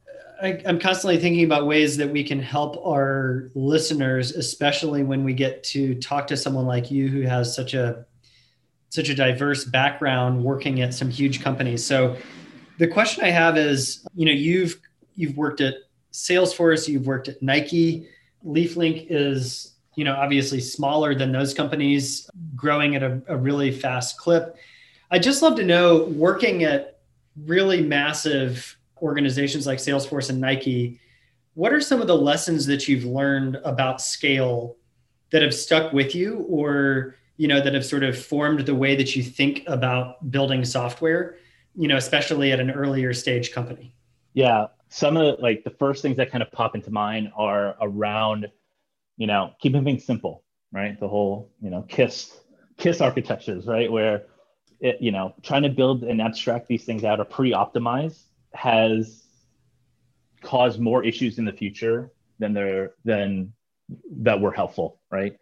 I, 0.41 0.47
am 0.65 0.79
constantly 0.79 1.17
thinking 1.17 1.43
about 1.43 1.67
ways 1.67 1.97
that 1.97 2.09
we 2.09 2.23
can 2.23 2.41
help 2.41 2.77
our 2.85 3.49
listeners, 3.55 4.31
especially 4.31 5.03
when 5.03 5.23
we 5.23 5.33
get 5.33 5.63
to 5.65 5.95
talk 5.95 6.27
to 6.27 6.37
someone 6.37 6.65
like 6.65 6.89
you 6.89 7.07
who 7.07 7.21
has 7.21 7.53
such 7.55 7.73
a 7.73 8.05
such 8.89 9.09
a 9.09 9.15
diverse 9.15 9.65
background 9.65 10.43
working 10.43 10.81
at 10.81 10.93
some 10.93 11.09
huge 11.09 11.43
companies. 11.43 11.85
So 11.85 12.17
the 12.79 12.87
question 12.87 13.23
I 13.23 13.29
have 13.29 13.57
is, 13.57 14.05
you 14.15 14.25
know, 14.25 14.31
you've 14.31 14.79
you've 15.15 15.37
worked 15.37 15.61
at 15.61 15.75
Salesforce, 16.11 16.87
you've 16.87 17.05
worked 17.05 17.27
at 17.27 17.41
Nike. 17.41 18.07
LeafLink 18.45 19.07
is, 19.09 19.73
you 19.95 20.05
know, 20.05 20.15
obviously 20.15 20.61
smaller 20.61 21.13
than 21.13 21.31
those 21.31 21.53
companies, 21.53 22.29
growing 22.55 22.95
at 22.95 23.03
a, 23.03 23.21
a 23.27 23.35
really 23.35 23.71
fast 23.71 24.17
clip. 24.17 24.55
I'd 25.11 25.23
just 25.23 25.41
love 25.41 25.55
to 25.57 25.63
know, 25.63 26.05
working 26.05 26.63
at 26.63 26.99
really 27.45 27.81
massive 27.81 28.78
organizations 29.01 29.67
like 29.67 29.79
Salesforce 29.79 30.29
and 30.29 30.39
Nike, 30.39 30.99
what 31.53 31.73
are 31.73 31.81
some 31.81 32.01
of 32.01 32.07
the 32.07 32.15
lessons 32.15 32.65
that 32.67 32.87
you've 32.87 33.05
learned 33.05 33.57
about 33.63 34.01
scale 34.01 34.77
that 35.31 35.41
have 35.41 35.53
stuck 35.53 35.93
with 35.93 36.15
you 36.15 36.45
or 36.49 37.15
you 37.37 37.47
know 37.47 37.61
that 37.61 37.73
have 37.73 37.85
sort 37.85 38.03
of 38.03 38.17
formed 38.17 38.65
the 38.65 38.75
way 38.75 38.95
that 38.95 39.15
you 39.15 39.23
think 39.23 39.63
about 39.67 40.31
building 40.31 40.65
software 40.65 41.37
you 41.75 41.87
know 41.87 41.97
especially 41.97 42.51
at 42.51 42.59
an 42.59 42.71
earlier 42.71 43.13
stage 43.13 43.51
company? 43.51 43.93
Yeah. 44.33 44.67
Some 44.89 45.17
of 45.17 45.37
the, 45.37 45.41
like 45.41 45.63
the 45.63 45.69
first 45.71 46.01
things 46.01 46.17
that 46.17 46.31
kind 46.31 46.41
of 46.41 46.51
pop 46.51 46.75
into 46.75 46.91
mind 46.91 47.31
are 47.35 47.75
around 47.81 48.47
you 49.17 49.27
know 49.27 49.53
keeping 49.61 49.83
things 49.83 50.05
simple 50.05 50.43
right? 50.71 50.99
The 50.99 51.07
whole 51.07 51.51
you 51.61 51.69
know 51.69 51.83
kiss 51.83 52.37
kiss 52.77 53.01
architectures 53.01 53.65
right? 53.65 53.91
Where 53.91 54.23
it, 54.79 55.01
you 55.01 55.11
know 55.11 55.33
trying 55.43 55.63
to 55.63 55.69
build 55.69 56.03
and 56.03 56.21
abstract 56.21 56.67
these 56.67 56.85
things 56.85 57.03
out 57.03 57.19
or 57.19 57.25
pre-optimize 57.25 58.23
has 58.53 59.23
caused 60.41 60.79
more 60.79 61.03
issues 61.03 61.37
in 61.37 61.45
the 61.45 61.53
future 61.53 62.11
than 62.39 62.53
they're 62.53 62.93
than 63.05 63.53
that 64.11 64.39
were 64.39 64.51
helpful, 64.51 64.99
right? 65.11 65.35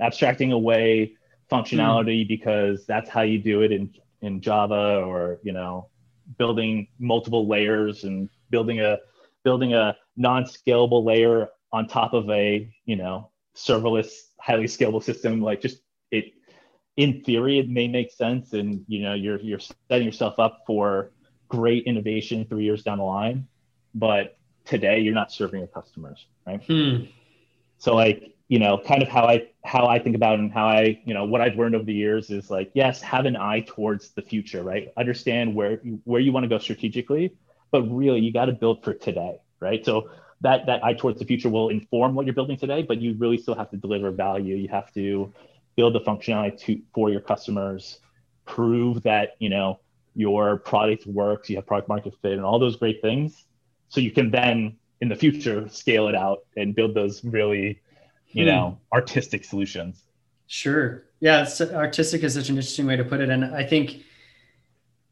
Abstracting 0.00 0.52
away 0.52 1.16
functionality 1.50 2.24
mm. 2.24 2.28
because 2.28 2.86
that's 2.86 3.08
how 3.10 3.22
you 3.22 3.38
do 3.38 3.62
it 3.62 3.72
in 3.72 3.90
in 4.22 4.40
Java 4.40 5.02
or 5.04 5.38
you 5.42 5.52
know 5.52 5.88
building 6.38 6.86
multiple 6.98 7.46
layers 7.46 8.04
and 8.04 8.28
building 8.50 8.80
a 8.80 8.98
building 9.44 9.74
a 9.74 9.96
non-scalable 10.16 11.04
layer 11.04 11.48
on 11.72 11.86
top 11.86 12.12
of 12.12 12.28
a 12.30 12.70
you 12.86 12.96
know 12.96 13.30
serverless 13.56 14.10
highly 14.40 14.64
scalable 14.64 15.02
system 15.02 15.40
like 15.40 15.60
just 15.60 15.80
it 16.10 16.32
in 16.96 17.22
theory 17.22 17.58
it 17.58 17.68
may 17.68 17.88
make 17.88 18.10
sense 18.10 18.52
and 18.52 18.84
you 18.86 19.02
know 19.02 19.14
you're 19.14 19.40
you're 19.40 19.58
setting 19.58 20.06
yourself 20.06 20.38
up 20.38 20.60
for 20.66 21.12
great 21.52 21.84
innovation 21.84 22.46
three 22.46 22.64
years 22.64 22.82
down 22.82 22.96
the 22.96 23.04
line, 23.04 23.46
but 23.94 24.38
today 24.64 25.00
you're 25.00 25.12
not 25.12 25.30
serving 25.30 25.60
your 25.60 25.68
customers, 25.68 26.24
right? 26.46 26.62
Hmm. 26.64 27.04
So 27.76 27.94
like, 27.94 28.34
you 28.48 28.58
know, 28.58 28.78
kind 28.78 29.02
of 29.02 29.08
how 29.08 29.26
I 29.26 29.48
how 29.62 29.86
I 29.86 29.98
think 29.98 30.16
about 30.16 30.38
and 30.38 30.50
how 30.50 30.66
I, 30.66 30.98
you 31.04 31.12
know, 31.12 31.24
what 31.24 31.42
I've 31.42 31.56
learned 31.56 31.74
over 31.74 31.84
the 31.84 31.92
years 31.92 32.30
is 32.30 32.50
like, 32.50 32.70
yes, 32.72 33.02
have 33.02 33.26
an 33.26 33.36
eye 33.36 33.64
towards 33.66 34.12
the 34.12 34.22
future, 34.22 34.62
right? 34.62 34.90
Understand 34.96 35.54
where 35.54 35.76
where 36.04 36.22
you 36.22 36.32
want 36.32 36.44
to 36.44 36.48
go 36.48 36.58
strategically, 36.58 37.36
but 37.70 37.82
really 37.82 38.20
you 38.20 38.32
got 38.32 38.46
to 38.46 38.52
build 38.52 38.82
for 38.82 38.94
today, 38.94 39.38
right? 39.60 39.84
So 39.84 40.08
that 40.40 40.64
that 40.66 40.82
eye 40.82 40.94
towards 40.94 41.18
the 41.18 41.26
future 41.26 41.50
will 41.50 41.68
inform 41.68 42.14
what 42.14 42.24
you're 42.24 42.34
building 42.34 42.56
today, 42.56 42.82
but 42.82 42.98
you 42.98 43.14
really 43.18 43.36
still 43.36 43.54
have 43.54 43.70
to 43.72 43.76
deliver 43.76 44.10
value. 44.10 44.56
You 44.56 44.68
have 44.68 44.90
to 44.94 45.30
build 45.76 45.94
the 45.94 46.00
functionality 46.00 46.58
to 46.60 46.80
for 46.94 47.10
your 47.10 47.20
customers, 47.20 47.98
prove 48.46 49.02
that, 49.02 49.36
you 49.38 49.50
know, 49.50 49.80
your 50.14 50.58
product 50.58 51.06
works, 51.06 51.48
you 51.48 51.56
have 51.56 51.66
product 51.66 51.88
market 51.88 52.14
fit, 52.22 52.32
and 52.32 52.44
all 52.44 52.58
those 52.58 52.76
great 52.76 53.00
things. 53.00 53.44
So 53.88 54.00
you 54.00 54.10
can 54.10 54.30
then 54.30 54.76
in 55.00 55.08
the 55.08 55.16
future 55.16 55.68
scale 55.68 56.08
it 56.08 56.14
out 56.14 56.44
and 56.56 56.74
build 56.74 56.94
those 56.94 57.24
really, 57.24 57.80
you 58.28 58.44
hmm. 58.44 58.50
know, 58.50 58.78
artistic 58.92 59.44
solutions. 59.44 60.02
Sure. 60.46 61.04
Yeah, 61.20 61.48
artistic 61.72 62.22
is 62.22 62.34
such 62.34 62.48
an 62.48 62.56
interesting 62.56 62.86
way 62.86 62.96
to 62.96 63.04
put 63.04 63.20
it. 63.20 63.30
And 63.30 63.44
I 63.44 63.64
think 63.64 64.02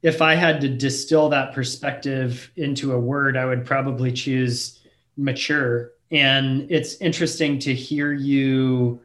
if 0.02 0.22
I 0.22 0.34
had 0.34 0.60
to 0.62 0.68
distill 0.68 1.28
that 1.30 1.54
perspective 1.54 2.50
into 2.56 2.92
a 2.92 2.98
word, 2.98 3.36
I 3.36 3.44
would 3.44 3.64
probably 3.64 4.12
choose 4.12 4.80
mature. 5.16 5.92
And 6.10 6.70
it's 6.70 6.96
interesting 6.96 7.58
to 7.60 7.74
hear 7.74 8.12
you. 8.12 9.00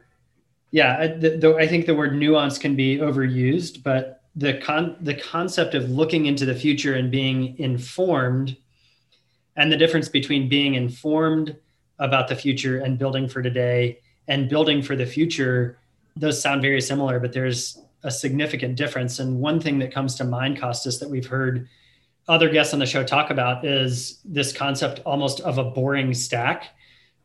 Yeah, 0.72 1.06
the, 1.06 1.36
the, 1.36 1.56
I 1.56 1.66
think 1.66 1.86
the 1.86 1.94
word 1.94 2.14
nuance 2.16 2.58
can 2.58 2.76
be 2.76 2.98
overused, 2.98 3.82
but 3.82 4.15
the 4.36 4.54
con 4.58 4.96
the 5.00 5.14
concept 5.14 5.74
of 5.74 5.90
looking 5.90 6.26
into 6.26 6.44
the 6.44 6.54
future 6.54 6.94
and 6.94 7.10
being 7.10 7.58
informed 7.58 8.56
and 9.56 9.72
the 9.72 9.76
difference 9.76 10.08
between 10.08 10.48
being 10.48 10.74
informed 10.74 11.56
about 11.98 12.28
the 12.28 12.36
future 12.36 12.78
and 12.78 12.98
building 12.98 13.26
for 13.26 13.42
today 13.42 13.98
and 14.28 14.48
building 14.48 14.82
for 14.82 14.94
the 14.94 15.06
future 15.06 15.78
those 16.16 16.40
sound 16.40 16.60
very 16.60 16.80
similar 16.80 17.18
but 17.18 17.32
there's 17.32 17.78
a 18.06 18.10
significant 18.10 18.76
difference. 18.76 19.18
And 19.18 19.40
one 19.40 19.60
thing 19.60 19.80
that 19.80 19.92
comes 19.92 20.14
to 20.16 20.24
mind 20.24 20.56
Kostas 20.58 21.00
that 21.00 21.10
we've 21.10 21.26
heard 21.26 21.68
other 22.28 22.48
guests 22.48 22.72
on 22.72 22.78
the 22.78 22.86
show 22.86 23.04
talk 23.04 23.30
about 23.30 23.64
is 23.64 24.20
this 24.24 24.52
concept 24.52 25.00
almost 25.04 25.40
of 25.40 25.58
a 25.58 25.64
boring 25.64 26.14
stack. 26.14 26.68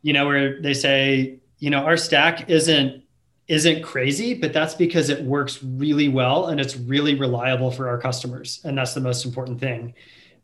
You 0.01 0.13
know 0.13 0.25
where 0.25 0.59
they 0.61 0.73
say 0.73 1.39
you 1.59 1.69
know 1.69 1.79
our 1.79 1.97
stack 1.97 2.49
isn't 2.49 3.03
isn't 3.51 3.83
crazy, 3.83 4.33
but 4.33 4.53
that's 4.53 4.75
because 4.75 5.09
it 5.09 5.21
works 5.25 5.61
really 5.61 6.07
well 6.07 6.47
and 6.47 6.59
it's 6.59 6.77
really 6.77 7.15
reliable 7.15 7.69
for 7.69 7.89
our 7.89 7.97
customers. 7.97 8.61
And 8.63 8.77
that's 8.77 8.93
the 8.93 9.01
most 9.01 9.25
important 9.25 9.59
thing. 9.59 9.93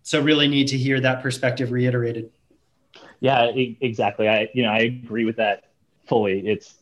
So 0.03 0.21
really 0.21 0.49
need 0.49 0.67
to 0.67 0.77
hear 0.77 0.99
that 0.99 1.23
perspective 1.23 1.71
reiterated. 1.71 2.31
Yeah, 3.21 3.45
exactly. 3.55 4.27
I, 4.27 4.49
you 4.53 4.63
know, 4.63 4.71
I 4.71 4.79
agree 4.79 5.23
with 5.23 5.37
that 5.37 5.69
fully. 6.05 6.45
It's 6.45 6.75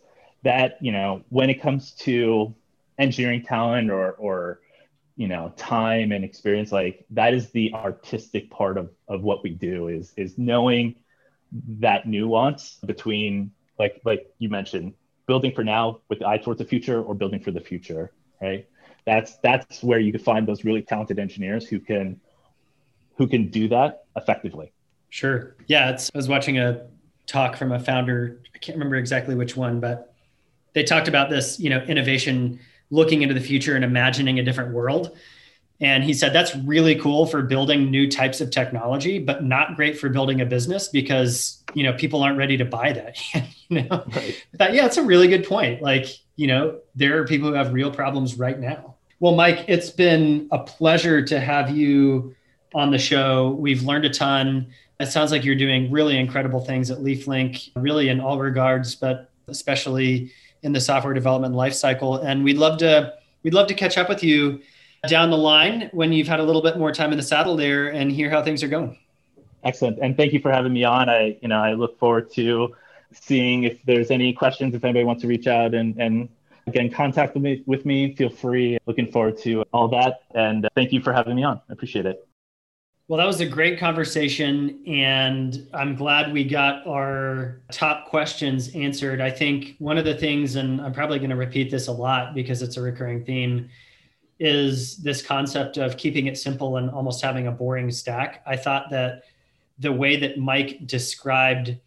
that, 0.43 0.77
you 0.81 0.91
know, 0.91 1.21
when 1.29 1.51
it 1.51 1.61
comes 1.61 1.91
to 1.91 2.55
engineering 2.97 3.43
talent 3.43 3.91
or, 3.91 4.13
or, 4.13 4.61
you 5.15 5.27
know, 5.27 5.53
time 5.55 6.11
and 6.11 6.25
experience, 6.25 6.71
like 6.71 7.05
that 7.11 7.35
is 7.35 7.51
the 7.51 7.71
artistic 7.75 8.49
part 8.49 8.79
of, 8.79 8.89
of 9.07 9.21
what 9.21 9.43
we 9.43 9.51
do 9.51 9.89
is, 9.89 10.11
is 10.17 10.39
knowing 10.39 10.95
that 11.51 12.07
nuance 12.07 12.79
between 12.83 13.51
like, 13.77 14.01
like 14.03 14.33
you 14.39 14.49
mentioned, 14.49 14.93
building 15.27 15.51
for 15.53 15.63
now 15.63 16.01
with 16.09 16.19
the 16.19 16.27
eye 16.27 16.37
towards 16.37 16.59
the 16.59 16.65
future 16.65 17.01
or 17.01 17.15
building 17.15 17.39
for 17.39 17.51
the 17.51 17.61
future, 17.61 18.11
right? 18.41 18.67
That's 19.05 19.37
that's 19.37 19.83
where 19.83 19.99
you 19.99 20.11
can 20.11 20.21
find 20.21 20.47
those 20.47 20.65
really 20.65 20.81
talented 20.81 21.19
engineers 21.19 21.67
who 21.67 21.79
can 21.79 22.19
who 23.17 23.27
can 23.27 23.49
do 23.49 23.67
that 23.69 24.05
effectively. 24.15 24.71
Sure. 25.09 25.55
Yeah, 25.67 25.91
it's 25.91 26.11
I 26.13 26.17
was 26.17 26.27
watching 26.27 26.57
a 26.57 26.87
talk 27.25 27.55
from 27.55 27.71
a 27.71 27.79
founder, 27.79 28.41
I 28.53 28.57
can't 28.59 28.77
remember 28.77 28.95
exactly 28.97 29.35
which 29.35 29.55
one, 29.55 29.79
but 29.79 30.13
they 30.73 30.83
talked 30.83 31.07
about 31.07 31.29
this, 31.29 31.59
you 31.59 31.69
know, 31.69 31.79
innovation 31.79 32.59
looking 32.91 33.21
into 33.21 33.33
the 33.33 33.41
future 33.41 33.75
and 33.75 33.83
imagining 33.83 34.39
a 34.39 34.43
different 34.43 34.73
world. 34.73 35.17
And 35.81 36.03
he 36.03 36.13
said 36.13 36.31
that's 36.31 36.55
really 36.55 36.95
cool 36.95 37.25
for 37.25 37.41
building 37.41 37.91
new 37.91 38.09
types 38.09 38.39
of 38.39 38.49
technology, 38.49 39.19
but 39.19 39.43
not 39.43 39.75
great 39.75 39.97
for 39.97 40.07
building 40.07 40.39
a 40.39 40.45
business 40.45 40.87
because 40.87 41.63
you 41.73 41.83
know 41.83 41.93
people 41.93 42.23
aren't 42.23 42.37
ready 42.37 42.55
to 42.57 42.65
buy 42.65 42.93
that. 42.93 43.17
you 43.69 43.81
know, 43.81 44.03
right. 44.15 44.45
thought, 44.57 44.73
yeah, 44.73 44.85
it's 44.85 44.97
a 44.97 45.03
really 45.03 45.27
good 45.27 45.45
point. 45.45 45.81
Like 45.81 46.07
you 46.37 46.47
know, 46.47 46.79
there 46.95 47.19
are 47.21 47.25
people 47.25 47.49
who 47.49 47.55
have 47.55 47.73
real 47.73 47.91
problems 47.91 48.37
right 48.37 48.59
now. 48.59 48.95
Well, 49.19 49.35
Mike, 49.35 49.65
it's 49.67 49.89
been 49.89 50.47
a 50.51 50.59
pleasure 50.59 51.23
to 51.25 51.39
have 51.39 51.69
you 51.69 52.35
on 52.73 52.91
the 52.91 52.97
show. 52.97 53.51
We've 53.59 53.83
learned 53.83 54.05
a 54.05 54.09
ton. 54.09 54.67
It 54.99 55.07
sounds 55.07 55.31
like 55.31 55.43
you're 55.43 55.55
doing 55.55 55.91
really 55.91 56.17
incredible 56.17 56.61
things 56.61 56.91
at 56.91 56.99
LeafLink, 56.99 57.71
really 57.75 58.09
in 58.09 58.21
all 58.21 58.39
regards, 58.39 58.95
but 58.95 59.29
especially 59.47 60.31
in 60.63 60.71
the 60.71 60.81
software 60.81 61.13
development 61.13 61.53
lifecycle. 61.53 62.23
And 62.23 62.43
we'd 62.43 62.57
love 62.57 62.77
to 62.79 63.13
we'd 63.43 63.53
love 63.53 63.67
to 63.67 63.73
catch 63.73 63.97
up 63.97 64.09
with 64.09 64.23
you 64.23 64.61
down 65.07 65.29
the 65.29 65.37
line 65.37 65.89
when 65.93 66.11
you've 66.13 66.27
had 66.27 66.39
a 66.39 66.43
little 66.43 66.61
bit 66.61 66.77
more 66.77 66.91
time 66.91 67.11
in 67.11 67.17
the 67.17 67.23
saddle 67.23 67.55
there 67.55 67.89
and 67.89 68.11
hear 68.11 68.29
how 68.29 68.43
things 68.43 68.63
are 68.63 68.67
going. 68.67 68.97
Excellent. 69.63 69.99
And 69.99 70.15
thank 70.15 70.33
you 70.33 70.39
for 70.39 70.51
having 70.51 70.73
me 70.73 70.83
on. 70.83 71.09
I, 71.09 71.37
you 71.41 71.47
know, 71.47 71.59
I 71.59 71.73
look 71.73 71.97
forward 71.97 72.31
to 72.33 72.75
seeing 73.11 73.63
if 73.63 73.79
there's 73.85 74.11
any 74.11 74.33
questions, 74.33 74.75
if 74.75 74.83
anybody 74.83 75.05
wants 75.05 75.21
to 75.21 75.27
reach 75.27 75.47
out 75.47 75.73
and, 75.73 75.99
and 75.99 76.29
again, 76.67 76.89
contact 76.89 77.35
me 77.35 77.63
with 77.65 77.85
me, 77.85 78.15
feel 78.15 78.29
free. 78.29 78.77
Looking 78.85 79.11
forward 79.11 79.37
to 79.39 79.63
all 79.73 79.87
that. 79.89 80.21
And 80.33 80.67
thank 80.75 80.91
you 80.91 81.01
for 81.01 81.13
having 81.13 81.35
me 81.35 81.43
on. 81.43 81.61
I 81.69 81.73
appreciate 81.73 82.05
it. 82.05 82.27
Well, 83.07 83.19
that 83.19 83.27
was 83.27 83.39
a 83.39 83.45
great 83.45 83.77
conversation, 83.77 84.83
and 84.87 85.67
I'm 85.75 85.93
glad 85.95 86.33
we 86.33 86.43
got 86.43 86.87
our 86.87 87.61
top 87.71 88.07
questions 88.07 88.73
answered. 88.73 89.21
I 89.21 89.29
think 89.29 89.75
one 89.77 89.99
of 89.99 90.05
the 90.05 90.15
things, 90.15 90.55
and 90.55 90.81
I'm 90.81 90.91
probably 90.91 91.19
going 91.19 91.29
to 91.29 91.35
repeat 91.35 91.69
this 91.69 91.85
a 91.85 91.91
lot 91.91 92.33
because 92.33 92.63
it's 92.63 92.77
a 92.77 92.81
recurring 92.81 93.23
theme, 93.23 93.69
is 94.39 94.97
this 94.97 95.21
concept 95.21 95.77
of 95.77 95.97
keeping 95.97 96.27
it 96.27 96.37
simple 96.37 96.77
and 96.77 96.89
almost 96.89 97.21
having 97.21 97.47
a 97.47 97.51
boring 97.51 97.89
stack. 97.89 98.43
I 98.45 98.57
thought 98.57 98.89
that 98.91 99.23
the 99.79 99.91
way 99.91 100.17
that 100.17 100.37
Mike 100.37 100.85
described 100.85 101.77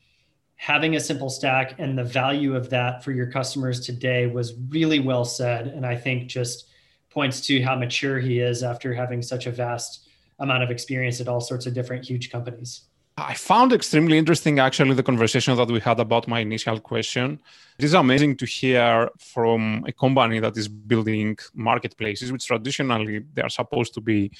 having 0.57 0.97
a 0.97 1.01
simple 1.01 1.31
stack 1.31 1.75
and 1.79 1.97
the 1.97 2.05
value 2.05 2.57
of 2.57 2.69
that 2.71 3.05
for 3.05 3.13
your 3.13 3.31
customers 3.31 3.81
today 3.81 4.27
was 4.27 4.55
really 4.69 4.99
well 4.99 5.25
said. 5.25 5.69
And 5.69 5.87
I 5.87 5.97
think 5.97 6.29
just 6.29 6.69
points 7.11 7.41
to 7.43 7.63
how 7.63 7.77
mature 7.77 8.19
he 8.19 8.41
is 8.41 8.63
after 8.63 8.93
having 8.93 9.23
such 9.23 9.47
a 9.47 9.51
vast 9.51 10.09
amount 10.41 10.63
of 10.63 10.71
experience 10.71 11.21
at 11.21 11.29
all 11.29 11.41
sorts 11.41 11.67
of 11.67 11.75
different 11.75 12.05
huge 12.05 12.31
companies. 12.31 12.88
I 13.21 13.35
found 13.35 13.73
extremely 13.73 14.17
interesting 14.17 14.61
actually 14.61 14.95
the 14.95 15.03
conversation 15.03 15.57
that 15.57 15.69
we 15.69 15.81
had 15.81 15.99
about 15.99 16.29
my 16.29 16.39
initial 16.39 16.79
question. 16.79 17.41
It 17.77 17.85
is 17.85 17.95
amazing 17.95 18.37
to 18.37 18.47
hear 18.47 19.11
from 19.19 19.85
a 19.89 19.93
company 19.93 20.39
that 20.39 20.57
is 20.57 20.69
building 20.69 21.37
marketplaces, 21.53 22.31
which 22.31 22.47
traditionally 22.47 23.25
they 23.35 23.43
are 23.43 23.49
supposed 23.49 23.93
to 23.95 24.01
be 24.01 24.31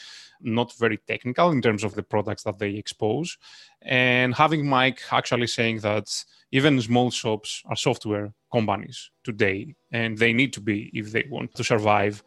not 0.41 0.73
very 0.79 0.97
technical 0.97 1.51
in 1.51 1.61
terms 1.61 1.83
of 1.83 1.95
the 1.95 2.05
products 2.05 2.45
that 2.45 2.61
they 2.61 2.71
expose. 2.71 3.37
And 3.83 4.33
having 4.35 4.65
Mike 4.65 5.01
actually 5.11 5.49
saying 5.49 5.81
that 5.81 6.25
even 6.53 6.81
small 6.81 7.11
shops 7.11 7.65
are 7.67 7.77
software 7.77 8.33
companies 8.53 9.11
today, 9.25 9.75
and 9.91 10.17
they 10.17 10.33
need 10.33 10.53
to 10.53 10.61
be 10.61 10.91
if 10.95 11.11
they 11.11 11.25
want 11.29 11.53
to 11.57 11.65
survive. 11.65 12.23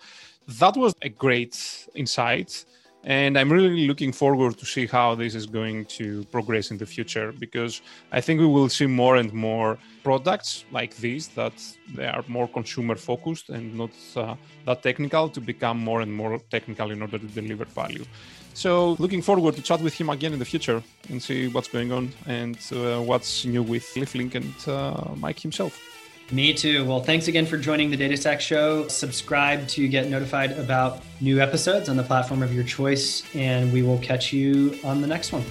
That 0.60 0.76
was 0.76 0.94
a 1.02 1.10
great 1.10 1.88
insight 1.96 2.66
and 3.04 3.38
I'm 3.38 3.52
really 3.52 3.88
looking 3.88 4.12
forward 4.12 4.58
to 4.60 4.66
see 4.66 4.86
how 4.86 5.16
this 5.16 5.34
is 5.34 5.48
going 5.48 5.86
to 5.86 6.24
progress 6.26 6.70
in 6.70 6.78
the 6.78 6.86
future 6.86 7.32
because 7.32 7.82
I 8.12 8.22
think 8.22 8.40
we 8.40 8.46
will 8.46 8.70
see 8.70 8.86
more 8.86 9.16
and 9.16 9.34
more 9.34 9.80
products 10.04 10.66
like 10.72 10.96
these 10.98 11.28
that 11.30 11.54
they 11.96 12.06
are 12.06 12.24
more 12.28 12.48
consumer 12.48 12.96
focused 12.96 13.50
and 13.50 13.76
not 13.76 13.92
uh, 14.16 14.36
that 14.66 14.84
technical 14.84 15.30
to 15.30 15.42
become 15.42 15.80
more 15.80 16.02
and 16.02 16.14
more 16.14 16.38
technical 16.52 16.92
in 16.92 17.02
order 17.02 17.18
to 17.18 17.28
deliver 17.28 17.66
value. 17.66 18.06
So 18.54 18.96
looking 19.00 19.22
forward 19.22 19.56
to 19.56 19.62
chat 19.62 19.82
with 19.82 19.94
him 19.94 20.10
again 20.10 20.34
in 20.34 20.40
the 20.40 20.46
future 20.46 20.84
and 21.10 21.22
see 21.22 21.48
what's 21.48 21.70
going 21.70 21.92
on 21.92 22.12
and 22.28 22.58
uh, 22.72 23.00
what's 23.02 23.46
new 23.46 23.64
with 23.64 23.86
LeafLink 23.96 24.36
and 24.36 24.54
uh, 24.68 25.16
Mike 25.16 25.40
himself. 25.40 25.80
Me 26.32 26.54
too. 26.54 26.86
Well, 26.86 27.02
thanks 27.02 27.28
again 27.28 27.46
for 27.46 27.58
joining 27.58 27.92
the 27.92 27.98
Data 27.98 28.16
Stack 28.16 28.40
Show. 28.40 28.88
Subscribe 28.88 29.68
to 29.70 29.88
get 29.90 30.08
notified 30.08 30.54
about 30.54 31.02
new 31.20 31.42
episodes 31.42 31.90
on 31.90 31.98
the 31.98 32.04
platform 32.04 32.42
of 32.42 32.54
your 32.54 32.64
choice, 32.64 33.24
and 33.36 33.72
we 33.74 33.84
will 33.84 33.98
catch 34.00 34.32
you 34.32 34.80
on 34.84 35.02
the 35.02 35.08
next 35.08 35.34
one. 35.34 35.44